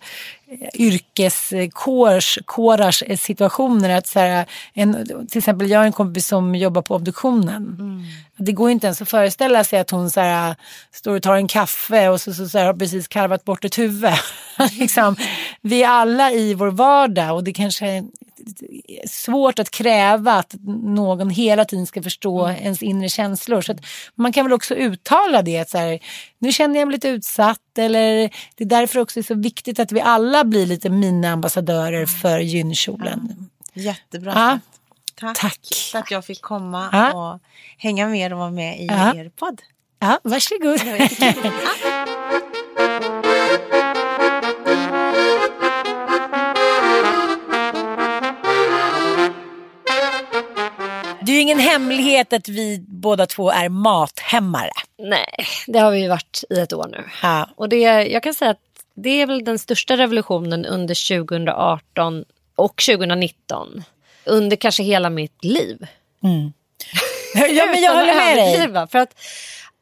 [0.73, 3.89] yrkeskårars situationer.
[3.89, 7.77] Att så här, en, till exempel jag har en kompis som jobbar på obduktionen.
[8.37, 10.55] Det går inte ens att föreställa sig att hon så här,
[10.91, 13.77] står och tar en kaffe och så, så, så här, har precis karvat bort ett
[13.77, 14.13] huvud.
[14.79, 15.15] liksom,
[15.61, 18.03] vi är alla i vår vardag och det kanske är
[19.07, 23.61] svårt att kräva att någon hela tiden ska förstå ens inre känslor.
[23.61, 23.85] Så att
[24.15, 25.69] man kan väl också uttala det.
[25.69, 25.99] Så här,
[26.43, 27.77] nu känner jag mig lite utsatt.
[27.77, 32.39] Eller det är därför också är så viktigt att vi alla blir lite mini-ambassadörer för
[32.39, 33.49] gynkjolen.
[33.73, 34.59] Jättebra Ja.
[35.15, 35.59] Tack, Tack.
[35.91, 37.13] för att jag fick komma Ja.
[37.33, 37.39] och
[37.77, 39.15] hänga med och vara med i Ja.
[39.15, 39.61] er podd.
[39.99, 40.79] Ja, varsågod.
[51.25, 54.69] Det är ju ingen hemlighet att vi båda två är mathämmare.
[54.97, 55.35] Nej,
[55.67, 57.03] det har vi ju varit i ett år nu.
[57.21, 57.49] Ja.
[57.55, 58.59] Och det, jag kan säga att
[58.95, 62.25] det är väl den största revolutionen under 2018
[62.55, 63.83] och 2019.
[64.25, 65.87] Under kanske hela mitt liv.
[67.35, 68.87] ja, men jag håller med dig.
[68.87, 69.15] För att,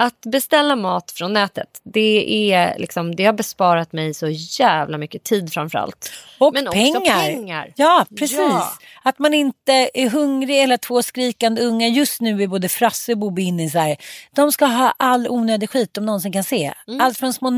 [0.01, 5.23] att beställa mat från nätet, det, är liksom, det har besparat mig så jävla mycket
[5.23, 6.11] tid framförallt.
[6.39, 7.19] Och Men också pengar.
[7.19, 7.73] pengar.
[7.75, 8.37] Ja, precis.
[8.37, 8.73] Ja.
[9.03, 11.87] Att man inte är hungrig eller två skrikande unga.
[11.87, 13.97] Just nu är både Frasse och Bobo inne i så här.
[14.35, 16.73] De ska ha all onödig skit de någonsin kan se.
[16.87, 17.01] Mm.
[17.01, 17.49] Allt från små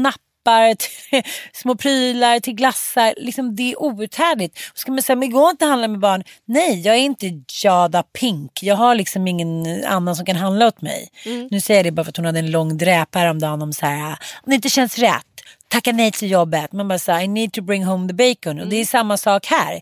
[0.44, 3.14] nappar till små prylar till glassar.
[3.18, 4.60] Liksom, det är outhärdligt.
[4.72, 6.24] Och ska man säga, men går inte att handla med barn?
[6.46, 8.64] Nej, jag är inte Jada Pink.
[8.64, 11.10] Jag har liksom ingen annan som kan handla åt mig.
[11.26, 11.48] Mm.
[11.52, 13.86] Nu säger jag det bara för att hon hade en lång dräp häromdagen om så
[13.86, 14.10] här.
[14.12, 15.26] Om det inte känns rätt.
[15.68, 16.72] Tacka nej till jobbet.
[16.72, 18.60] Man bara säger I need to bring home the bacon.
[18.60, 19.82] Och det är samma sak här.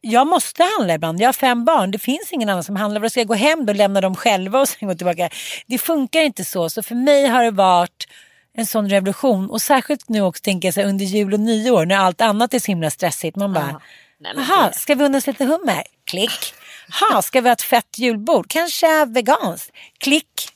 [0.00, 1.20] Jag måste handla ibland.
[1.20, 1.90] Jag har fem barn.
[1.90, 3.08] Det finns ingen annan som handlar.
[3.08, 5.28] Ska jag gå hem och lämna dem själva och sen gå tillbaka?
[5.66, 6.70] Det funkar inte så.
[6.70, 8.06] Så för mig har det varit
[8.54, 9.50] en sån revolution.
[9.50, 12.54] Och särskilt nu också tänker jag så här, under jul och nyår när allt annat
[12.54, 13.36] är så himla stressigt.
[13.36, 13.80] Man bara,
[14.18, 15.82] jaha, det- ska vi unna oss lite hummer?
[16.04, 16.54] Klick.
[17.00, 18.46] Ha, ska vi ha ett fett julbord?
[18.48, 19.72] Kanske veganskt?
[19.98, 20.48] Klick.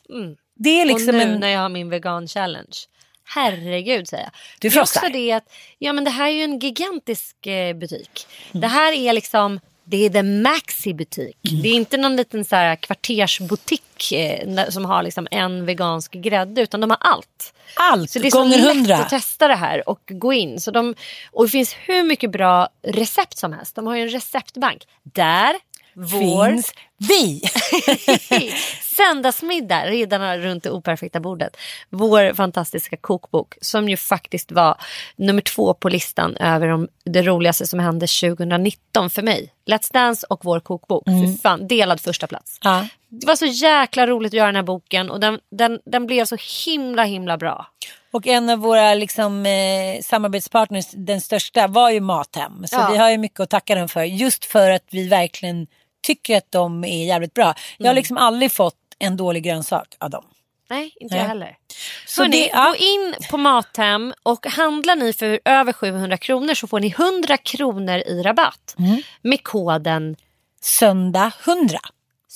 [0.55, 1.41] Det är liksom och nu en...
[1.41, 2.77] när jag har min vegan challenge.
[3.25, 4.33] Herregud säger jag.
[4.61, 5.09] Du det frossar.
[5.09, 8.27] det att ja, men det här är ju en gigantisk eh, butik.
[8.51, 8.61] Mm.
[8.61, 11.37] Det här är liksom det är the maxi butik.
[11.51, 11.63] Mm.
[11.63, 16.63] Det är inte någon liten så här kvartersbutik eh, som har liksom en vegansk grädde
[16.63, 17.55] utan de har allt.
[17.77, 20.61] Allt Så det är gånger så lätt att testa det här och gå in.
[20.61, 20.95] Så de,
[21.33, 23.75] och det finns hur mycket bra recept som helst.
[23.75, 24.83] De har ju en receptbank.
[25.03, 25.57] Där
[25.99, 27.43] vår Finns vi.
[28.97, 31.57] Söndagsmiddag, Riddarna runt det operfekta bordet.
[31.91, 34.77] Vår fantastiska kokbok som ju faktiskt var
[35.17, 39.53] nummer två på listan över de, det roligaste som hände 2019 för mig.
[39.67, 41.05] Let's Dance och vår kokbok.
[41.07, 42.59] Fy fan, delad första plats.
[42.63, 42.87] Ja.
[43.09, 46.25] Det var så jäkla roligt att göra den här boken och den, den, den blev
[46.25, 47.67] så himla himla bra.
[48.13, 52.67] Och en av våra liksom, eh, samarbetspartners, den största, var ju Mathem.
[52.67, 52.89] Så Ja.
[52.93, 54.03] vi har ju mycket att tacka dem för.
[54.03, 55.67] Just för att vi verkligen
[56.07, 57.55] tycker att de är jävligt bra.
[57.79, 57.97] Jag har Mm.
[57.97, 60.25] liksom aldrig fått en dålig grönsak av dem.
[60.71, 61.23] Nej, inte Nej.
[61.23, 61.57] jag heller.
[62.07, 62.69] Så Hörrni, det- ja.
[62.69, 67.37] gå in på Mathem och handlar ni för över 700 kronor så får ni 100
[67.37, 68.75] kronor i rabatt.
[68.79, 69.03] Mm.
[69.23, 70.17] Med koden
[70.61, 71.79] Söndag 100.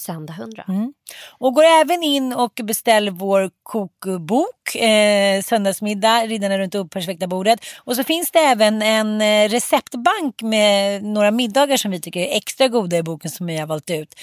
[0.01, 0.65] Söndag 100.
[0.69, 0.93] Mm.
[1.39, 7.61] Och går även in och beställer vår kokbok, eh, Söndagsmiddag, Riddarna runt det operfekta bordet.
[7.79, 12.37] Och så finns det även en eh, receptbank med några middagar som vi tycker är
[12.37, 14.15] extra goda i boken som vi har valt ut.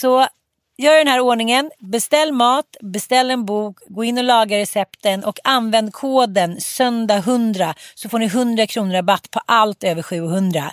[0.00, 0.26] Så
[0.76, 5.38] gör den här ordningen, beställ mat, beställ en bok, gå in och laga recepten och
[5.44, 10.72] använd koden söndag 100 så får ni 100 kronor rabatt på allt över 700.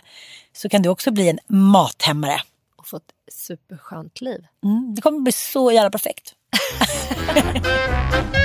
[0.53, 2.41] Så kan du också bli en mathämmare.
[2.75, 4.45] Och få ett superskönt liv.
[4.65, 6.33] Mm, det kommer bli så jävla perfekt.